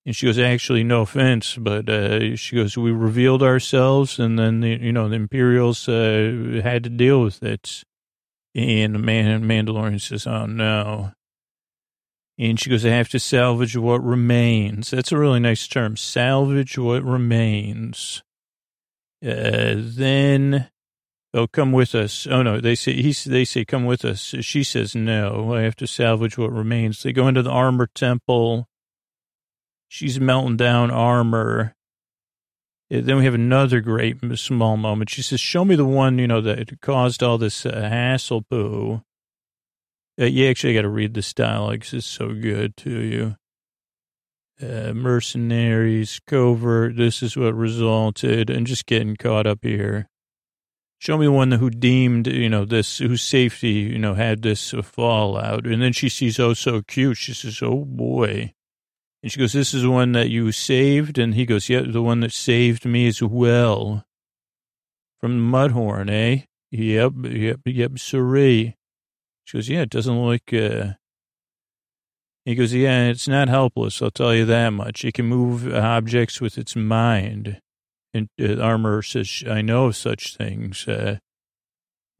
and 0.06 0.16
she 0.16 0.28
goes, 0.28 0.38
actually, 0.38 0.84
no 0.84 1.02
offense, 1.02 1.56
but 1.56 1.90
uh, 1.90 2.36
she 2.36 2.56
goes, 2.56 2.78
we 2.78 2.92
revealed 2.92 3.42
ourselves, 3.42 4.20
and 4.20 4.38
then 4.38 4.60
the, 4.60 4.78
you 4.82 4.92
know 4.92 5.08
the 5.08 5.16
Imperials 5.16 5.88
uh, 5.88 6.62
had 6.62 6.84
to 6.84 6.90
deal 6.90 7.22
with 7.22 7.42
it. 7.42 7.84
And 8.54 8.94
the 8.94 9.00
man, 9.00 9.46
Mandalorian 9.46 10.00
says, 10.00 10.28
oh 10.28 10.46
no. 10.46 11.14
And 12.40 12.60
she 12.60 12.70
goes, 12.70 12.84
I 12.84 12.90
have 12.90 13.10
to 13.10 13.20
salvage 13.20 13.78
what 13.78 14.04
remains. 14.04 14.90
That's 14.90 15.12
a 15.12 15.18
really 15.18 15.40
nice 15.40 15.68
term. 15.68 15.96
Salvage 15.96 16.78
what 16.78 17.04
remains. 17.04 18.24
Uh, 19.24 19.76
then, 19.78 20.70
oh, 21.34 21.48
come 21.48 21.72
with 21.72 21.94
us. 21.94 22.26
Oh 22.26 22.42
no, 22.42 22.60
they 22.60 22.76
say, 22.76 22.94
he, 22.94 23.12
they 23.12 23.46
say, 23.46 23.64
come 23.64 23.86
with 23.86 24.04
us. 24.04 24.34
She 24.42 24.64
says, 24.64 24.96
no, 24.96 25.54
I 25.54 25.62
have 25.62 25.76
to 25.78 25.88
salvage 25.88 26.38
what 26.38 26.52
remains. 26.52 27.04
They 27.04 27.14
go 27.14 27.28
into 27.28 27.44
the 27.44 27.52
armor 27.52 27.88
temple. 27.94 28.68
She's 29.88 30.20
melting 30.20 30.58
down 30.58 30.90
armor. 30.90 31.76
Uh, 32.92 33.02
then 33.02 33.18
we 33.18 33.26
have 33.26 33.36
another 33.36 33.80
great 33.80 34.18
small 34.40 34.76
moment. 34.76 35.12
She 35.12 35.22
says, 35.22 35.40
show 35.40 35.64
me 35.64 35.76
the 35.76 35.86
one, 35.86 36.18
you 36.18 36.28
know, 36.28 36.42
that 36.42 36.82
caused 36.82 37.22
all 37.22 37.38
this 37.38 37.64
uh, 37.66 37.72
hassle 37.72 38.42
poo. 38.42 39.04
Uh, 40.20 40.26
you 40.26 40.48
actually 40.48 40.74
got 40.74 40.84
to 40.84 40.90
read 40.90 41.14
this 41.14 41.34
dialogue 41.34 41.80
because 41.80 41.94
it's 41.94 42.06
so 42.06 42.34
good 42.34 42.78
to 42.78 42.90
you. 42.90 43.36
Uh, 44.62 44.94
mercenaries, 44.94 46.22
covert, 46.28 46.96
this 46.96 47.24
is 47.24 47.36
what 47.36 47.56
resulted, 47.56 48.50
and 48.50 48.68
just 48.68 48.86
getting 48.86 49.16
caught 49.16 49.48
up 49.48 49.60
here. 49.64 50.08
Show 51.00 51.18
me 51.18 51.28
one 51.28 51.52
who 51.52 51.70
deemed, 51.70 52.28
you 52.28 52.50
know, 52.50 52.64
this, 52.64 53.00
whose 53.00 53.22
safety, 53.22 53.72
you 53.72 54.00
know, 54.00 54.14
had 54.14 54.42
this 54.42 54.74
fallout. 54.84 55.66
And 55.66 55.82
then 55.82 55.92
she 55.92 56.08
sees, 56.08 56.40
oh, 56.40 56.54
so 56.54 56.82
cute. 56.82 57.18
She 57.18 57.34
says, 57.34 57.60
oh, 57.62 57.84
boy. 57.84 58.54
And 59.22 59.32
she 59.32 59.40
goes, 59.40 59.52
this 59.52 59.74
is 59.74 59.82
the 59.82 59.92
one 59.92 60.14
that 60.14 60.30
you 60.30 60.52
saved? 60.54 61.18
And 61.18 61.36
he 61.36 61.46
goes, 61.46 61.68
yeah, 61.68 61.82
the 61.82 62.02
one 62.02 62.22
that 62.22 62.32
saved 62.32 62.86
me 62.86 63.08
as 63.08 63.22
well 63.22 64.06
from 65.20 65.52
Mudhorn, 65.52 66.10
eh? 66.10 66.44
Yep, 66.72 67.14
yep, 67.24 67.60
yep, 67.66 68.00
siree. 68.00 68.78
She 69.46 69.58
goes, 69.58 69.70
yeah, 69.70 69.82
it 69.82 69.90
doesn't 69.90 70.26
look, 70.26 70.54
uh, 70.54 70.94
he 72.46 72.56
goes, 72.56 72.74
yeah, 72.74 73.08
it's 73.08 73.28
not 73.28 73.50
helpless, 73.50 74.02
I'll 74.02 74.12
tell 74.12 74.34
you 74.34 74.46
that 74.46 74.70
much. 74.70 75.06
It 75.06 75.14
can 75.14 75.26
move 75.26 75.74
objects 75.74 76.42
with 76.42 76.58
its 76.58 76.76
mind. 76.76 77.60
And 78.14 78.30
uh, 78.40 78.62
Armor 78.62 79.02
says, 79.02 79.44
I 79.50 79.62
know 79.62 79.92
such 79.92 80.38
things. 80.38 80.88
Uh, 80.88 81.18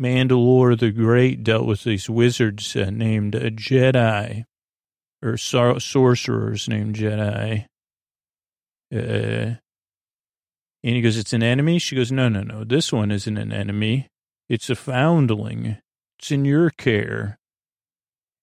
Mandalore 0.02 0.78
the 0.78 0.92
Great 0.92 1.44
dealt 1.44 1.68
with 1.68 1.84
these 1.84 2.10
wizards 2.10 2.76
uh, 2.76 2.90
named 2.90 3.36
a 3.36 3.52
Jedi, 3.52 4.44
or 5.22 5.38
sor- 5.38 5.80
sorcerers 5.80 6.68
named 6.68 6.96
Jedi. 6.96 7.66
Uh, 8.94 9.58
and 10.86 10.96
he 10.96 11.02
goes, 11.02 11.18
it's 11.18 11.34
an 11.34 11.44
enemy? 11.44 11.80
She 11.80 11.96
goes, 11.96 12.12
no, 12.12 12.28
no, 12.28 12.42
no. 12.42 12.64
This 12.64 12.92
one 12.92 13.12
isn't 13.12 13.38
an 13.38 13.54
enemy. 13.54 14.08
It's 14.50 14.70
a 14.70 14.76
foundling. 14.76 15.78
It's 16.24 16.32
in 16.32 16.46
your 16.46 16.70
care. 16.70 17.38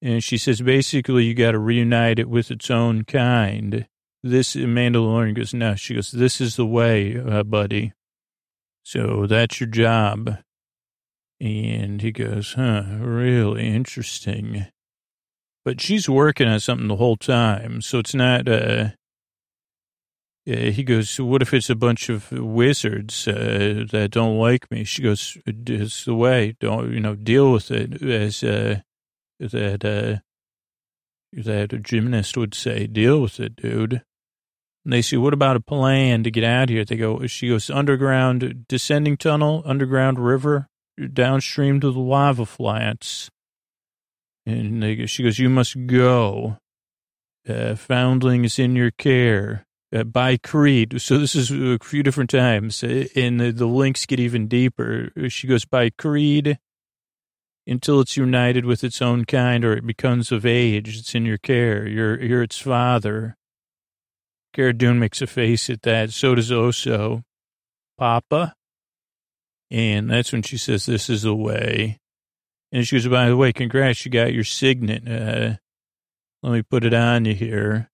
And 0.02 0.22
she 0.22 0.36
says, 0.36 0.60
basically, 0.60 1.24
you 1.24 1.32
got 1.32 1.52
to 1.52 1.58
reunite 1.58 2.18
it 2.18 2.28
with 2.28 2.50
its 2.50 2.70
own 2.70 3.04
kind. 3.04 3.86
This 4.22 4.54
Mandalorian 4.54 5.34
goes, 5.34 5.54
no. 5.54 5.76
She 5.76 5.94
goes, 5.94 6.10
this 6.10 6.42
is 6.42 6.56
the 6.56 6.66
way, 6.66 7.18
uh, 7.18 7.42
buddy. 7.42 7.94
So 8.82 9.26
that's 9.26 9.60
your 9.60 9.70
job. 9.70 10.36
And 11.40 12.02
he 12.02 12.12
goes, 12.12 12.52
huh, 12.52 12.82
really 12.98 13.66
interesting. 13.66 14.66
But 15.64 15.80
she's 15.80 16.06
working 16.06 16.48
on 16.48 16.60
something 16.60 16.88
the 16.88 16.96
whole 16.96 17.16
time. 17.16 17.80
So 17.80 18.00
it's 18.00 18.14
not, 18.14 18.46
uh, 18.46 18.88
he 20.56 20.82
goes, 20.82 21.20
what 21.20 21.42
if 21.42 21.54
it's 21.54 21.70
a 21.70 21.76
bunch 21.76 22.08
of 22.08 22.32
wizards 22.32 23.28
uh, 23.28 23.84
that 23.90 24.10
don't 24.10 24.38
like 24.38 24.70
me? 24.70 24.84
She 24.84 25.02
goes, 25.02 25.38
it's 25.46 26.04
the 26.04 26.14
way. 26.14 26.56
Don't, 26.58 26.92
you 26.92 27.00
know, 27.00 27.14
deal 27.14 27.52
with 27.52 27.70
it 27.70 28.02
as 28.02 28.42
uh, 28.42 28.80
that, 29.38 29.84
uh, 29.84 30.20
that 31.32 31.72
a 31.72 31.78
gymnast 31.78 32.36
would 32.36 32.54
say, 32.54 32.86
deal 32.86 33.20
with 33.20 33.38
it, 33.38 33.54
dude. 33.56 34.02
And 34.84 34.92
they 34.92 35.02
say, 35.02 35.18
what 35.18 35.34
about 35.34 35.56
a 35.56 35.60
plan 35.60 36.24
to 36.24 36.30
get 36.30 36.42
out 36.42 36.68
here? 36.68 36.84
They 36.84 36.96
go, 36.96 37.26
she 37.26 37.48
goes, 37.48 37.70
underground 37.70 38.64
descending 38.66 39.16
tunnel, 39.16 39.62
underground 39.64 40.18
river, 40.18 40.68
downstream 41.12 41.80
to 41.80 41.92
the 41.92 42.00
lava 42.00 42.46
flats. 42.46 43.30
And 44.46 44.82
they, 44.82 45.06
she 45.06 45.22
goes, 45.22 45.38
you 45.38 45.48
must 45.48 45.86
go. 45.86 46.56
Uh, 47.48 47.74
foundling 47.74 48.44
is 48.44 48.58
in 48.58 48.74
your 48.74 48.90
care 48.90 49.64
uh, 49.92 50.04
by 50.04 50.36
Creed. 50.36 51.00
So 51.00 51.18
this 51.18 51.34
is 51.34 51.50
a 51.50 51.78
few 51.82 52.02
different 52.02 52.30
times, 52.30 52.82
uh, 52.84 53.06
and 53.16 53.40
the, 53.40 53.52
the 53.52 53.66
links 53.66 54.06
get 54.06 54.20
even 54.20 54.46
deeper. 54.46 55.10
She 55.28 55.46
goes 55.46 55.64
by 55.64 55.90
Creed 55.90 56.58
until 57.66 58.00
it's 58.00 58.16
united 58.16 58.64
with 58.64 58.84
its 58.84 59.02
own 59.02 59.24
kind, 59.24 59.64
or 59.64 59.72
it 59.72 59.86
becomes 59.86 60.32
of 60.32 60.46
age. 60.46 60.98
It's 60.98 61.14
in 61.14 61.26
your 61.26 61.38
care. 61.38 61.86
You're 61.86 62.20
you're 62.22 62.42
its 62.42 62.58
father. 62.58 63.36
Cara 64.52 64.72
Dune 64.72 64.98
makes 64.98 65.22
a 65.22 65.26
face 65.26 65.70
at 65.70 65.82
that. 65.82 66.10
So 66.10 66.34
does 66.34 66.50
Oso, 66.50 67.22
Papa, 67.98 68.54
and 69.70 70.10
that's 70.10 70.32
when 70.32 70.42
she 70.42 70.58
says, 70.58 70.86
"This 70.86 71.08
is 71.08 71.22
the 71.22 71.34
way." 71.34 71.98
And 72.72 72.86
she 72.86 72.96
goes, 72.96 73.08
"By 73.08 73.28
the 73.28 73.36
way, 73.36 73.52
congrats, 73.52 74.04
you 74.04 74.10
got 74.10 74.32
your 74.32 74.44
signet. 74.44 75.08
Uh, 75.08 75.56
let 76.42 76.52
me 76.52 76.62
put 76.62 76.84
it 76.84 76.94
on 76.94 77.24
you 77.24 77.34
here." 77.34 77.90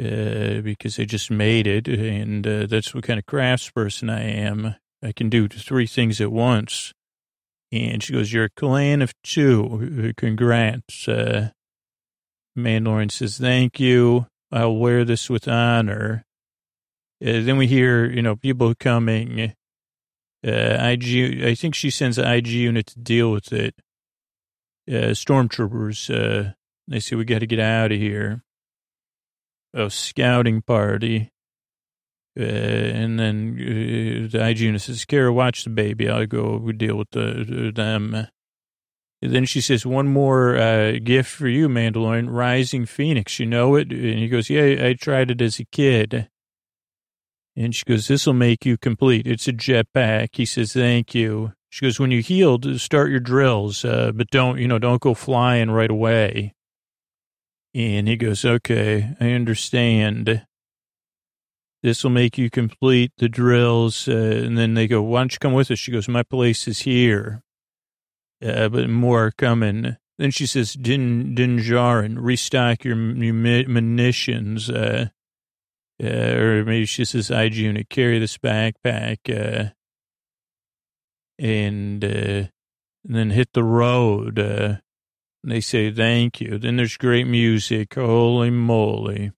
Uh, 0.00 0.60
because 0.62 0.98
I 0.98 1.04
just 1.04 1.30
made 1.30 1.66
it, 1.66 1.86
and 1.86 2.46
uh, 2.46 2.66
that's 2.66 2.94
what 2.94 3.04
kind 3.04 3.18
of 3.18 3.26
crafts 3.26 3.70
person 3.70 4.08
I 4.08 4.22
am. 4.22 4.76
I 5.02 5.12
can 5.12 5.28
do 5.28 5.48
three 5.48 5.86
things 5.86 6.20
at 6.20 6.32
once. 6.32 6.92
And 7.72 8.02
she 8.02 8.12
goes, 8.12 8.32
"You're 8.32 8.44
a 8.44 8.50
clan 8.50 9.02
of 9.02 9.12
two. 9.22 10.12
Congrats." 10.16 11.06
Uh, 11.06 11.50
Mandalorian 12.56 13.10
says, 13.10 13.38
"Thank 13.38 13.78
you. 13.78 14.26
I'll 14.50 14.76
wear 14.76 15.04
this 15.04 15.28
with 15.28 15.46
honor." 15.46 16.24
Uh, 17.22 17.44
then 17.44 17.58
we 17.58 17.66
hear, 17.66 18.10
you 18.10 18.22
know, 18.22 18.36
people 18.36 18.74
coming. 18.74 19.54
Uh, 20.42 20.50
IG, 20.50 21.44
I 21.44 21.54
think 21.54 21.74
she 21.74 21.90
sends 21.90 22.16
an 22.16 22.26
IG 22.26 22.48
unit 22.48 22.86
to 22.86 22.98
deal 22.98 23.30
with 23.30 23.52
it. 23.52 23.74
Uh, 24.88 25.12
stormtroopers. 25.12 26.08
Uh, 26.08 26.54
they 26.88 27.00
say 27.00 27.14
we 27.16 27.24
got 27.24 27.40
to 27.40 27.46
get 27.46 27.60
out 27.60 27.92
of 27.92 27.98
here 27.98 28.42
a 29.74 29.90
scouting 29.90 30.62
party. 30.62 31.30
Uh, 32.38 32.44
and 32.44 33.18
then 33.18 33.56
uh, 33.58 34.28
the 34.30 34.38
hygienist 34.40 34.86
says, 34.86 35.04
Cara, 35.04 35.32
watch 35.32 35.64
the 35.64 35.70
baby. 35.70 36.08
I'll 36.08 36.26
go 36.26 36.70
deal 36.72 36.96
with 36.96 37.10
the, 37.10 37.72
them. 37.74 38.28
And 39.22 39.34
then 39.34 39.44
she 39.44 39.60
says, 39.60 39.84
one 39.84 40.08
more 40.08 40.56
uh, 40.56 40.92
gift 41.02 41.30
for 41.30 41.48
you, 41.48 41.68
Mandalorian, 41.68 42.30
Rising 42.30 42.86
Phoenix. 42.86 43.38
You 43.38 43.46
know 43.46 43.74
it? 43.74 43.92
And 43.92 44.18
he 44.18 44.28
goes, 44.28 44.48
yeah, 44.48 44.86
I 44.86 44.94
tried 44.94 45.30
it 45.30 45.42
as 45.42 45.60
a 45.60 45.64
kid. 45.66 46.28
And 47.54 47.74
she 47.74 47.84
goes, 47.84 48.08
this 48.08 48.26
will 48.26 48.34
make 48.34 48.64
you 48.64 48.78
complete. 48.78 49.26
It's 49.26 49.46
a 49.46 49.52
jetpack. 49.52 50.28
He 50.32 50.46
says, 50.46 50.72
thank 50.72 51.14
you. 51.14 51.52
She 51.68 51.84
goes, 51.84 52.00
when 52.00 52.10
you 52.10 52.22
healed, 52.22 52.80
start 52.80 53.10
your 53.10 53.20
drills, 53.20 53.84
uh, 53.84 54.12
but 54.14 54.30
don't, 54.30 54.58
you 54.58 54.66
know, 54.66 54.78
don't 54.78 55.02
go 55.02 55.12
flying 55.12 55.70
right 55.70 55.90
away. 55.90 56.54
And 57.74 58.08
he 58.08 58.16
goes, 58.16 58.44
okay, 58.44 59.14
I 59.20 59.30
understand. 59.30 60.44
This 61.82 62.02
will 62.02 62.10
make 62.10 62.36
you 62.36 62.50
complete 62.50 63.12
the 63.18 63.28
drills. 63.28 64.08
Uh, 64.08 64.42
and 64.44 64.58
then 64.58 64.74
they 64.74 64.86
go, 64.86 65.02
why 65.02 65.20
don't 65.20 65.32
you 65.32 65.38
come 65.38 65.52
with 65.52 65.70
us? 65.70 65.78
She 65.78 65.92
goes, 65.92 66.08
my 66.08 66.22
place 66.22 66.66
is 66.66 66.80
here. 66.80 67.42
Uh, 68.44 68.68
but 68.68 68.88
more 68.88 69.26
are 69.26 69.30
coming. 69.30 69.96
Then 70.18 70.30
she 70.30 70.46
says, 70.46 70.74
Din, 70.74 71.34
Din 71.34 71.58
Djarin, 71.58 72.16
restock 72.18 72.84
your, 72.84 72.96
your 72.96 73.34
munitions. 73.68 74.68
Uh, 74.68 75.08
uh, 76.02 76.06
or 76.06 76.64
maybe 76.64 76.86
she 76.86 77.04
says, 77.04 77.30
IG 77.30 77.54
unit, 77.56 77.88
carry 77.88 78.18
this 78.18 78.36
backpack. 78.36 79.18
Uh, 79.28 79.70
and, 81.38 82.04
uh, 82.04 82.48
and 83.06 83.16
then 83.16 83.30
hit 83.30 83.52
the 83.54 83.64
road. 83.64 84.80
They 85.42 85.60
say 85.60 85.90
thank 85.90 86.40
you. 86.40 86.58
Then 86.58 86.76
there's 86.76 86.96
great 86.96 87.26
music. 87.26 87.94
Holy 87.94 88.50
moly. 88.50 89.32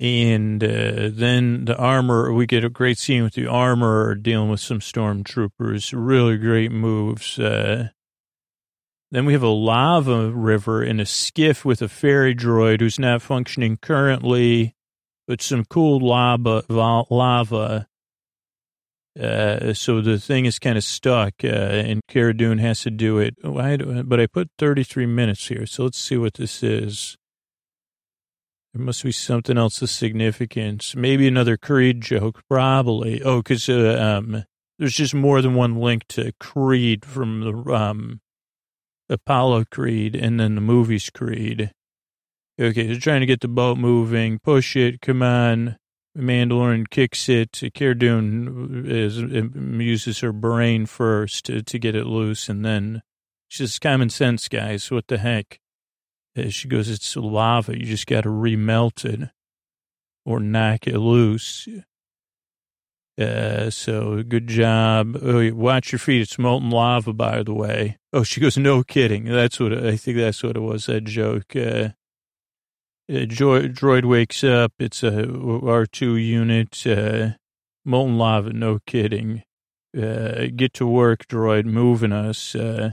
And 0.00 0.64
uh, 0.64 1.10
then 1.12 1.66
the 1.66 1.76
armor, 1.76 2.32
we 2.32 2.46
get 2.46 2.64
a 2.64 2.68
great 2.70 2.98
scene 2.98 3.22
with 3.22 3.34
the 3.34 3.46
armor 3.46 4.14
dealing 4.14 4.50
with 4.50 4.60
some 4.60 4.80
stormtroopers. 4.80 5.92
Really 5.94 6.38
great 6.38 6.72
moves. 6.72 7.38
Uh, 7.38 7.90
then 9.12 9.26
we 9.26 9.34
have 9.34 9.42
a 9.42 9.48
lava 9.48 10.30
river 10.30 10.82
in 10.82 10.98
a 10.98 11.06
skiff 11.06 11.64
with 11.64 11.82
a 11.82 11.88
ferry 11.88 12.34
droid 12.34 12.80
who's 12.80 12.98
not 12.98 13.20
functioning 13.22 13.76
currently, 13.76 14.74
but 15.28 15.42
some 15.42 15.66
cool 15.66 16.00
lava, 16.00 16.64
lava 16.68 17.86
uh, 19.18 19.74
so 19.74 20.00
the 20.00 20.18
thing 20.18 20.46
is 20.46 20.58
kind 20.58 20.78
of 20.78 20.84
stuck, 20.84 21.34
uh, 21.44 21.48
and 21.48 22.00
Cara 22.08 22.34
Dune 22.34 22.58
has 22.58 22.80
to 22.82 22.90
do 22.90 23.18
it. 23.18 23.34
Why 23.42 23.76
do, 23.76 24.02
but 24.02 24.20
I 24.20 24.26
put 24.26 24.50
33 24.58 25.06
minutes 25.06 25.48
here, 25.48 25.66
so 25.66 25.84
let's 25.84 25.98
see 25.98 26.16
what 26.16 26.34
this 26.34 26.62
is. 26.62 27.16
There 28.72 28.82
must 28.82 29.04
be 29.04 29.12
something 29.12 29.58
else 29.58 29.82
of 29.82 29.90
significance. 29.90 30.96
Maybe 30.96 31.28
another 31.28 31.58
Creed 31.58 32.00
joke, 32.00 32.40
probably. 32.48 33.22
Oh, 33.22 33.38
because 33.38 33.68
uh, 33.68 33.98
um, 34.00 34.44
there's 34.78 34.94
just 34.94 35.14
more 35.14 35.42
than 35.42 35.54
one 35.54 35.76
link 35.76 36.06
to 36.08 36.32
Creed 36.40 37.04
from 37.04 37.40
the 37.40 37.74
um, 37.74 38.22
Apollo 39.10 39.66
Creed 39.70 40.16
and 40.16 40.40
then 40.40 40.54
the 40.54 40.62
movies 40.62 41.10
Creed. 41.10 41.70
Okay, 42.58 42.86
they're 42.86 42.96
trying 42.96 43.20
to 43.20 43.26
get 43.26 43.40
the 43.40 43.48
boat 43.48 43.76
moving. 43.76 44.38
Push 44.38 44.74
it. 44.76 45.02
Come 45.02 45.22
on. 45.22 45.76
Mandalorian 46.16 46.90
kicks 46.90 47.28
it. 47.28 47.62
Cara 47.74 47.98
Dune 47.98 48.84
is, 48.86 49.18
uses 49.18 50.20
her 50.20 50.32
brain 50.32 50.86
first 50.86 51.46
to, 51.46 51.62
to 51.62 51.78
get 51.78 51.96
it 51.96 52.06
loose, 52.06 52.48
and 52.48 52.64
then 52.64 53.02
she 53.48 53.58
says, 53.58 53.78
"Common 53.78 54.10
sense, 54.10 54.48
guys. 54.48 54.90
What 54.90 55.08
the 55.08 55.18
heck?" 55.18 55.58
She 56.48 56.68
goes, 56.68 56.88
"It's 56.88 57.16
lava. 57.16 57.78
You 57.78 57.86
just 57.86 58.06
got 58.06 58.22
to 58.22 58.30
remelt 58.30 59.04
it 59.04 59.30
or 60.24 60.40
knock 60.40 60.86
it 60.86 60.98
loose." 60.98 61.68
Uh, 63.18 63.68
so 63.68 64.22
good 64.22 64.46
job. 64.46 65.16
Oh, 65.22 65.52
watch 65.54 65.92
your 65.92 65.98
feet. 65.98 66.22
It's 66.22 66.38
molten 66.38 66.70
lava, 66.70 67.12
by 67.12 67.42
the 67.42 67.52
way. 67.52 67.98
Oh, 68.12 68.22
she 68.22 68.40
goes, 68.40 68.56
no 68.56 68.82
kidding. 68.82 69.24
That's 69.24 69.60
what 69.60 69.72
I 69.72 69.96
think. 69.96 70.16
That's 70.16 70.42
what 70.42 70.56
it 70.56 70.60
was. 70.60 70.86
That 70.86 71.04
joke. 71.04 71.54
Uh, 71.54 71.90
uh, 73.10 73.24
droid 73.26 74.04
wakes 74.04 74.44
up. 74.44 74.72
It's 74.78 75.02
a 75.02 75.10
R2 75.10 76.24
unit. 76.24 76.86
Uh, 76.86 77.36
molten 77.84 78.18
lava, 78.18 78.52
no 78.52 78.78
kidding. 78.86 79.42
Uh, 79.96 80.46
get 80.54 80.72
to 80.74 80.86
work, 80.86 81.26
droid, 81.26 81.64
moving 81.64 82.12
us. 82.12 82.54
Uh, 82.54 82.92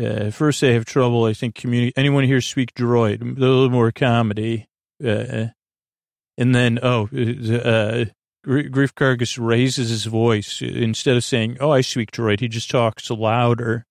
uh, 0.00 0.30
first, 0.30 0.60
they 0.60 0.74
have 0.74 0.84
trouble, 0.84 1.24
I 1.24 1.32
think. 1.32 1.64
Anyone 1.96 2.24
here 2.24 2.40
speak 2.40 2.74
droid? 2.74 3.22
A 3.22 3.40
little 3.40 3.70
more 3.70 3.90
comedy. 3.90 4.68
Uh, 5.04 5.46
and 6.36 6.54
then, 6.54 6.78
oh, 6.82 7.04
uh, 7.04 8.04
Greef 8.46 8.94
Karga 8.94 9.38
raises 9.44 9.90
his 9.90 10.04
voice. 10.04 10.62
Instead 10.62 11.16
of 11.16 11.24
saying, 11.24 11.56
oh, 11.60 11.70
I 11.70 11.80
speak 11.80 12.12
droid, 12.12 12.40
he 12.40 12.48
just 12.48 12.70
talks 12.70 13.10
louder. 13.10 13.84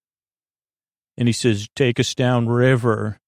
And 1.18 1.28
he 1.28 1.34
says, 1.34 1.68
take 1.76 2.00
us 2.00 2.16
down 2.16 2.48
river. 2.48 3.20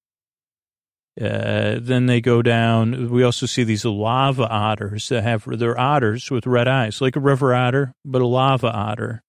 Uh, 1.19 1.79
then 1.81 2.05
they 2.05 2.21
go 2.21 2.41
down. 2.41 3.09
We 3.09 3.23
also 3.23 3.45
see 3.45 3.63
these 3.63 3.85
lava 3.85 4.47
otters 4.47 5.09
that 5.09 5.23
have, 5.23 5.45
they're 5.45 5.79
otters 5.79 6.31
with 6.31 6.47
red 6.47 6.67
eyes, 6.67 7.01
like 7.01 7.15
a 7.15 7.21
river 7.21 7.53
otter, 7.53 7.93
but 8.05 8.21
a 8.21 8.27
lava 8.27 8.71
otter. 8.71 9.21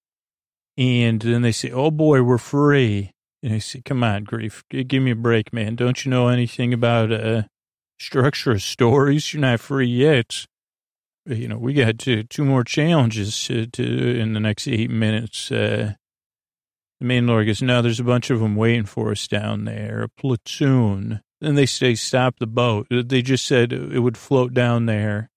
And 0.77 1.21
then 1.21 1.43
they 1.43 1.53
say, 1.53 1.71
oh 1.71 1.91
boy, 1.91 2.23
we're 2.23 2.39
free. 2.39 3.13
And 3.43 3.55
I 3.55 3.59
say, 3.59 3.83
come 3.85 4.05
on, 4.05 4.25
Greef, 4.25 4.63
give 4.71 5.03
me 5.03 5.11
a 5.11 5.17
break, 5.17 5.53
man. 5.53 5.75
Don't 5.75 6.05
you 6.05 6.11
know 6.11 6.29
anything 6.29 6.73
about 6.73 7.11
uh, 7.11 7.43
structure 7.99 8.53
of 8.53 8.63
stories? 8.63 9.33
You're 9.33 9.41
not 9.41 9.61
free 9.61 9.89
yet. 9.89 10.47
You 11.27 11.49
know, 11.49 11.59
we 11.59 11.75
got 11.75 11.99
two, 11.99 12.23
two 12.25 12.45
more 12.45 12.65
challenges 12.65 13.45
to, 13.45 13.67
to, 13.67 14.21
in 14.21 14.33
the 14.33 14.41
next 14.41 14.69
eight 14.69 14.91
minutes. 14.91 15.51
Uh, 15.51 15.95
the 17.01 17.07
main 17.07 17.27
lord 17.27 17.47
goes, 17.47 17.63
no, 17.63 17.83
there's 17.83 18.01
a 18.01 18.05
bunch 18.05 18.31
of 18.31 18.41
them 18.41 18.57
waiting 18.57 18.85
for 18.85 19.11
us 19.11 19.27
down 19.27 19.65
there, 19.65 20.03
a 20.03 20.09
platoon. 20.09 21.21
Then 21.41 21.55
they 21.55 21.67
say, 21.67 21.95
stop 21.95 22.39
the 22.39 22.47
boat. 22.47 22.87
They 22.91 23.23
just 23.23 23.47
said 23.47 23.73
it 23.73 24.01
would 24.01 24.19
float 24.19 24.53
down 24.53 24.87
there. 24.87 25.31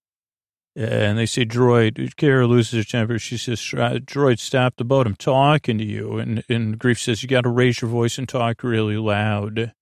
And 0.76 1.16
they 1.16 1.26
say, 1.26 1.44
droid, 1.44 2.16
Cara 2.16 2.46
loses 2.46 2.84
her 2.84 2.90
temper. 2.90 3.18
She 3.18 3.38
says, 3.38 3.60
droid, 3.60 4.40
stop 4.40 4.74
the 4.76 4.84
boat. 4.84 5.06
I'm 5.06 5.14
talking 5.14 5.78
to 5.78 5.84
you. 5.84 6.18
And, 6.18 6.42
and 6.48 6.78
Greef 6.78 6.98
says, 6.98 7.22
you 7.22 7.28
got 7.28 7.42
to 7.42 7.48
raise 7.48 7.80
your 7.80 7.90
voice 7.90 8.18
and 8.18 8.28
talk 8.28 8.62
really 8.64 8.96
loud. 8.96 9.72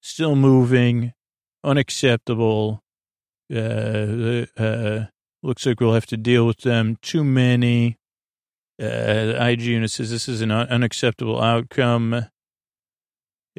Still 0.00 0.34
moving, 0.34 1.12
unacceptable. 1.62 2.82
Uh, 3.52 4.46
uh, 4.58 5.04
looks 5.42 5.64
like 5.66 5.80
we'll 5.80 5.94
have 5.94 6.06
to 6.06 6.16
deal 6.16 6.46
with 6.46 6.58
them. 6.58 6.96
Too 7.00 7.24
many. 7.24 7.96
Uh, 8.80 9.36
IG 9.38 9.62
unit 9.62 9.90
says 9.90 10.10
this 10.10 10.28
is 10.28 10.40
an 10.40 10.50
unacceptable 10.50 11.40
outcome. 11.40 12.26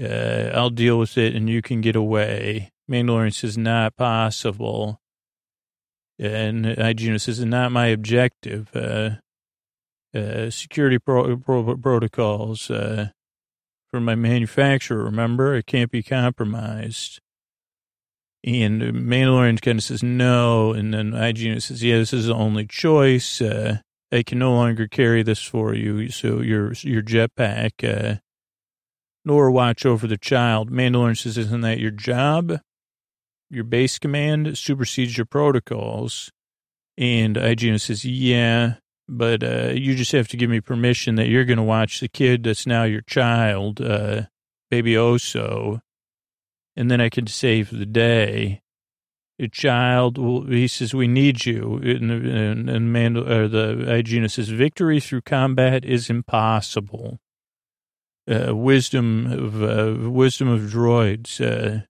Uh, 0.01 0.51
I'll 0.53 0.69
deal 0.69 0.97
with 0.97 1.17
it 1.17 1.35
and 1.35 1.49
you 1.49 1.61
can 1.61 1.81
get 1.81 1.95
away. 1.95 2.71
Mandalorian 2.89 3.33
says 3.33 3.57
not 3.57 3.95
possible. 3.95 4.99
And 6.19 6.65
IG 6.65 7.01
unit 7.01 7.21
says 7.21 7.43
not 7.43 7.71
my 7.71 7.87
objective. 7.87 8.69
Uh, 8.75 9.11
uh, 10.13 10.49
security 10.49 10.99
pro- 10.99 11.37
pro- 11.37 11.77
protocols 11.77 12.69
uh, 12.69 13.09
for 13.89 13.99
my 13.99 14.15
manufacturer. 14.15 15.03
Remember, 15.03 15.55
it 15.55 15.65
can't 15.65 15.91
be 15.91 16.03
compromised. 16.03 17.21
And 18.43 18.81
Mandalorian 18.81 19.61
kind 19.61 19.77
of 19.77 19.83
says 19.83 20.01
no, 20.01 20.73
and 20.73 20.93
then 20.93 21.13
IG 21.13 21.39
unit 21.39 21.63
says, 21.63 21.83
yeah, 21.83 21.97
this 21.97 22.11
is 22.11 22.25
the 22.25 22.33
only 22.33 22.65
choice. 22.65 23.39
Uh, 23.39 23.79
I 24.11 24.23
can 24.23 24.39
no 24.39 24.53
longer 24.53 24.87
carry 24.87 25.23
this 25.23 25.41
for 25.41 25.73
you. 25.73 26.09
So 26.09 26.41
your 26.41 26.73
your 26.81 27.01
jetpack, 27.01 27.71
uh, 27.83 28.17
nor 29.25 29.51
watch 29.51 29.85
over 29.85 30.07
the 30.07 30.17
child. 30.17 30.71
Mandalorian 30.71 31.17
says, 31.17 31.37
isn't 31.37 31.61
that 31.61 31.79
your 31.79 31.91
job? 31.91 32.59
Your 33.49 33.63
base 33.63 33.99
command 33.99 34.57
supersedes 34.57 35.17
your 35.17 35.25
protocols. 35.25 36.31
And 36.97 37.35
IGN 37.35 37.79
says, 37.79 38.05
yeah, 38.05 38.75
but 39.07 39.43
uh, 39.43 39.71
you 39.73 39.95
just 39.95 40.11
have 40.11 40.27
to 40.29 40.37
give 40.37 40.49
me 40.49 40.61
permission 40.61 41.15
that 41.15 41.27
you're 41.27 41.45
going 41.45 41.57
to 41.57 41.63
watch 41.63 41.99
the 41.99 42.07
kid 42.07 42.43
that's 42.43 42.67
now 42.67 42.83
your 42.83 43.01
child, 43.01 43.81
uh, 43.81 44.23
baby 44.69 44.93
Oso, 44.93 45.81
and 46.75 46.89
then 46.89 47.01
I 47.01 47.09
can 47.09 47.27
save 47.27 47.69
the 47.69 47.85
day 47.85 48.61
a 49.41 49.47
child 49.47 50.17
will, 50.17 50.45
he 50.45 50.67
says, 50.67 50.93
we 50.93 51.07
need 51.07 51.45
you. 51.45 51.79
And, 51.83 52.11
and, 52.11 52.69
and 52.69 52.95
Mandal, 52.95 53.27
or 53.27 53.47
the 53.47 53.85
Aegina 53.87 54.29
says, 54.29 54.49
victory 54.49 54.99
through 54.99 55.21
combat 55.21 55.83
is 55.83 56.09
impossible. 56.09 57.19
Uh, 58.31 58.55
wisdom 58.55 59.25
of, 59.25 59.61
uh, 59.61 60.09
wisdom 60.09 60.47
of 60.47 60.61
droids. 60.61 61.41
Uh, 61.41 61.85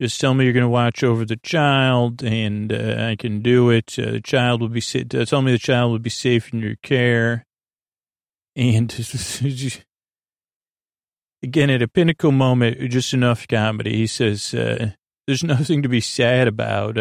just 0.00 0.18
tell 0.18 0.32
me 0.32 0.44
you're 0.44 0.54
going 0.54 0.62
to 0.62 0.68
watch 0.68 1.04
over 1.04 1.26
the 1.26 1.36
child 1.36 2.22
and 2.22 2.72
uh, 2.72 3.08
I 3.10 3.16
can 3.16 3.42
do 3.42 3.68
it. 3.68 3.98
Uh, 3.98 4.12
the 4.12 4.20
child 4.22 4.62
will 4.62 4.70
be, 4.70 4.80
uh, 4.80 5.24
tell 5.26 5.42
me 5.42 5.52
the 5.52 5.58
child 5.58 5.92
will 5.92 5.98
be 5.98 6.08
safe 6.08 6.54
in 6.54 6.60
your 6.60 6.76
care. 6.82 7.44
And 8.56 8.90
again, 11.42 11.70
at 11.70 11.82
a 11.82 11.88
pinnacle 11.88 12.32
moment, 12.32 12.90
just 12.90 13.12
enough 13.12 13.46
comedy. 13.46 13.96
He 13.96 14.06
says, 14.06 14.52
there's 14.52 15.44
nothing 15.44 15.82
to 15.82 15.90
be 15.90 16.00
sad 16.00 16.48
about. 16.48 16.96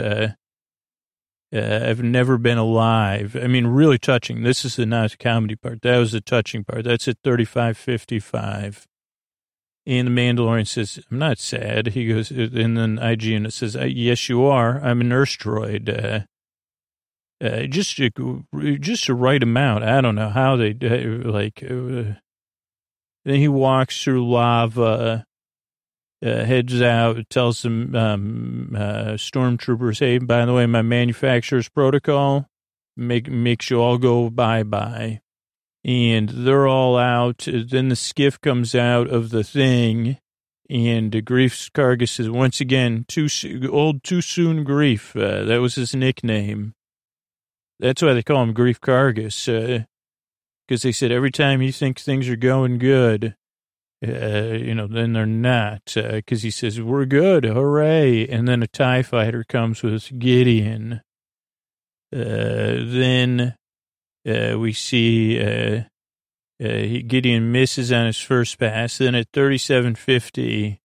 Uh, 1.54 1.58
uh, 1.58 1.86
I've 1.88 2.04
never 2.04 2.38
been 2.38 2.58
alive. 2.58 3.36
I 3.36 3.48
mean, 3.48 3.68
really 3.68 3.98
touching. 3.98 4.44
This 4.44 4.64
is 4.64 4.76
the 4.76 4.86
not 4.86 5.18
comedy 5.20 5.56
part. 5.56 5.82
That 5.82 5.98
was 5.98 6.12
the 6.12 6.22
touching 6.22 6.64
part. 6.64 6.84
That's 6.84 7.08
at 7.08 7.18
3555. 7.24 8.88
And 9.86 10.08
the 10.08 10.12
Mandalorian 10.12 10.68
says, 10.68 11.00
I'm 11.10 11.18
not 11.18 11.40
sad. 11.40 11.88
He 11.88 12.08
goes, 12.08 12.30
and 12.30 12.78
then 12.78 12.98
IGN 12.98 13.48
it 13.48 13.54
says, 13.54 13.76
yes, 13.76 14.30
you 14.30 14.46
are. 14.46 14.80
I'm 14.82 15.02
a 15.02 15.04
nurse 15.04 15.36
droid. 15.36 15.90
Uh, 15.90 16.26
uh, 17.44 17.64
just 17.64 17.98
just 18.82 19.06
to 19.06 19.14
write 19.14 19.42
him 19.42 19.56
out. 19.56 19.82
I 19.82 20.02
don't 20.02 20.16
know 20.16 20.30
how 20.30 20.58
they, 20.58 20.72
uh, 20.72 21.32
like, 21.32 21.64
uh, 21.64 22.20
then 23.26 23.36
he 23.36 23.48
walks 23.48 24.04
through 24.04 24.30
lava 24.30 25.26
uh, 26.24 26.44
heads 26.44 26.82
out, 26.82 27.30
tells 27.30 27.60
some 27.60 27.96
um, 27.96 28.76
uh, 28.76 29.14
stormtroopers, 29.14 30.00
"Hey, 30.00 30.18
by 30.18 30.46
the 30.46 30.54
way, 30.54 30.66
my 30.66 30.82
manufacturer's 30.82 31.70
protocol 31.70 32.50
make 32.98 33.30
makes 33.30 33.70
you 33.70 33.82
all 33.82 33.98
go 33.98 34.30
bye 34.30 34.64
bye," 34.64 35.22
and 35.84 36.30
they're 36.30 36.68
all 36.68 36.98
out. 36.98 37.48
Then 37.48 37.90
the 37.90 37.96
skiff 37.96 38.40
comes 38.42 38.76
out 38.76 39.08
of 39.08 39.30
the 39.30 39.44
thing, 39.44 40.18
and 40.70 41.12
Greef 41.12 41.72
Karga 41.72 42.08
says 42.08 42.30
once 42.30 42.60
again, 42.60 43.06
"Too 43.08 43.30
old, 43.72 44.04
too 44.04 44.22
soon, 44.22 44.64
Grief, 44.64 45.16
uh, 45.16 45.46
that 45.46 45.62
was 45.62 45.76
his 45.76 45.96
nickname. 45.96 46.74
That's 47.80 48.02
why 48.02 48.14
they 48.14 48.24
call 48.24 48.44
him 48.44 48.54
Grief 48.54 48.82
Kargas, 48.82 49.46
because 50.68 50.84
uh, 50.84 50.88
they 50.88 50.92
said 50.92 51.14
every 51.14 51.32
time 51.32 51.62
he 51.62 51.72
thinks 51.72 52.04
things 52.04 52.28
are 52.28 52.36
going 52.36 52.78
good, 52.78 53.36
uh, 54.06 54.54
you 54.54 54.74
know, 54.74 54.88
then 54.88 55.14
they're 55.14 55.26
not 55.26 55.82
because 55.94 56.42
uh, 56.42 56.44
he 56.44 56.52
says, 56.52 56.82
we're 56.82 57.06
good, 57.06 57.44
hooray. 57.44 58.28
And 58.28 58.48
then 58.48 58.64
a 58.64 58.68
TIE 58.68 59.04
fighter 59.04 59.44
comes 59.44 59.84
with 59.84 60.18
Gideon. 60.18 61.02
Uh, 62.14 62.80
then 62.86 63.56
uh, 64.28 64.58
we 64.58 64.72
see 64.72 65.40
uh, 65.42 65.82
uh, 66.64 67.02
Gideon 67.08 67.52
misses 67.52 67.92
on 67.92 68.06
his 68.06 68.20
first 68.20 68.58
pass. 68.58 68.98
Then 68.98 69.16
at 69.16 69.28
3750, 69.34 70.80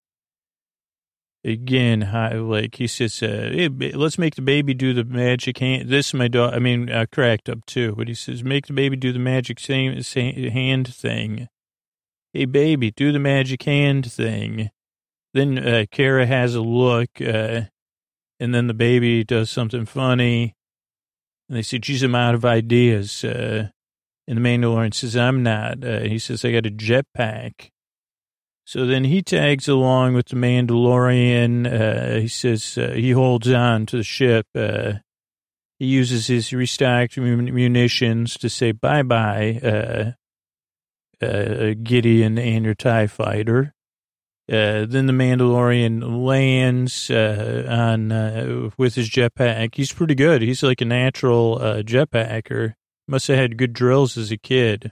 again, 1.45 2.01
high, 2.01 2.33
like 2.33 2.75
he 2.75 2.87
says, 2.87 3.17
hey, 3.21 3.69
let's 3.69 4.17
make 4.17 4.35
the 4.35 4.41
baby 4.41 4.73
do 4.73 4.93
the 4.93 5.05
magic 5.05 5.59
hand. 5.59 5.87
This 5.87 6.07
is 6.07 6.13
my 6.15 6.27
dog. 6.27 6.53
I 6.53 6.59
mean, 6.59 6.91
cracked 7.13 7.47
up 7.47 7.65
too, 7.65 7.95
but 7.95 8.09
he 8.09 8.13
says, 8.13 8.43
make 8.43 8.67
the 8.67 8.73
baby 8.73 8.97
do 8.97 9.13
the 9.13 9.19
magic 9.19 9.61
same, 9.61 10.01
same 10.03 10.51
hand 10.51 10.93
thing 10.93 11.47
hey, 12.35 12.45
baby, 12.45 12.91
do 12.91 13.13
the 13.13 13.19
magic 13.19 13.63
hand 13.63 14.11
thing. 14.11 14.69
Then 15.33 15.57
uh, 15.57 15.85
Cara 15.89 16.25
has 16.25 16.53
a 16.53 16.61
look, 16.61 17.09
uh, 17.21 17.61
and 18.39 18.53
then 18.53 18.67
the 18.67 18.73
baby 18.73 19.23
does 19.23 19.49
something 19.49 19.85
funny. 19.85 20.53
And 21.47 21.57
they 21.57 21.61
say, 21.61 21.77
geez, 21.77 22.03
I'm 22.03 22.15
out 22.15 22.35
of 22.35 22.43
ideas. 22.43 23.23
Uh, 23.23 23.69
and 24.27 24.37
the 24.37 24.41
Mandalorian 24.41 24.93
says, 24.93 25.15
I'm 25.15 25.43
not. 25.43 25.83
Uh, 25.83 26.01
he 26.01 26.19
says, 26.19 26.43
I 26.43 26.51
got 26.51 26.65
a 26.65 26.71
jetpack. 26.71 27.69
So 28.65 28.85
then 28.85 29.05
he 29.05 29.21
tags 29.21 29.67
along 29.69 30.15
with 30.15 30.27
the 30.27 30.35
Mandalorian. 30.35 31.67
Uh, 31.67 32.19
he 32.19 32.27
says 32.27 32.77
uh, 32.77 32.91
he 32.95 33.11
holds 33.11 33.49
on 33.49 33.85
to 33.87 33.97
the 33.97 34.03
ship. 34.03 34.47
Uh, 34.55 34.93
he 35.77 35.85
uses 35.85 36.27
his 36.27 36.51
restocked 36.51 37.17
munitions 37.17 38.37
to 38.37 38.49
say 38.49 38.71
bye 38.71 39.03
bye 39.03 40.15
uh, 41.21 41.73
Gideon 41.81 42.37
and 42.37 42.65
your 42.65 42.75
TIE 42.75 43.07
fighter. 43.07 43.73
Uh, 44.47 44.85
then 44.85 45.07
the 45.07 45.13
Mandalorian 45.13 46.23
lands 46.23 47.09
uh, 47.09 47.65
on 47.67 48.11
uh, 48.11 48.69
with 48.77 48.93
his 48.93 49.09
jetpack. 49.09 49.73
He's 49.73 49.91
pretty 49.91 50.13
good. 50.13 50.43
He's 50.43 50.61
like 50.61 50.81
a 50.81 50.85
natural 50.85 51.57
uh, 51.59 51.81
jetpacker. 51.81 52.75
Must 53.07 53.27
have 53.27 53.37
had 53.37 53.57
good 53.57 53.73
drills 53.73 54.17
as 54.17 54.31
a 54.31 54.37
kid. 54.37 54.91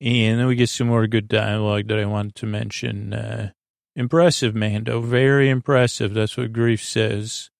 And 0.00 0.40
then 0.40 0.46
we 0.46 0.56
get 0.56 0.70
some 0.70 0.88
more 0.88 1.06
good 1.06 1.28
dialogue 1.28 1.88
that 1.88 1.98
I 1.98 2.06
wanted 2.06 2.34
to 2.36 2.46
mention. 2.46 3.12
Uh, 3.12 3.50
impressive, 3.94 4.54
Mando. 4.54 5.00
Very 5.00 5.50
impressive. 5.50 6.14
That's 6.14 6.36
what 6.36 6.52
Greef 6.52 6.80
says. 6.80 7.50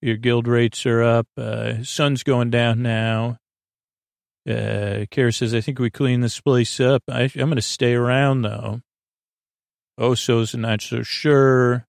Your 0.00 0.16
guild 0.16 0.48
rates 0.48 0.84
are 0.86 1.02
up. 1.02 1.28
Uh, 1.36 1.84
sun's 1.84 2.24
going 2.24 2.50
down 2.50 2.82
now. 2.82 3.38
Uh, 4.48 5.06
Cara 5.10 5.32
says, 5.32 5.54
I 5.54 5.60
think 5.60 5.78
we 5.78 5.90
clean 5.90 6.20
this 6.20 6.40
place 6.40 6.80
up. 6.80 7.02
I, 7.08 7.22
am 7.22 7.48
going 7.48 7.56
to 7.56 7.62
stay 7.62 7.94
around, 7.94 8.42
though. 8.42 8.80
Oso's 9.98 10.54
not 10.54 10.80
so 10.80 11.02
sure. 11.02 11.86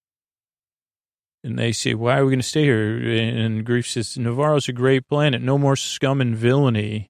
And 1.44 1.58
they 1.58 1.72
say, 1.72 1.94
why 1.94 2.18
are 2.18 2.26
we 2.26 2.32
going 2.32 2.40
to 2.40 2.48
stay 2.48 2.64
here? 2.64 2.96
And 2.96 3.66
Greef 3.66 3.88
says, 3.88 4.18
Navarro's 4.18 4.70
a 4.70 4.74
great 4.74 5.08
planet. 5.08 5.42
No 5.42 5.58
more 5.58 5.76
scum 5.76 6.22
and 6.22 6.36
villainy. 6.36 7.10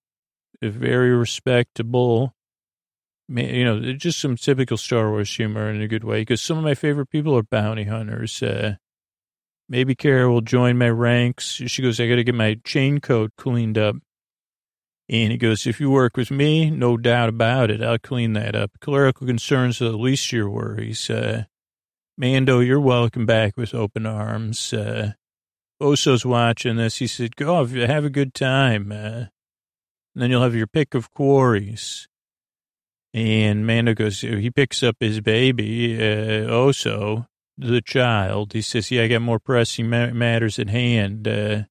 Very 0.61 1.11
respectable. 1.15 2.33
You 3.27 3.65
know, 3.65 3.93
just 3.93 4.19
some 4.19 4.37
typical 4.37 4.77
Star 4.77 5.09
Wars 5.11 5.35
humor 5.35 5.69
in 5.69 5.81
a 5.81 5.87
good 5.87 6.03
way. 6.03 6.21
Because 6.21 6.41
some 6.41 6.57
of 6.57 6.63
my 6.63 6.73
favorite 6.73 7.09
people 7.09 7.37
are 7.37 7.43
bounty 7.43 7.83
hunters. 7.83 8.41
Uh, 8.41 8.75
maybe 9.69 9.93
Kara 9.93 10.31
will 10.31 10.41
join 10.41 10.77
my 10.77 10.89
ranks. 10.89 11.45
She 11.45 11.81
goes, 11.81 11.99
I 11.99 12.07
got 12.07 12.15
to 12.15 12.23
get 12.23 12.33
my 12.33 12.59
chain 12.63 12.99
coat 13.01 13.31
cleaned 13.37 13.77
up. 13.77 13.97
And 15.09 15.31
he 15.31 15.37
goes, 15.37 15.67
if 15.67 15.81
you 15.81 15.91
work 15.91 16.15
with 16.15 16.31
me, 16.31 16.69
no 16.69 16.95
doubt 16.95 17.29
about 17.29 17.69
it, 17.69 17.83
I'll 17.83 17.99
clean 17.99 18.33
that 18.33 18.55
up. 18.55 18.71
Clerical 18.79 19.27
concerns 19.27 19.81
are 19.81 19.91
the 19.91 19.97
least 19.97 20.31
your 20.31 20.49
worries. 20.49 21.09
Uh, 21.09 21.43
Mando, 22.17 22.59
you're 22.59 22.79
welcome 22.79 23.25
back 23.25 23.57
with 23.57 23.73
open 23.73 24.05
arms. 24.05 24.71
Uh, 24.71 25.13
Oso's 25.81 26.25
watching 26.25 26.77
this. 26.77 26.97
He 26.97 27.07
said, 27.07 27.35
go, 27.35 27.65
have 27.65 28.05
a 28.05 28.09
good 28.09 28.33
time. 28.33 28.91
Uh, 28.91 29.25
and 30.15 30.21
then 30.21 30.29
you'll 30.29 30.43
have 30.43 30.55
your 30.55 30.67
pick 30.67 30.93
of 30.93 31.11
quarries. 31.11 32.07
And 33.13 33.67
Mando 33.67 33.93
goes, 33.93 34.21
he 34.21 34.49
picks 34.49 34.81
up 34.83 34.95
his 34.99 35.19
baby, 35.19 35.95
uh, 35.97 36.47
Oso, 36.49 37.27
the 37.57 37.81
child. 37.81 38.53
He 38.53 38.61
says, 38.61 38.89
yeah, 38.89 39.03
I 39.03 39.07
got 39.07 39.21
more 39.21 39.39
pressing 39.39 39.89
matters 39.89 40.57
at 40.59 40.69
hand. 40.69 41.27
Uh, 41.27 41.63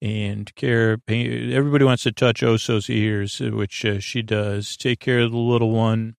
and 0.00 0.54
care, 0.54 0.98
everybody 1.08 1.84
wants 1.84 2.04
to 2.04 2.12
touch 2.12 2.42
Oso's 2.42 2.88
ears, 2.88 3.40
uh, 3.40 3.50
which 3.50 3.84
uh, 3.84 3.98
she 3.98 4.22
does. 4.22 4.76
Take 4.76 5.00
care 5.00 5.20
of 5.20 5.32
the 5.32 5.38
little 5.38 5.70
one. 5.70 6.14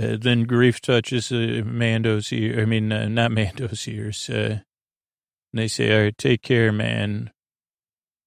Uh, 0.00 0.16
then 0.18 0.44
grief 0.44 0.80
touches 0.80 1.32
uh, 1.32 1.62
Mando's 1.64 2.32
ear. 2.32 2.60
I 2.60 2.64
mean, 2.64 2.92
uh, 2.92 3.08
not 3.08 3.32
Mando's 3.32 3.88
ears. 3.88 4.30
Uh, 4.30 4.60
they 5.52 5.68
say, 5.68 5.94
all 5.94 6.04
right, 6.04 6.16
take 6.16 6.42
care, 6.42 6.72
man. 6.72 7.32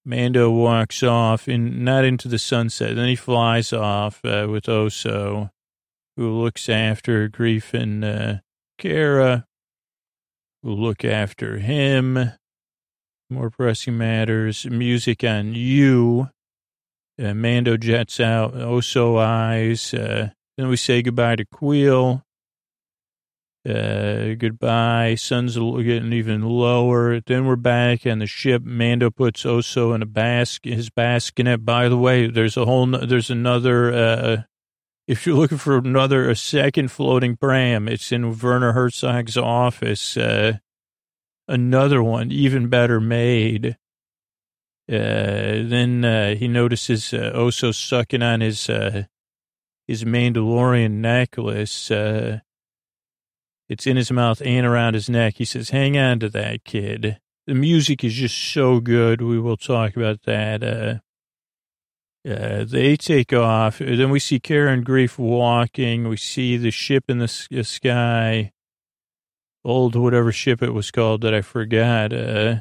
Mando 0.03 0.51
walks 0.51 1.01
off 1.01 1.47
and 1.47 1.84
not 1.84 2.05
into 2.05 2.28
the 2.28 2.38
sunset. 2.38 2.95
Then 2.95 3.07
he 3.07 3.15
flies 3.15 3.73
off 3.73 4.21
with 4.23 4.65
Oso, 4.65 5.49
who 6.15 6.30
looks 6.30 6.69
after 6.69 7.28
grief 7.28 7.73
and 7.73 8.41
Cara, 8.78 9.47
who 10.61 10.69
look 10.69 11.03
after 11.03 11.57
him. 11.57 12.34
More 13.36 13.49
pressing 13.49 13.97
matters. 13.97 14.65
Music 14.65 15.21
on 15.25 15.55
you. 15.55 16.29
Uh, 17.21 17.33
Mando 17.33 17.75
jets 17.75 18.21
out. 18.21 18.53
Oso 18.53 19.19
eyes. 19.19 19.93
Uh, 19.93 20.29
then 20.57 20.69
we 20.69 20.77
say 20.77 21.01
goodbye 21.01 21.36
to 21.36 21.43
Kuiil. 21.43 22.23
Uh, 23.67 24.36
goodbye. 24.36 25.15
Sun's 25.15 25.57
getting 25.57 26.13
even 26.13 26.43
lower. 26.43 27.19
Then 27.19 27.45
we're 27.45 27.57
back 27.57 28.05
on 28.07 28.19
the 28.19 28.25
ship. 28.25 28.63
Mando 28.63 29.09
puts 29.09 29.43
Oso 29.43 29.93
in 29.93 30.01
a 30.01 30.05
basket, 30.05 30.71
his 30.71 30.89
bassinet. 30.89 31.65
By 31.65 31.89
the 31.89 31.97
way, 31.97 32.27
there's 32.27 32.55
a 32.55 32.63
whole, 32.63 32.86
there's 32.88 33.29
another, 33.29 33.93
uh, 33.93 34.38
if 35.09 35.25
you're 35.25 35.36
looking 35.36 35.57
for 35.57 35.75
another, 35.75 36.29
a 36.29 36.38
second 36.38 36.89
floating 36.89 37.36
pram, 37.36 37.89
it's 37.89 38.13
in 38.13 38.39
Werner 38.39 38.71
Herzog's 38.71 39.36
office. 39.36 40.15
Uh, 40.15 40.59
another 41.47 42.03
one, 42.03 42.31
even 42.31 42.69
better 42.69 42.99
made. 42.99 43.77
Uh, 44.87 45.65
then, 45.65 46.05
uh, 46.05 46.35
he 46.35 46.47
notices, 46.47 47.13
uh, 47.13 47.31
Oso 47.35 47.73
sucking 47.73 48.21
on 48.21 48.41
his, 48.41 48.69
uh, 48.69 49.03
his 49.87 50.03
Mandalorian 50.03 50.91
necklace. 50.93 51.89
Uh, 51.89 52.39
it's 53.67 53.87
in 53.87 53.97
his 53.97 54.11
mouth 54.11 54.41
and 54.45 54.65
around 54.65 54.93
his 54.93 55.09
neck. 55.09 55.35
He 55.37 55.45
says, 55.45 55.69
hang 55.69 55.97
on 55.97 56.19
to 56.19 56.29
that, 56.29 56.63
kid. 56.63 57.19
The 57.47 57.55
music 57.55 58.03
is 58.03 58.13
just 58.13 58.37
so 58.37 58.79
good. 58.79 59.21
We 59.21 59.39
will 59.39 59.57
talk 59.57 59.95
about 59.95 60.23
that. 60.23 60.63
Uh, 60.63 60.95
uh, 62.27 62.65
they 62.65 62.95
take 62.95 63.33
off. 63.33 63.77
Then 63.77 64.09
we 64.09 64.19
see 64.19 64.39
Karen 64.39 64.83
Greef 64.83 65.17
walking. 65.19 66.07
We 66.07 66.17
see 66.17 66.57
the 66.57 66.71
ship 66.71 67.05
in 67.07 67.19
the 67.19 67.27
sky. 67.27 68.51
Old 69.66 69.95
whatever 69.95 70.32
ship 70.32 70.61
it 70.61 70.76
was 70.76 70.91
called 70.91 71.22
that 71.22 71.34
I 71.34 71.41
forgot. 71.41 72.13
Uh, 72.13 72.57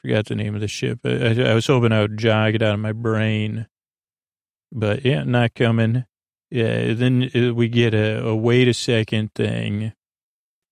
forgot 0.00 0.26
the 0.26 0.36
name 0.36 0.54
of 0.54 0.60
the 0.60 0.68
ship. 0.68 1.00
I, 1.04 1.50
I 1.50 1.54
was 1.54 1.66
hoping 1.66 1.90
I 1.90 2.02
would 2.02 2.16
jog 2.16 2.54
it 2.54 2.62
out 2.62 2.74
of 2.74 2.80
my 2.80 2.92
brain. 2.92 3.66
But 4.70 5.04
yeah, 5.04 5.24
not 5.24 5.54
coming. 5.54 6.04
Yeah, 6.50 6.94
then 6.94 7.30
uh, 7.34 7.52
we 7.52 7.68
get 7.68 7.94
a, 7.94 8.24
a 8.28 8.36
wait 8.36 8.68
a 8.68 8.74
second 8.74 9.34
thing. 9.34 9.92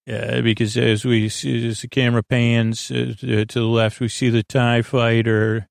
Yeah, 0.07 0.40
because 0.43 0.76
as 0.76 1.05
we 1.05 1.28
see, 1.28 1.68
as 1.68 1.80
the 1.80 1.88
camera 1.88 2.22
pans 2.22 2.90
uh, 2.90 3.14
to 3.20 3.45
the 3.47 3.62
left, 3.62 3.99
we 3.99 4.09
see 4.09 4.30
the 4.30 4.45
TIE 4.45 4.82
fighter. 4.82 5.68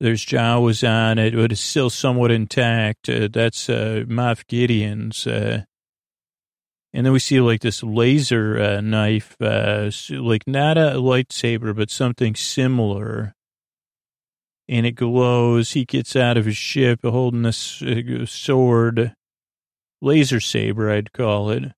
There's 0.00 0.24
Jawas 0.24 0.88
on 0.88 1.18
it, 1.18 1.34
but 1.34 1.50
it's 1.50 1.60
still 1.60 1.90
somewhat 1.90 2.30
intact. 2.30 3.08
Uh, 3.08 3.28
that's 3.32 3.68
uh, 3.68 4.04
Moff 4.06 4.46
Gideon's. 4.46 5.26
Uh, 5.26 5.64
and 6.92 7.04
then 7.04 7.12
we 7.12 7.18
see 7.18 7.40
like 7.40 7.60
this 7.60 7.82
laser 7.82 8.60
uh, 8.60 8.80
knife, 8.80 9.36
uh, 9.40 9.90
like 10.10 10.46
not 10.46 10.78
a 10.78 10.94
lightsaber, 10.94 11.74
but 11.74 11.90
something 11.90 12.34
similar 12.34 13.34
and 14.68 14.86
it 14.86 14.92
glows. 14.92 15.72
He 15.72 15.84
gets 15.84 16.14
out 16.14 16.36
of 16.36 16.44
his 16.44 16.56
ship 16.56 17.00
holding 17.02 17.42
this 17.42 17.82
uh, 17.82 18.26
sword, 18.26 19.14
laser 20.02 20.40
saber, 20.40 20.90
I'd 20.90 21.12
call 21.12 21.50
it. 21.50 21.72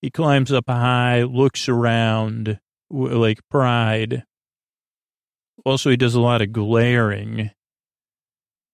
He 0.00 0.10
climbs 0.10 0.52
up 0.52 0.64
high, 0.68 1.22
looks 1.22 1.68
around 1.68 2.60
like 2.90 3.40
pride. 3.50 4.24
Also, 5.64 5.90
he 5.90 5.96
does 5.96 6.14
a 6.14 6.20
lot 6.20 6.42
of 6.42 6.52
glaring. 6.52 7.50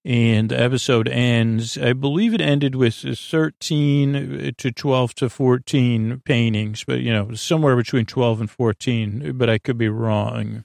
And 0.05 0.49
the 0.49 0.59
episode 0.59 1.09
ends, 1.09 1.77
I 1.77 1.93
believe 1.93 2.33
it 2.33 2.41
ended 2.41 2.75
with 2.75 2.95
13 2.95 4.55
to 4.57 4.73
12 4.73 5.15
to 5.17 5.29
14 5.29 6.23
paintings, 6.25 6.85
but, 6.85 7.01
you 7.01 7.13
know, 7.13 7.35
somewhere 7.35 7.77
between 7.77 8.07
12 8.07 8.41
and 8.41 8.51
14, 8.51 9.33
but 9.37 9.51
I 9.51 9.59
could 9.59 9.77
be 9.77 9.89
wrong. 9.89 10.65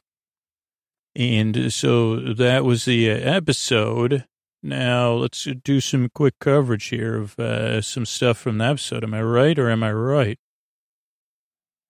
And 1.15 1.71
so 1.73 2.19
that 2.19 2.63
was 2.63 2.85
the 2.85 3.11
uh, 3.11 3.15
episode. 3.15 4.25
Now 4.61 5.11
let's 5.11 5.47
do 5.63 5.79
some 5.81 6.09
quick 6.09 6.39
coverage 6.39 6.85
here 6.85 7.17
of 7.17 7.37
uh, 7.37 7.81
some 7.81 8.05
stuff 8.05 8.37
from 8.37 8.59
the 8.59 8.65
episode. 8.65 9.03
Am 9.03 9.13
I 9.13 9.21
right 9.21 9.59
or 9.59 9.69
am 9.69 9.83
I 9.83 9.91
right? 9.91 10.39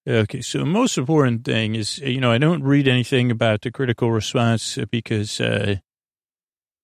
Okay, 0.05 0.41
so 0.41 0.65
most 0.65 0.97
important 0.97 1.45
thing 1.45 1.75
is, 1.75 1.99
you 1.99 2.19
know, 2.19 2.31
I 2.31 2.37
don't 2.37 2.63
read 2.63 2.89
anything 2.89 3.31
about 3.31 3.61
the 3.61 3.71
critical 3.71 4.11
response 4.11 4.77
because, 4.91 5.39
uh, 5.39 5.77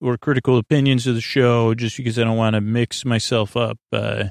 or 0.02 0.18
critical 0.18 0.58
opinions 0.58 1.08
of 1.08 1.16
the 1.16 1.22
show 1.22 1.74
just 1.74 1.98
because 1.98 2.18
I 2.18 2.24
don't 2.24 2.38
want 2.38 2.56
to 2.56 2.62
mix 2.62 3.06
myself 3.06 3.58
up. 3.58 3.78
Uh, 3.92 4.26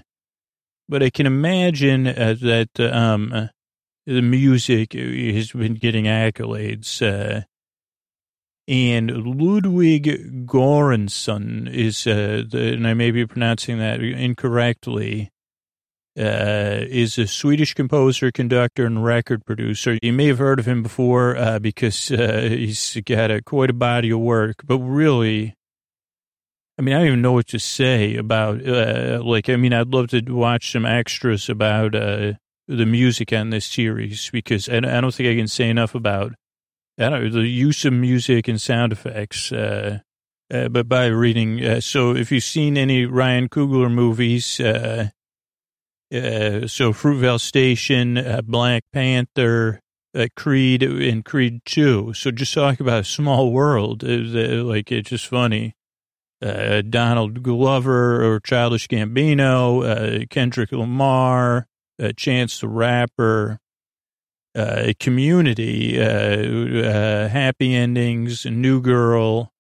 but 0.89 1.03
I 1.03 1.11
can 1.11 1.27
imagine 1.27 2.07
uh, 2.07 2.35
that 2.41 2.81
um, 2.81 3.51
the 4.07 4.23
music 4.23 4.95
has 4.95 5.53
been 5.53 5.75
getting 5.75 6.07
accolades. 6.07 7.03
Uh, 7.03 7.43
and 8.67 9.11
Ludwig 9.11 10.47
Göransson 10.47 11.73
is, 11.73 12.07
uh, 12.07 12.43
the, 12.49 12.75
and 12.75 12.87
I 12.87 12.95
may 12.95 13.11
be 13.11 13.27
pronouncing 13.27 13.79
that 13.79 14.01
incorrectly, 14.01 15.31
uh, 16.19 16.85
is 16.89 17.17
a 17.17 17.27
Swedish 17.27 17.75
composer, 17.75 18.33
conductor, 18.33 18.85
and 18.85 19.05
record 19.05 19.47
producer. 19.47 19.99
You 20.03 20.13
may 20.13 20.27
have 20.27 20.39
heard 20.39 20.59
of 20.59 20.67
him 20.67 20.83
before 20.83 21.37
uh, 21.37 21.59
because 21.61 22.11
uh, 22.11 22.49
he's 22.51 22.99
got 23.07 23.31
a, 23.31 23.41
quite 23.41 23.71
a 23.71 23.75
body 23.75 24.11
of 24.11 24.19
work, 24.19 24.57
but 24.67 24.79
really, 24.79 25.55
I 26.79 26.83
mean, 26.83 26.95
I 26.95 26.99
don't 26.99 27.07
even 27.09 27.23
know 27.23 27.33
what 27.33 27.49
to 27.49 27.59
say 27.59 28.15
about, 28.15 28.67
uh, 28.67 29.21
like, 29.25 29.49
I 29.49 29.57
mean, 29.57 29.73
I'd 29.73 29.89
love 29.89 30.09
to 30.09 30.21
watch 30.29 30.71
some 30.71 30.87
extras 30.87 31.49
about 31.49 31.97
uh, 31.97 32.35
the 32.69 32.87
music 32.87 33.33
on 33.33 33.51
this 33.51 33.67
series 33.67 34.31
because 34.31 34.69
I, 34.69 34.81
don't 34.81 35.13
think 35.13 35.29
I 35.29 35.35
can 35.35 35.49
say 35.49 35.69
enough 35.69 35.95
about 35.95 36.35
I 36.99 37.09
don't 37.11 37.33
the 37.33 37.47
use 37.47 37.85
of 37.85 37.93
music 37.93 38.49
and 38.49 38.61
sound 38.61 38.93
effects, 38.93 39.53
uh, 39.53 40.01
uh, 40.53 40.69
but 40.69 40.89
by 40.89 41.07
reading. 41.07 41.65
Uh, 41.65 41.81
so 41.81 42.15
if 42.15 42.33
you've 42.33 42.43
seen 42.43 42.77
any 42.77 43.07
Ryan 43.07 43.49
Coogler 43.49 43.91
movies, 43.91 44.59
uh, 44.59 45.09
uh, 46.13 46.67
so 46.67 46.93
Fruitvale 46.93 47.41
Station, 47.41 48.19
uh, 48.19 48.41
Black 48.45 48.83
Panther, 48.93 49.81
Creed, 50.35 50.83
and 50.83 51.25
Creed 51.25 51.61
2. 51.67 52.15
So 52.15 52.33
just 52.33 52.55
talk 52.55 52.81
about 52.81 53.01
a 53.01 53.05
small 53.05 53.53
world. 53.53 54.03
like, 54.03 54.91
it's 54.91 55.11
just 55.11 55.29
funny. 55.29 55.75
Donald 56.41 57.43
Glover 57.43 58.25
or 58.25 58.41
Childish 58.41 58.89
Gambino, 58.89 60.29
Kendrick 60.31 60.73
Lamar, 60.73 61.67
Chance 62.17 62.61
the 62.61 62.69
Rapper, 62.69 63.59
uh, 64.55 64.93
community, 64.99 66.01
uh, 66.01 66.87
uh, 66.89 67.29
happy 67.29 67.75
endings, 67.75 68.45
new 68.47 68.81
girl. 68.81 69.53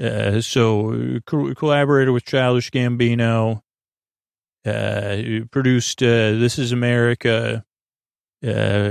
Uh, 0.00 0.40
so 0.40 1.20
co- 1.26 1.54
collaborated 1.54 2.12
with 2.14 2.24
Childish 2.24 2.70
Gambino, 2.70 3.60
uh, 4.64 5.44
produced 5.50 6.02
uh, 6.02 6.32
This 6.38 6.58
Is 6.58 6.72
America, 6.72 7.64
Uh, 8.42 8.88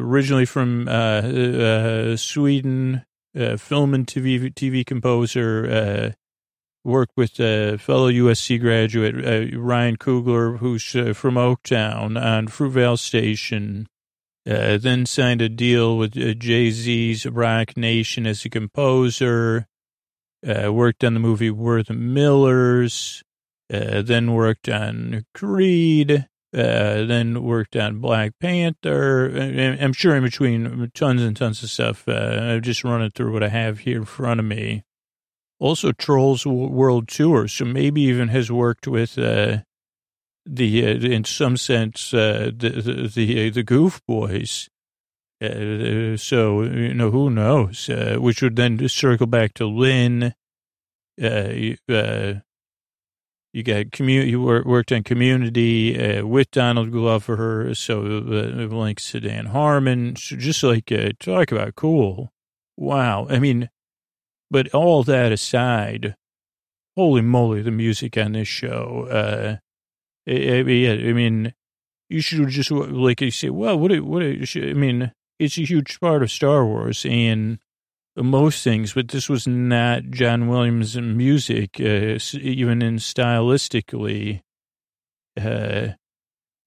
originally 0.00 0.46
from 0.46 0.88
uh, 0.88 1.20
uh, 1.20 2.16
Sweden, 2.16 3.04
uh, 3.38 3.58
film 3.58 3.92
and 3.92 4.06
TV 4.06 4.50
TV 4.54 4.82
composer. 4.86 6.14
Uh, 6.84 6.88
worked 6.88 7.16
with 7.16 7.38
a 7.40 7.78
fellow 7.78 8.10
USC 8.10 8.60
graduate 8.60 9.14
uh, 9.16 9.58
Ryan 9.58 9.96
Coogler, 9.96 10.58
who's 10.58 10.94
uh, 10.94 11.12
from 11.14 11.34
Oaktown 11.34 12.20
on 12.20 12.48
Fruitvale 12.48 12.98
Station. 12.98 13.88
Uh, 14.48 14.76
then 14.76 15.06
signed 15.06 15.40
a 15.40 15.48
deal 15.48 15.96
with 15.96 16.14
Jay 16.40 16.70
Z's 16.70 17.26
Roc 17.26 17.76
Nation 17.76 18.26
as 18.26 18.44
a 18.44 18.50
composer. 18.50 19.66
worked 20.44 21.04
on 21.04 21.14
the 21.14 21.20
movie 21.20 21.50
We're 21.50 21.82
the 21.82 21.94
Millers. 21.94 23.22
then 23.68 24.32
worked 24.32 24.68
on 24.68 25.24
Creed. 25.34 26.26
Uh, 26.54 27.06
then 27.06 27.42
worked 27.42 27.76
on 27.76 27.98
Black 27.98 28.32
Panther. 28.38 29.30
I'm 29.80 29.94
sure 29.94 30.14
in 30.14 30.22
between 30.22 30.90
tons 30.94 31.22
and 31.22 31.34
tons 31.34 31.62
of 31.62 31.70
stuff. 31.70 32.06
Uh, 32.06 32.12
I'm 32.12 32.60
just 32.62 32.84
running 32.84 33.10
through 33.10 33.32
what 33.32 33.42
I 33.42 33.48
have 33.48 33.80
here 33.80 33.96
in 33.96 34.04
front 34.04 34.38
of 34.38 34.44
me. 34.44 34.82
Also, 35.62 35.92
Trolls 35.92 36.44
World 36.44 37.06
Tour. 37.06 37.46
So 37.46 37.64
maybe 37.64 38.00
even 38.02 38.28
has 38.28 38.50
worked 38.50 38.88
with 38.88 39.16
uh, 39.16 39.58
the, 40.44 40.84
uh, 40.84 40.88
in 40.88 41.22
some 41.22 41.56
sense, 41.56 42.12
uh, 42.12 42.50
the 42.52 42.70
the 42.70 43.08
the, 43.08 43.50
the 43.50 43.62
Goof 43.62 44.02
Boys. 44.08 44.68
Uh, 45.40 46.16
so 46.16 46.62
you 46.62 46.94
know 46.94 47.12
who 47.12 47.30
knows, 47.30 47.88
which 48.16 48.42
would 48.42 48.56
then 48.56 48.88
circle 48.88 49.28
back 49.28 49.54
to 49.54 49.66
Lynn. 49.66 50.34
Uh, 51.22 52.40
you 53.52 53.62
got 53.62 53.92
community. 53.92 54.30
You 54.30 54.42
worked 54.42 54.90
on 54.90 55.04
Community 55.04 56.18
uh, 56.18 56.26
with 56.26 56.50
Donald 56.50 56.90
Glover, 56.90 57.72
so 57.74 58.00
uh, 58.00 58.66
links 58.74 59.12
to 59.12 59.20
Dan 59.20 59.46
Harmon. 59.46 60.16
So 60.16 60.36
just 60.36 60.62
like 60.64 60.90
uh, 60.90 61.10
talk 61.20 61.52
about 61.52 61.76
cool. 61.76 62.32
Wow, 62.76 63.26
I 63.28 63.38
mean, 63.38 63.68
but 64.52 64.72
all 64.74 65.02
that 65.02 65.32
aside, 65.32 66.14
holy 66.94 67.22
moly, 67.22 67.62
the 67.62 67.70
music 67.70 68.18
on 68.18 68.32
this 68.32 68.46
show. 68.46 69.08
Uh, 69.10 69.56
I, 70.28 70.58
I, 70.58 70.60
I 70.60 71.12
mean, 71.14 71.54
you 72.10 72.20
should 72.20 72.46
just 72.48 72.70
like 72.70 73.22
you 73.22 73.30
say. 73.30 73.48
Well, 73.48 73.78
what? 73.78 73.98
What? 74.02 74.22
I 74.22 74.74
mean, 74.74 75.12
it's 75.38 75.56
a 75.56 75.64
huge 75.64 75.98
part 76.00 76.22
of 76.22 76.30
Star 76.30 76.66
Wars, 76.66 77.06
and 77.08 77.58
most 78.14 78.62
things, 78.62 78.92
but 78.92 79.08
this 79.08 79.28
was 79.28 79.46
not 79.46 80.10
John 80.10 80.48
Williams' 80.48 80.98
music, 80.98 81.80
uh, 81.80 82.18
even 82.34 82.82
in 82.82 82.96
stylistically. 82.96 84.42
Uh, 85.40 85.88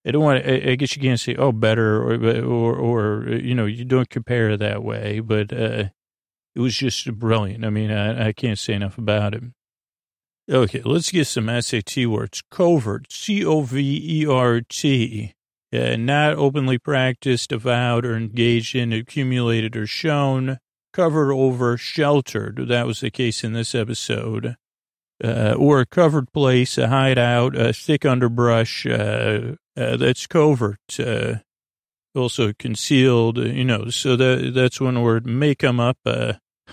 I 0.07 0.11
don't 0.11 0.23
want. 0.23 0.43
I, 0.43 0.71
I, 0.71 0.75
guess 0.75 0.95
you 0.95 1.03
can't 1.03 1.19
say, 1.19 1.36
"Oh, 1.36 1.51
better," 1.51 2.01
or, 2.01 2.43
or, 2.43 2.75
or 2.75 3.29
you 3.29 3.53
know, 3.53 3.65
you 3.65 3.86
don't 3.86 4.09
compare 4.09 4.57
that 4.57 4.83
way. 4.83 5.19
But 5.19 5.53
uh, 5.53 5.89
it 6.56 6.60
was 6.60 6.76
just 6.76 7.12
brilliant. 7.20 7.66
I 7.66 7.70
mean, 7.70 7.91
I, 7.91 8.28
I 8.28 8.34
can't 8.34 8.58
say 8.58 8.74
enough 8.74 8.97
about 8.97 9.36
it. 9.36 9.43
Okay, 10.49 10.82
let's 10.86 11.12
get 11.12 11.26
some 11.26 11.49
SAT 11.62 12.06
words. 12.06 12.43
Covert, 12.51 13.12
C 13.12 13.43
O 13.43 13.62
V 13.62 14.22
E 14.22 14.28
R 14.28 14.62
T. 14.62 15.34
Uh, 15.74 15.95
not 15.97 16.34
openly 16.34 16.78
practiced, 16.78 17.51
avowed, 17.51 18.06
or 18.06 18.16
engaged 18.16 18.76
in, 18.76 18.93
accumulated, 18.93 19.76
or 19.76 19.88
shown 19.88 20.60
covered 20.93 21.34
over, 21.34 21.76
sheltered. 21.78 22.68
That 22.70 22.86
was 22.86 23.01
the 23.01 23.12
case 23.12 23.43
in 23.43 23.53
this 23.53 23.76
episode. 23.76 24.56
Uh, 25.24 25.56
or 25.58 25.80
a 25.80 25.86
covered 25.86 26.32
place, 26.32 26.78
a 26.78 26.89
hideout, 26.89 27.56
a 27.56 27.74
thick 27.74 28.06
underbrush, 28.06 28.86
uh, 28.86 29.56
uh, 29.78 29.97
that's 29.97 30.28
covert. 30.28 30.99
Uh, 30.99 31.36
also 32.14 32.53
concealed, 32.53 33.38
you 33.38 33.66
know, 33.66 33.89
so 33.89 34.16
that, 34.16 34.51
that's 34.53 34.80
one 34.80 35.01
word 35.01 35.26
may 35.26 35.56
come 35.56 35.80
up. 35.80 35.97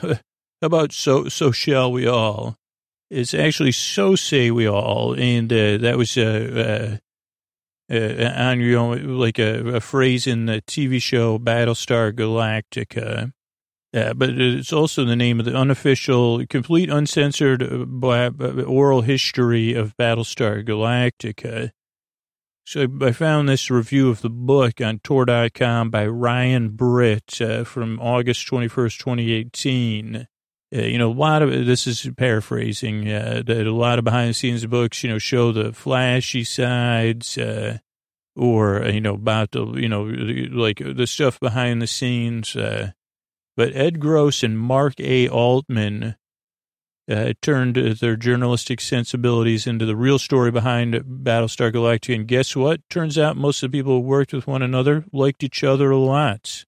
Uh, 0.03 0.17
about 0.61 0.93
so, 0.93 1.29
so 1.29 1.51
shall 1.51 1.91
we 1.91 2.07
all. 2.07 2.57
It's 3.11 3.35
actually 3.35 3.73
so 3.73 4.15
say 4.15 4.51
we 4.51 4.67
all. 4.67 5.15
And, 5.15 5.53
uh, 5.53 5.77
that 5.79 5.99
was, 5.99 6.17
uh, 6.17 6.99
on 7.91 8.61
your 8.61 8.79
own, 8.79 9.19
like 9.19 9.39
a, 9.39 9.77
a 9.77 9.81
phrase 9.81 10.27
in 10.27 10.47
the 10.47 10.63
TV 10.63 11.03
show 11.03 11.39
Battlestar 11.39 12.13
Galactica. 12.13 13.33
Yeah, 13.93 14.15
but 14.15 14.31
it's 14.31 14.73
also 14.73 15.05
the 15.05 15.17
name 15.17 15.39
of 15.39 15.45
the 15.45 15.55
unofficial, 15.55 16.47
complete, 16.47 16.89
uncensored 16.89 17.63
uh, 17.63 17.85
uh, 18.41 18.63
oral 18.63 19.03
history 19.03 19.75
of 19.75 19.95
Battlestar 19.99 20.65
Galactica. 20.67 21.73
So 22.73 22.87
I 23.03 23.13
found 23.13 23.51
this 23.51 23.71
review 23.71 24.09
of 24.09 24.23
the 24.23 24.31
book 24.31 24.81
on 24.81 25.01
Tor.com 25.01 25.91
by 25.91 26.07
Ryan 26.07 26.71
Britt 26.71 27.39
uh, 27.39 27.65
from 27.65 28.01
August 28.01 28.49
21st, 28.49 28.99
2018. 28.99 30.17
Uh, 30.75 30.79
you 30.79 30.97
know, 30.97 31.11
a 31.11 31.13
lot 31.13 31.43
of 31.43 31.51
this 31.51 31.87
is 31.87 32.09
paraphrasing. 32.17 33.13
Uh, 33.13 33.43
that 33.45 33.67
a 33.67 33.75
lot 33.75 33.99
of 33.99 34.07
behind 34.07 34.31
the 34.31 34.33
scenes 34.33 34.65
books, 34.65 35.05
you 35.05 35.11
know, 35.11 35.19
show 35.19 35.53
the 35.53 35.75
flashy 35.75 36.45
sides, 36.45 37.37
uh, 37.37 37.77
or 38.35 38.83
you 38.89 39.03
know 39.03 39.17
about 39.17 39.51
the, 39.51 39.67
you 39.75 39.91
know, 39.91 40.05
like 40.05 40.79
the 40.79 41.07
stuff 41.07 41.39
behind 41.41 41.83
the 41.83 41.87
scenes. 41.87 42.57
Uh, 42.57 42.93
but 43.55 43.77
Ed 43.77 44.01
Gross 44.01 44.43
and 44.43 44.59
Mark 44.59 44.99
A. 44.99 45.29
Altman 45.29 46.17
uh, 47.11 47.33
turned 47.43 47.77
their 47.77 48.17
journalistic 48.17 48.81
sensibilities 48.81 49.67
into 49.67 49.85
the 49.85 49.97
real 49.97 50.19
story 50.19 50.51
behind 50.51 50.95
Battlestar 50.95 51.73
Galactica. 51.73 52.15
And 52.15 52.29
guess 52.29 52.55
what? 52.55 52.81
Turns 52.89 53.19
out 53.19 53.37
most 53.37 53.63
of 53.63 53.71
the 53.71 53.79
people 53.79 53.95
who 53.95 54.01
worked 54.01 54.33
with 54.33 54.47
one 54.47 54.63
another 54.63 55.05
liked 55.13 55.43
each 55.43 55.65
other 55.65 55.91
a 55.91 55.99
lot. 55.99 56.65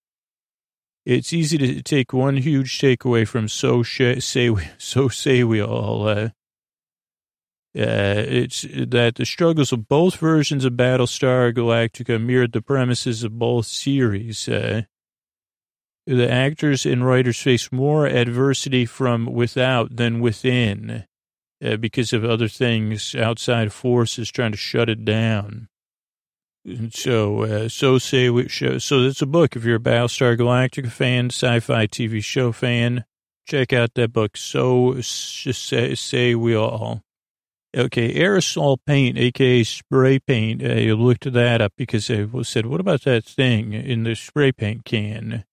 It's 1.07 1.33
easy 1.33 1.59
to 1.59 1.83
take 1.83 2.13
one 2.13 2.39
huge 2.39 2.79
takeaway 2.79 3.29
from 3.29 3.49
so 3.49 3.83
sh- 3.83 4.21
say 4.21 4.51
we, 4.51 4.63
so 4.79 5.09
say 5.09 5.45
we 5.45 5.63
all. 5.63 6.09
Uh, 6.09 6.31
uh, 7.77 8.23
it's 8.29 8.63
that 8.63 9.17
the 9.17 9.27
struggles 9.27 9.73
of 9.73 9.89
both 9.89 10.17
versions 10.17 10.65
of 10.65 10.75
Battlestar 10.75 11.53
Galactica 11.53 12.23
mirrored 12.23 12.53
the 12.53 12.63
premises 12.63 13.25
of 13.25 13.37
both 13.37 13.67
series. 13.67 14.49
Uh, 14.49 14.83
the 16.07 16.31
actors 16.31 16.85
and 16.85 17.05
writers 17.05 17.41
face 17.41 17.73
more 17.73 18.07
adversity 18.07 18.85
from 18.85 19.27
without 19.27 19.97
than 19.97 20.21
within 20.21 21.05
uh, 21.65 21.77
because 21.77 22.13
of 22.13 22.25
other 22.25 22.49
things, 22.49 23.15
outside 23.15 23.73
forces 23.73 24.31
trying 24.31 24.53
to 24.53 24.59
shut 24.59 24.89
it 24.89 25.05
down. 25.05 25.69
And 26.67 26.93
so, 26.95 27.43
uh, 27.43 27.69
so 27.69 27.99
say 27.99 28.31
we 28.31 28.49
show, 28.49 28.79
so 28.79 29.01
it's 29.01 29.23
a 29.23 29.27
book. 29.27 29.55
If 29.55 29.65
you're 29.65 29.77
a 29.77 29.81
Battlestar 29.81 30.37
Galactica 30.37 30.91
fan, 30.91 31.27
sci-fi 31.27 31.87
TV 31.87 32.23
show 32.25 32.53
fan, 32.53 33.05
check 33.47 33.73
out 33.73 33.95
that 33.95 34.13
book. 34.13 34.37
So 34.37 35.01
say, 35.01 35.95
say 35.95 36.35
we 36.35 36.55
all. 36.55 37.03
Okay, 37.77 38.15
aerosol 38.15 38.79
paint, 38.87 39.19
aka 39.19 39.65
spray 39.65 40.21
paint. 40.21 40.63
Uh, 40.63 40.75
you 40.75 40.97
looked 40.97 41.31
that 41.33 41.61
up 41.61 41.73
because 41.77 42.09
I 42.09 42.27
said, 42.43 42.67
"What 42.67 42.81
about 42.81 43.03
that 43.03 43.25
thing 43.25 43.73
in 43.73 44.05
the 44.05 44.15
spray 44.15 44.53
paint 44.53 44.85
can?" 44.85 45.45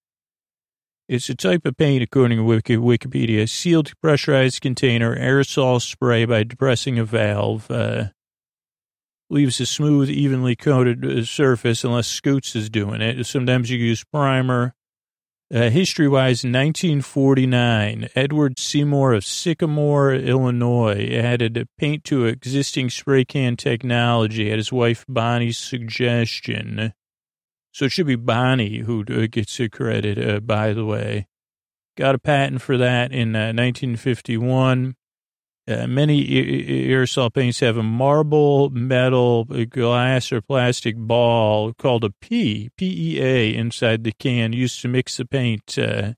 It's 1.12 1.28
a 1.28 1.36
type 1.36 1.66
of 1.66 1.76
paint, 1.76 2.02
according 2.02 2.38
to 2.38 2.44
Wikipedia, 2.46 3.50
sealed 3.50 3.92
pressurized 4.02 4.62
container, 4.62 5.14
aerosol 5.14 5.82
spray 5.82 6.24
by 6.24 6.44
depressing 6.44 6.98
a 6.98 7.04
valve. 7.04 7.70
Uh, 7.70 8.06
leaves 9.30 9.60
a 9.60 9.66
smooth, 9.66 10.10
evenly 10.10 10.56
coated 10.56 11.06
uh, 11.06 11.26
surface 11.26 11.84
unless 11.84 12.08
Scoots 12.08 12.56
is 12.56 12.70
doing 12.70 13.02
it. 13.02 13.26
Sometimes 13.26 13.70
you 13.70 13.78
use 13.78 14.06
primer. 14.06 14.74
Uh, 15.54 15.70
history-wise, 15.70 16.46
1949, 16.46 18.08
Edward 18.16 18.58
Seymour 18.58 19.12
of 19.12 19.26
Sycamore, 19.26 20.14
Illinois, 20.14 21.10
added 21.12 21.68
paint 21.78 22.06
to 22.06 22.24
existing 22.24 22.90
spray 22.90 23.26
can 23.26 23.58
technology 23.58 24.50
at 24.50 24.60
his 24.60 24.72
wife 24.72 25.04
Bonnie's 25.10 25.58
suggestion. 25.58 26.94
So 27.72 27.86
it 27.86 27.92
should 27.92 28.08
be 28.08 28.16
Bonnie 28.16 28.80
who 28.80 29.02
uh, 29.02 29.28
gets 29.32 29.58
the 29.58 29.70
credit, 29.70 30.18
uh, 30.18 30.40
by 30.42 30.74
the 30.74 30.86
way. 30.86 31.28
Got 31.98 32.16
a 32.16 32.20
patent 32.20 32.62
for 32.62 32.78
that 32.78 33.12
in 33.12 33.36
uh, 33.36 33.54
1951. 33.54 34.96
Uh, 35.68 35.88
many 35.88 36.28
aerosol 36.28 37.32
paints 37.32 37.60
have 37.60 37.78
a 37.78 37.84
marble, 37.84 38.70
metal, 38.72 39.46
uh, 39.52 39.64
glass, 39.70 40.32
or 40.32 40.42
plastic 40.42 40.98
ball 40.98 41.74
called 41.74 42.04
a 42.04 42.10
P, 42.10 42.72
P-E-A, 42.76 43.56
inside 43.56 44.04
the 44.04 44.12
can 44.12 44.54
used 44.54 44.82
to 44.82 44.88
mix 44.88 45.18
the 45.18 45.26
paint. 45.26 45.78
Uh, 45.78 46.14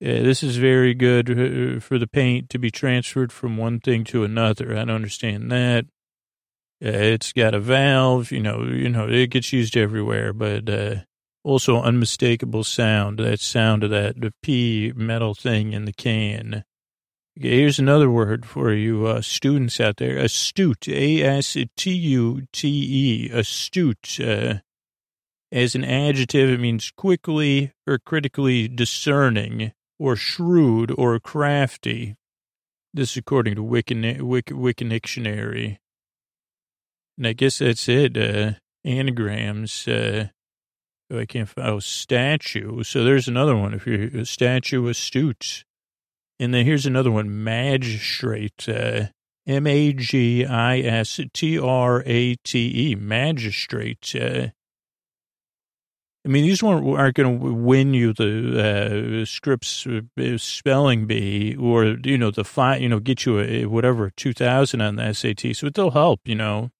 this 0.00 0.42
is 0.42 0.56
very 0.56 0.94
good 0.94 1.82
for 1.82 1.98
the 1.98 2.06
paint 2.06 2.48
to 2.50 2.58
be 2.58 2.70
transferred 2.70 3.32
from 3.32 3.56
one 3.56 3.80
thing 3.80 4.04
to 4.04 4.24
another. 4.24 4.72
I 4.72 4.84
don't 4.84 4.90
understand 4.90 5.50
that. 5.52 5.86
It's 6.80 7.32
got 7.32 7.54
a 7.54 7.60
valve, 7.60 8.30
you 8.30 8.40
know, 8.40 8.62
you 8.62 8.88
know, 8.88 9.08
it 9.08 9.30
gets 9.30 9.52
used 9.52 9.76
everywhere, 9.76 10.32
but, 10.32 10.68
uh, 10.68 10.96
also 11.44 11.80
unmistakable 11.80 12.62
sound, 12.64 13.18
that 13.18 13.40
sound 13.40 13.82
of 13.84 13.90
that, 13.90 14.20
the 14.20 14.32
P 14.42 14.92
metal 14.94 15.34
thing 15.34 15.72
in 15.72 15.86
the 15.86 15.92
can. 15.92 16.64
Here's 17.34 17.78
another 17.78 18.10
word 18.10 18.44
for 18.46 18.72
you, 18.72 19.06
uh, 19.06 19.22
students 19.22 19.80
out 19.80 19.96
there, 19.96 20.18
astute, 20.18 20.88
A-S-T-U-T-E, 20.88 21.70
astute, 23.30 24.20
uh, 24.20 24.58
As 25.50 25.74
an 25.74 25.84
adjective, 25.84 26.50
it 26.50 26.60
means 26.60 26.90
quickly 26.90 27.72
or 27.86 27.98
critically 27.98 28.68
discerning 28.68 29.72
or 29.98 30.14
shrewd 30.14 30.92
or 30.98 31.18
crafty. 31.18 32.16
This 32.92 33.12
is 33.12 33.16
according 33.16 33.54
to 33.54 33.62
Wiki, 33.62 34.20
Wiki 34.20 34.84
Dictionary. 34.84 35.80
And 37.18 37.26
I 37.26 37.32
guess 37.32 37.58
that's 37.58 37.88
it. 37.88 38.16
Uh, 38.16 38.52
anagrams. 38.84 39.86
Uh, 39.88 40.28
oh, 41.10 41.18
I 41.18 41.26
can't 41.26 41.48
find, 41.48 41.68
oh, 41.68 41.80
statue. 41.80 42.84
So 42.84 43.04
there's 43.04 43.28
another 43.28 43.56
one. 43.56 43.74
If 43.74 43.86
you're 43.86 44.20
a 44.22 44.24
statue 44.24 44.86
astute. 44.86 45.64
And 46.40 46.54
then 46.54 46.64
here's 46.64 46.86
another 46.86 47.10
one, 47.10 47.42
magistrate. 47.42 48.68
Uh, 48.68 49.06
M 49.46 49.66
A 49.66 49.92
G 49.92 50.44
I 50.46 50.78
S 50.78 51.20
T 51.32 51.58
R 51.58 52.02
A 52.06 52.36
T 52.36 52.90
E, 52.92 52.94
magistrate. 52.94 54.14
Uh, 54.14 54.48
I 56.24 56.28
mean, 56.28 56.44
these 56.44 56.62
aren't, 56.62 56.86
aren't 56.86 57.16
going 57.16 57.40
to 57.40 57.52
win 57.54 57.94
you 57.94 58.12
the 58.12 59.22
uh, 59.22 59.24
Scripps 59.24 59.86
uh, 59.86 60.36
spelling 60.36 61.06
bee 61.06 61.56
or, 61.56 61.96
you 62.04 62.18
know, 62.18 62.30
the 62.30 62.44
five, 62.44 62.82
you 62.82 62.88
know, 62.88 63.00
get 63.00 63.24
you 63.24 63.40
a, 63.40 63.64
whatever, 63.64 64.10
2000 64.10 64.80
on 64.80 64.96
the 64.96 65.12
SAT. 65.14 65.56
So 65.56 65.66
it'll 65.66 65.92
help, 65.92 66.20
you 66.24 66.34
know. 66.34 66.70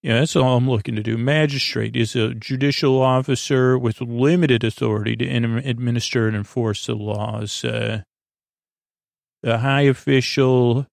Yeah, 0.00 0.20
that's 0.20 0.36
all 0.36 0.56
I'm 0.56 0.70
looking 0.70 0.94
to 0.94 1.02
do. 1.02 1.18
Magistrate 1.18 1.96
is 1.96 2.14
a 2.14 2.32
judicial 2.32 3.02
officer 3.02 3.76
with 3.76 4.00
limited 4.00 4.62
authority 4.62 5.16
to 5.16 5.26
administer 5.26 6.28
and 6.28 6.36
enforce 6.36 6.86
the 6.86 6.94
laws. 6.94 7.64
Uh, 7.64 8.02
a 9.42 9.58
high 9.58 9.82
official, 9.82 10.86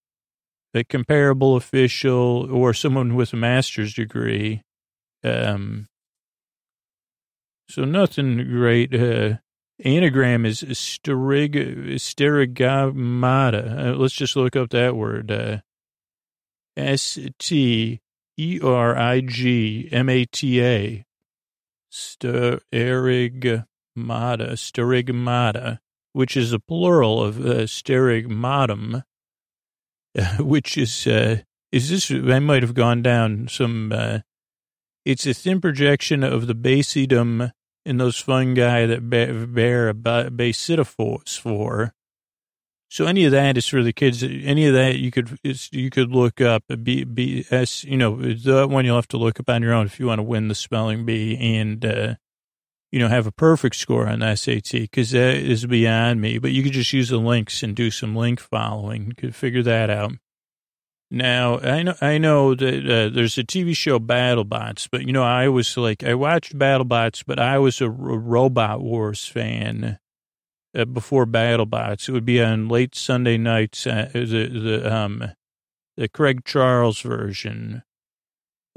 a 0.74 0.84
comparable 0.84 1.56
official, 1.56 2.47
or 2.51 2.74
someone 2.74 3.14
with 3.16 3.32
a 3.34 3.38
master's 3.38 3.93
degree. 3.93 4.64
Um, 5.24 5.86
so 7.70 7.86
nothing 7.86 8.38
great. 8.38 8.93
Uh, 8.93 9.38
anagram 9.84 10.45
is 10.47 10.64
sterig. 10.64 11.56
Uh, 13.53 13.95
let's 13.97 14.14
just 14.16 14.36
look 14.36 14.56
up 14.56 14.70
that 14.72 14.95
word. 14.95 15.32
Uh, 15.32 15.58
S 16.76 17.20
T 17.38 17.99
E 18.38 18.60
R 18.62 18.98
I 18.98 19.22
G 19.22 19.88
M 19.92 20.10
A 20.10 20.26
T 20.26 20.62
A. 20.62 21.06
Sterigmata. 21.92 23.66
Sterigmata, 23.98 25.80
which 26.14 26.36
is 26.36 26.52
a 26.54 26.60
plural 26.60 27.24
of 27.24 27.40
uh, 27.40 27.66
sterigmatum, 27.66 29.04
which 30.40 30.78
is, 30.78 31.08
uh, 31.08 31.38
is 31.72 31.90
this, 31.90 32.12
I 32.12 32.40
might 32.40 32.64
have 32.64 32.74
gone 32.74 33.02
down 33.02 33.48
some, 33.50 33.92
uh, 33.94 34.20
it's 35.06 35.26
a 35.26 35.34
thin 35.34 35.62
projection 35.62 36.24
of 36.24 36.48
the 36.48 36.56
basidium 36.56 37.52
in 37.86 37.98
those 37.98 38.20
fungi 38.20 38.86
that 38.86 39.10
bear 39.10 39.94
basidiospores. 39.94 41.92
So 42.90 43.06
any 43.06 43.26
of 43.26 43.32
that 43.32 43.58
is 43.58 43.68
for 43.68 43.84
the 43.84 43.94
kids. 43.94 44.24
Any 44.24 44.68
of 44.68 44.74
that 44.74 45.00
you 45.00 45.12
could 45.12 45.40
you 45.44 45.90
could 45.90 46.12
look 46.12 46.40
up. 46.40 46.64
B 46.84 47.04
B 47.04 47.46
S. 47.50 47.84
You 47.84 47.98
know 47.98 48.16
the 48.16 48.68
one 48.68 48.86
you'll 48.86 48.96
have 48.96 49.08
to 49.10 49.18
look 49.18 49.40
up 49.40 49.50
on 49.50 49.64
your 49.64 49.74
own 49.74 49.86
if 49.86 50.00
you 50.00 50.08
want 50.08 50.20
to 50.20 50.24
win 50.24 50.48
the 50.48 50.56
spelling 50.56 51.06
bee 51.06 51.38
and 51.38 51.84
uh, 51.84 52.16
you 52.92 53.00
know 53.00 53.08
have 53.08 53.28
a 53.28 53.32
perfect 53.32 53.76
score 53.76 54.08
on 54.08 54.20
the 54.20 54.36
SAT 54.36 54.72
because 54.72 55.12
that 55.12 55.36
is 55.36 55.66
beyond 55.66 56.22
me. 56.22 56.38
But 56.38 56.52
you 56.52 56.64
could 56.64 56.74
just 56.74 56.94
use 56.94 57.10
the 57.10 57.18
links 57.18 57.64
and 57.64 57.76
do 57.76 57.90
some 57.90 58.16
link 58.16 58.40
following. 58.40 59.08
You 59.08 59.16
could 59.16 59.36
figure 59.36 59.64
that 59.64 59.90
out. 59.90 60.14
Now 61.10 61.60
I 61.60 61.84
know 61.84 61.96
I 62.02 62.18
know 62.20 62.56
that 62.56 62.86
uh, 62.86 63.10
there's 63.14 63.38
a 63.38 63.44
TV 63.44 63.76
show 63.76 64.00
BattleBots, 64.00 64.90
but 64.92 65.06
you 65.06 65.12
know 65.12 65.24
I 65.24 65.50
was 65.50 65.76
like 65.76 66.04
I 66.04 66.14
watched 66.14 66.58
BattleBots, 66.58 67.24
but 67.26 67.40
I 67.40 67.58
was 67.58 67.82
a 67.82 67.90
Robot 67.90 68.82
Wars 68.82 69.28
fan 69.28 70.00
uh, 70.76 70.86
before 70.86 71.26
BattleBots. 71.26 72.09
It 72.09 72.11
would 72.11 72.26
be 72.26 72.41
on 72.41 72.67
late 72.67 72.95
Sunday 72.95 73.38
nights. 73.38 73.88
Uh, 73.88 74.09
the 74.13 74.47
the 74.47 74.93
um 74.93 75.32
the 75.97 76.07
Craig 76.07 76.43
Charles 76.45 77.01
version. 77.01 77.84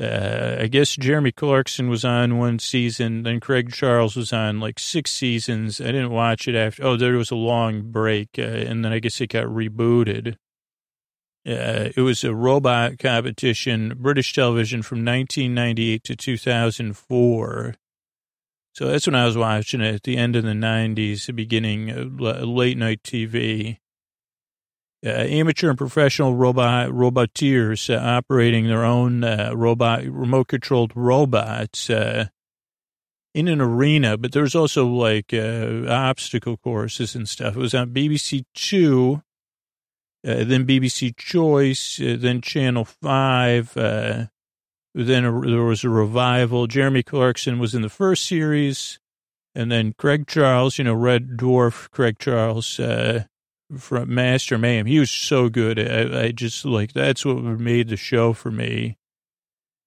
Uh, 0.01 0.59
I 0.61 0.69
guess 0.69 0.95
Jeremy 0.95 1.33
Clarkson 1.33 1.89
was 1.89 2.05
on 2.05 2.39
one 2.39 2.61
season, 2.61 3.25
then 3.25 3.41
Craig 3.41 3.73
Charles 3.73 4.15
was 4.15 4.33
on 4.33 4.61
like 4.61 4.79
six 4.79 5.11
seasons. 5.11 5.81
I 5.81 5.87
didn't 5.87 6.13
watch 6.13 6.47
it 6.47 6.55
after. 6.55 6.85
Oh, 6.85 6.97
there 6.97 7.15
was 7.15 7.33
a 7.33 7.37
long 7.37 7.91
break, 7.91 8.29
uh, 8.39 8.43
and 8.43 8.85
then 8.85 8.93
I 8.93 9.01
guess 9.01 9.21
it 9.21 9.31
got 9.31 9.47
rebooted. 9.47 10.37
Uh, 11.45 11.91
it 11.97 12.03
was 12.03 12.23
a 12.23 12.35
robot 12.35 12.99
competition, 12.99 13.95
British 13.99 14.33
television 14.33 14.83
from 14.83 14.99
1998 14.99 16.05
to 16.05 16.15
2004. 16.15 17.75
So 18.79 18.87
that's 18.87 19.09
when 19.09 19.17
I 19.17 19.25
was 19.25 19.37
watching 19.37 19.81
it 19.81 19.93
at 19.93 20.03
the 20.05 20.17
end 20.17 20.37
of 20.37 20.45
the 20.45 20.53
90s, 20.53 21.27
the 21.27 21.33
beginning 21.33 21.91
of 21.91 22.21
late 22.21 22.79
night 22.79 23.03
TV. 23.03 23.79
Uh, 25.05 25.09
amateur 25.09 25.71
and 25.71 25.77
professional 25.77 26.37
robot 26.37 26.91
roboteers 26.91 27.93
uh, 27.93 27.99
operating 27.99 28.69
their 28.69 28.85
own 28.85 29.25
uh, 29.25 29.51
robot 29.53 30.05
remote 30.05 30.47
controlled 30.47 30.93
robots 30.95 31.91
uh, 31.91 32.27
in 33.35 33.49
an 33.49 33.61
arena, 33.61 34.17
but 34.17 34.31
there 34.31 34.43
was 34.43 34.55
also 34.55 34.87
like 34.87 35.35
uh, 35.35 35.85
obstacle 35.89 36.57
courses 36.57 37.17
and 37.17 37.29
stuff. 37.29 37.57
It 37.57 37.61
was 37.61 37.75
on 37.75 37.91
BBC 37.91 38.45
Two 38.55 39.25
uh, 40.25 40.45
then 40.45 40.65
BBC 40.65 41.17
Choice, 41.17 41.97
then 42.01 42.41
Channel 42.41 42.85
5. 42.85 43.77
Then 44.99 45.25
a, 45.25 45.41
there 45.43 45.63
was 45.63 45.85
a 45.85 45.89
revival. 45.89 46.67
Jeremy 46.67 47.05
Clarkson 47.05 47.61
was 47.61 47.73
in 47.73 47.83
the 47.83 47.89
first 47.89 48.27
series. 48.27 48.99
And 49.55 49.71
then 49.71 49.95
Craig 49.97 50.27
Charles, 50.27 50.77
you 50.77 50.85
know, 50.85 50.95
Red 50.95 51.37
Dwarf 51.37 51.89
Craig 51.93 52.19
Charles 52.19 52.81
uh, 52.81 53.25
from 53.79 54.13
Master 54.13 54.59
Mayhem. 54.59 54.87
He 54.87 54.99
was 54.99 55.11
so 55.11 55.49
good. 55.49 55.79
I, 55.79 56.23
I 56.25 56.33
just 56.33 56.65
like, 56.65 56.95
that's 56.95 57.25
what 57.25 57.37
made 57.37 57.89
the 57.89 57.97
show 57.97 58.33
for 58.33 58.51
me. 58.51 58.99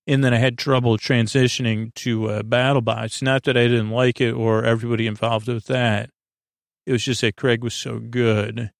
And 0.07 0.23
then 0.23 0.33
I 0.33 0.37
had 0.37 0.57
trouble 0.57 0.97
transitioning 0.97 1.93
to 1.95 2.29
uh, 2.29 2.41
BattleBots. 2.43 3.21
Not 3.21 3.43
that 3.43 3.57
I 3.57 3.67
didn't 3.67 3.91
like 3.91 4.21
it 4.21 4.31
or 4.31 4.63
everybody 4.63 5.07
involved 5.07 5.49
with 5.49 5.65
that. 5.65 6.09
It 6.85 6.93
was 6.93 7.03
just 7.03 7.19
that 7.19 7.35
Craig 7.35 7.65
was 7.65 7.73
so 7.73 7.99
good. 7.99 8.71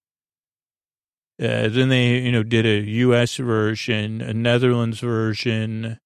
Uh, 1.38 1.68
then 1.68 1.90
they, 1.90 2.20
you 2.20 2.32
know, 2.32 2.42
did 2.42 2.64
a 2.64 2.80
U.S. 2.90 3.36
version, 3.36 4.22
a 4.22 4.32
Netherlands 4.32 5.00
version. 5.00 5.98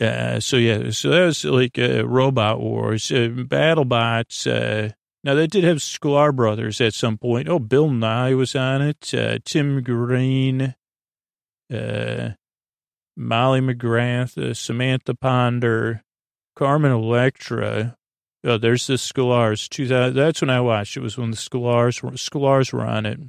Uh, 0.00 0.40
so 0.40 0.56
yeah, 0.56 0.90
so 0.90 1.10
that 1.10 1.24
was 1.24 1.44
like 1.44 1.78
uh, 1.78 2.06
Robot 2.06 2.60
Wars, 2.60 3.10
uh, 3.12 3.28
BattleBots. 3.28 4.46
Uh, 4.46 4.92
now 5.22 5.34
they 5.34 5.46
did 5.46 5.64
have 5.64 5.78
Sklar 5.78 6.34
Brothers 6.34 6.80
at 6.80 6.94
some 6.94 7.16
point. 7.16 7.48
Oh, 7.48 7.58
Bill 7.58 7.90
Nye 7.90 8.34
was 8.34 8.56
on 8.56 8.82
it. 8.82 9.14
Uh, 9.14 9.38
Tim 9.44 9.82
Green, 9.82 10.74
uh, 11.72 12.30
Molly 13.16 13.60
McGrath, 13.60 14.36
uh, 14.36 14.52
Samantha 14.52 15.14
Ponder, 15.14 16.02
Carmen 16.56 16.92
Electra. 16.92 17.96
Oh, 18.42 18.58
there's 18.58 18.86
the 18.86 18.94
Sklars. 18.94 19.68
2000, 19.68 20.14
that's 20.14 20.42
when 20.42 20.50
I 20.50 20.60
watched. 20.60 20.96
It 20.96 21.00
was 21.00 21.16
when 21.16 21.30
the 21.30 21.36
Sklars 21.36 22.02
were, 22.02 22.78
were 22.78 22.84
on 22.84 23.06
it. 23.06 23.20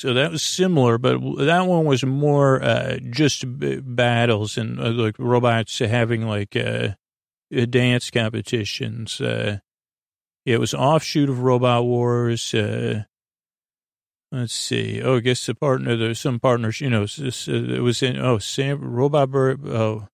So 0.00 0.14
that 0.14 0.30
was 0.30 0.42
similar, 0.42 0.96
but 0.96 1.20
that 1.44 1.66
one 1.66 1.84
was 1.84 2.02
more 2.02 2.62
uh, 2.62 2.96
just 3.10 3.44
battles 3.46 4.56
and 4.56 4.80
uh, 4.80 4.92
like 4.92 5.16
robots 5.18 5.78
having 5.78 6.22
like 6.22 6.56
uh, 6.56 6.94
dance 7.68 8.10
competitions. 8.10 9.20
Uh, 9.20 9.58
it 10.46 10.58
was 10.58 10.72
offshoot 10.72 11.28
of 11.28 11.42
Robot 11.42 11.84
Wars. 11.84 12.54
Uh, 12.54 13.02
let's 14.32 14.54
see. 14.54 15.02
Oh, 15.02 15.18
I 15.18 15.20
guess 15.20 15.44
the 15.44 15.54
partner, 15.54 15.94
there's 15.96 16.18
some 16.18 16.40
partners, 16.40 16.80
you 16.80 16.88
know, 16.88 17.02
it 17.02 17.82
was 17.82 18.02
in, 18.02 18.16
oh, 18.16 18.38
Sam, 18.38 18.80
Robot 18.80 19.30
Bird. 19.30 19.68
Oh, 19.68 20.08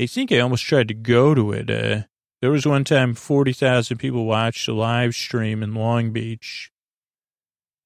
I 0.00 0.06
think 0.06 0.32
I 0.32 0.38
almost 0.38 0.64
tried 0.64 0.88
to 0.88 0.94
go 0.94 1.34
to 1.34 1.52
it. 1.52 1.68
Uh, 1.68 2.04
there 2.40 2.50
was 2.50 2.64
one 2.64 2.84
time 2.84 3.12
40,000 3.12 3.98
people 3.98 4.24
watched 4.24 4.66
a 4.68 4.72
live 4.72 5.14
stream 5.14 5.62
in 5.62 5.74
Long 5.74 6.12
Beach 6.12 6.70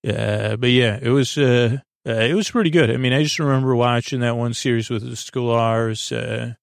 uh, 0.07 0.57
but 0.57 0.71
yeah, 0.71 0.99
it 1.01 1.11
was, 1.11 1.37
uh, 1.37 1.79
uh, 2.07 2.13
it 2.13 2.35
was 2.35 2.51
pretty 2.51 2.71
good. 2.71 2.91
I 2.91 2.97
mean, 2.97 3.13
I 3.13 3.23
just 3.23 3.39
remember 3.39 3.75
watching 3.75 4.21
that 4.21 4.37
one 4.37 4.55
series 4.55 4.89
with 4.89 5.03
the 5.03 5.17
Sklars, 5.17 6.13
uh, 6.13 6.55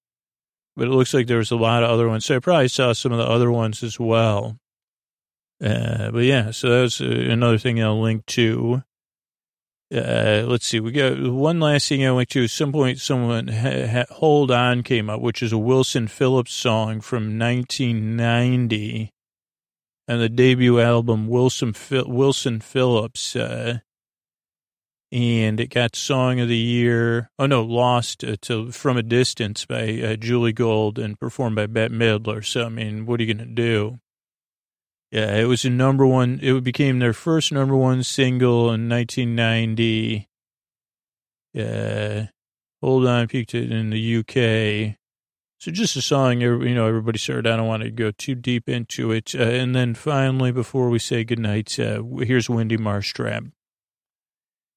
but 0.76 0.88
it 0.88 0.90
looks 0.90 1.14
like 1.14 1.26
there 1.26 1.38
was 1.38 1.50
a 1.50 1.56
lot 1.56 1.82
of 1.82 1.90
other 1.90 2.08
ones. 2.08 2.24
So 2.24 2.36
I 2.36 2.38
probably 2.40 2.68
saw 2.68 2.92
some 2.92 3.12
of 3.12 3.18
the 3.18 3.26
other 3.26 3.50
ones 3.50 3.82
as 3.82 4.00
well. 4.00 4.58
Uh, 5.62 6.10
but 6.10 6.24
yeah, 6.24 6.50
so 6.50 6.68
that 6.68 6.82
was 6.82 7.00
uh, 7.00 7.04
another 7.04 7.58
thing 7.58 7.82
I'll 7.82 8.00
link 8.00 8.26
to. 8.26 8.82
Uh, 9.94 10.42
let's 10.46 10.66
see. 10.66 10.80
We 10.80 10.90
got 10.90 11.18
one 11.18 11.60
last 11.60 11.88
thing 11.88 12.04
I 12.04 12.10
went 12.10 12.28
to. 12.30 12.44
At 12.44 12.50
some 12.50 12.72
point, 12.72 12.98
someone 12.98 13.48
ha- 13.48 13.86
ha- 13.86 14.14
"Hold 14.16 14.50
On" 14.50 14.82
came 14.82 15.08
up, 15.08 15.20
which 15.20 15.42
is 15.42 15.52
a 15.52 15.58
Wilson 15.58 16.08
Phillips 16.08 16.52
song 16.52 17.00
from 17.00 17.38
1990 17.38 19.12
and 20.08 20.20
the 20.20 20.28
debut 20.28 20.80
album 20.80 21.28
Wilson 21.28 21.74
Wilson 21.90 22.60
Phillips, 22.60 23.36
uh, 23.36 23.78
and 25.12 25.60
it 25.60 25.70
got 25.70 25.96
Song 25.96 26.40
of 26.40 26.48
the 26.48 26.56
Year. 26.56 27.30
Oh 27.38 27.46
no, 27.46 27.62
Lost 27.62 28.24
uh, 28.24 28.36
to 28.42 28.70
From 28.72 28.96
a 28.96 29.02
Distance 29.02 29.64
by 29.64 30.00
uh, 30.00 30.16
Julie 30.16 30.52
Gold 30.52 30.98
and 30.98 31.18
performed 31.18 31.56
by 31.56 31.66
Bette 31.66 31.94
Midler. 31.94 32.44
So 32.44 32.66
I 32.66 32.68
mean, 32.68 33.06
what 33.06 33.20
are 33.20 33.24
you 33.24 33.34
gonna 33.34 33.46
do? 33.46 34.00
Yeah, 35.10 35.36
it 35.36 35.44
was 35.44 35.64
a 35.64 35.70
number 35.70 36.06
one. 36.06 36.40
It 36.42 36.64
became 36.64 36.98
their 36.98 37.12
first 37.12 37.52
number 37.52 37.76
one 37.76 38.02
single 38.02 38.72
in 38.72 38.88
1990. 38.88 40.28
Uh, 41.56 42.26
hold 42.82 43.06
on, 43.06 43.28
peaked 43.28 43.54
it 43.54 43.70
in 43.70 43.90
the 43.90 44.16
UK. 44.18 44.96
So 45.58 45.70
just 45.70 45.96
a 45.96 46.02
song, 46.02 46.42
you 46.42 46.74
know, 46.74 46.86
everybody 46.86 47.18
started. 47.18 47.46
I 47.46 47.56
don't 47.56 47.66
want 47.66 47.82
to 47.82 47.90
go 47.90 48.10
too 48.10 48.34
deep 48.34 48.68
into 48.68 49.10
it. 49.10 49.34
Uh, 49.34 49.42
and 49.42 49.74
then 49.74 49.94
finally, 49.94 50.52
before 50.52 50.90
we 50.90 50.98
say 50.98 51.24
goodnight, 51.24 51.78
uh, 51.80 52.02
here's 52.20 52.50
Wendy 52.50 52.76
Marstrap. 52.76 53.50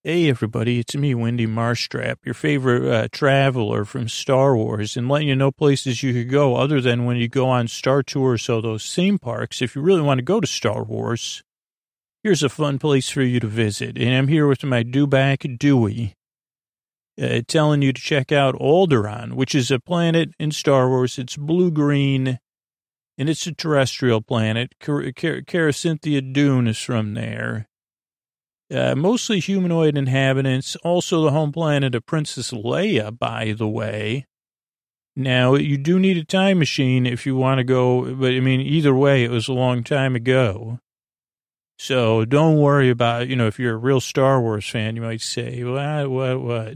Hey, 0.01 0.29
everybody, 0.29 0.79
it's 0.79 0.95
me, 0.95 1.13
Wendy 1.13 1.45
Marstrap, 1.45 2.19
your 2.23 2.33
favorite 2.33 2.89
uh, 2.89 3.09
traveler 3.11 3.83
from 3.83 4.07
Star 4.07 4.55
Wars, 4.55 4.95
and 4.95 5.09
letting 5.09 5.27
you 5.27 5.35
know 5.35 5.51
places 5.51 6.01
you 6.01 6.13
could 6.13 6.29
go 6.29 6.55
other 6.55 6.79
than 6.79 7.03
when 7.03 7.17
you 7.17 7.27
go 7.27 7.49
on 7.49 7.67
Star 7.67 8.01
Tours, 8.01 8.43
so 8.43 8.61
those 8.61 8.95
theme 8.95 9.19
parks. 9.19 9.61
If 9.61 9.75
you 9.75 9.81
really 9.81 10.01
want 10.01 10.19
to 10.19 10.23
go 10.23 10.39
to 10.39 10.47
Star 10.47 10.83
Wars, 10.85 11.43
here's 12.23 12.43
a 12.43 12.47
fun 12.47 12.79
place 12.79 13.09
for 13.09 13.21
you 13.21 13.41
to 13.41 13.47
visit. 13.47 13.97
And 13.97 14.15
I'm 14.15 14.29
here 14.29 14.47
with 14.47 14.63
my 14.63 14.85
dewback 14.85 15.59
Dewey, 15.59 16.15
uh, 17.21 17.41
telling 17.47 17.81
you 17.81 17.93
to 17.93 18.01
check 18.01 18.31
out 18.31 18.55
Alderaan, 18.55 19.33
which 19.33 19.53
is 19.53 19.71
a 19.71 19.79
planet 19.79 20.31
in 20.39 20.51
Star 20.51 20.87
Wars. 20.89 21.19
It's 21.19 21.35
blue 21.35 21.71
green, 21.71 22.39
and 23.17 23.29
it's 23.29 23.45
a 23.47 23.53
terrestrial 23.53 24.21
planet. 24.21 24.73
Carasynthia 24.81 26.33
Dune 26.33 26.67
is 26.67 26.79
from 26.79 27.13
there. 27.13 27.67
Uh, 28.71 28.93
mostly 28.95 29.39
humanoid 29.39 29.97
inhabitants, 29.97 30.75
also 30.77 31.23
the 31.23 31.31
home 31.31 31.51
planet 31.51 31.95
of 31.95 32.05
Princess 32.05 32.51
Leia, 32.51 33.17
by 33.17 33.53
the 33.57 33.67
way. 33.67 34.27
Now, 35.15 35.55
you 35.55 35.77
do 35.77 35.99
need 35.99 36.17
a 36.17 36.23
time 36.23 36.59
machine 36.59 37.05
if 37.05 37.25
you 37.25 37.35
want 37.35 37.57
to 37.57 37.63
go, 37.63 38.13
but 38.13 38.31
I 38.31 38.39
mean, 38.39 38.61
either 38.61 38.93
way, 38.93 39.23
it 39.23 39.31
was 39.31 39.47
a 39.47 39.53
long 39.53 39.83
time 39.83 40.15
ago. 40.15 40.79
So 41.79 42.25
don't 42.25 42.57
worry 42.57 42.89
about, 42.89 43.27
you 43.27 43.35
know, 43.35 43.47
if 43.47 43.57
you're 43.57 43.73
a 43.73 43.77
real 43.77 44.01
Star 44.01 44.39
Wars 44.39 44.69
fan, 44.69 44.95
you 44.95 45.01
might 45.01 45.21
say, 45.21 45.63
what, 45.63 46.09
what, 46.09 46.41
what? 46.41 46.73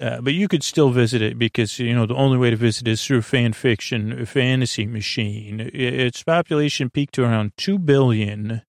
Uh, 0.00 0.20
but 0.20 0.34
you 0.34 0.48
could 0.48 0.64
still 0.64 0.90
visit 0.90 1.22
it 1.22 1.38
because, 1.38 1.78
you 1.78 1.94
know, 1.94 2.04
the 2.04 2.16
only 2.16 2.36
way 2.36 2.50
to 2.50 2.56
visit 2.56 2.88
is 2.88 3.04
through 3.04 3.22
fan 3.22 3.52
fiction, 3.52 4.26
fantasy 4.26 4.86
machine. 4.86 5.70
Its 5.72 6.22
population 6.22 6.90
peaked 6.90 7.14
to 7.14 7.22
around 7.22 7.52
2 7.56 7.78
billion 7.78 8.62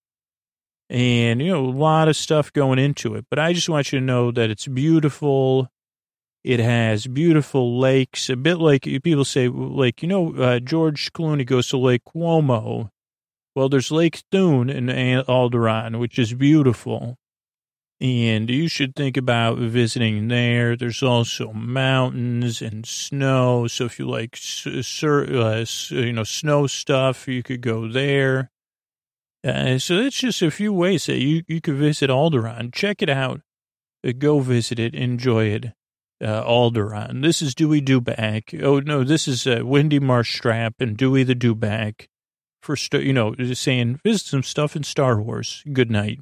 and, 0.89 1.41
you 1.41 1.51
know, 1.51 1.65
a 1.65 1.71
lot 1.71 2.07
of 2.07 2.15
stuff 2.15 2.53
going 2.53 2.78
into 2.78 3.15
it. 3.15 3.26
But 3.30 3.39
I 3.39 3.53
just 3.53 3.69
want 3.69 3.91
you 3.91 3.99
to 3.99 4.05
know 4.05 4.32
that 4.32 4.51
it's 4.51 4.67
beautiful. 4.67 5.67
It 6.43 6.59
has 6.59 7.07
beautiful 7.07 7.80
lakes, 7.80 8.30
a 8.30 8.36
bit 8.36 8.57
like 8.57 8.84
people 8.84 9.26
say, 9.26 9.47
like, 9.47 10.03
you 10.03 10.07
know, 10.07 10.36
uh, 10.36 10.59
George 10.59 11.11
Clooney 11.11 11.45
goes 11.45 11.69
to 11.69 11.78
Lake 11.78 12.03
Como. 12.05 12.91
Well, 13.55 13.67
there's 13.67 13.89
Lake 13.89 14.21
Thun 14.32 14.69
in 14.69 14.88
Alderaan, 14.88 15.97
which 15.97 16.19
is 16.19 16.36
beautiful. 16.36 17.17
And 18.02 18.50
you 18.50 18.68
should 18.68 18.93
think 18.93 19.16
about 19.16 19.58
visiting 19.58 20.28
there. 20.28 20.76
There's 20.76 21.02
also 21.02 21.54
mountains 21.54 22.62
and 22.62 22.86
snow. 22.86 23.68
So 23.68 23.86
if 23.86 24.00
you 24.00 24.08
like, 24.08 24.38
uh, 24.66 25.66
you 25.89 26.14
know, 26.14 26.24
snow 26.26 26.68
stuff, 26.68 27.28
you 27.28 27.41
could 27.41 27.62
go 27.62 27.88
there. 27.88 28.52
Uh, 29.46 29.78
so 29.78 30.04
that's 30.04 30.18
just 30.18 30.41
a 30.41 30.52
few 30.52 30.74
ways 30.74 31.06
that 31.06 31.20
you, 31.20 31.43
you 31.48 31.62
could 31.62 31.76
visit 31.76 32.10
Alderaan. 32.10 32.74
Check 32.74 33.02
it 33.02 33.10
out. 33.10 33.41
Uh, 34.06 34.12
go 34.18 34.39
visit 34.39 34.78
it. 34.78 34.93
Enjoy 34.93 35.46
it. 35.46 35.68
Uh, 36.22 36.43
Alderaan. 36.43 37.22
This 37.22 37.41
is 37.41 37.56
Dewey 37.56 37.82
Dewback. 37.82 38.62
Oh, 38.62 38.80
no, 38.80 39.04
this 39.04 39.28
is 39.28 39.46
uh, 39.46 39.62
Wendy 39.64 40.00
Marstrap 40.00 40.74
and 40.80 40.98
Dewey 40.98 41.24
the 41.24 41.36
Dewback 41.36 42.08
for, 42.62 42.76
you 42.93 43.14
know, 43.14 43.36
saying 43.54 44.00
visit 44.04 44.26
some 44.26 44.43
stuff 44.43 44.76
in 44.76 44.84
Star 44.84 45.22
Wars. 45.22 45.64
Good 45.72 45.91
night. 45.91 46.20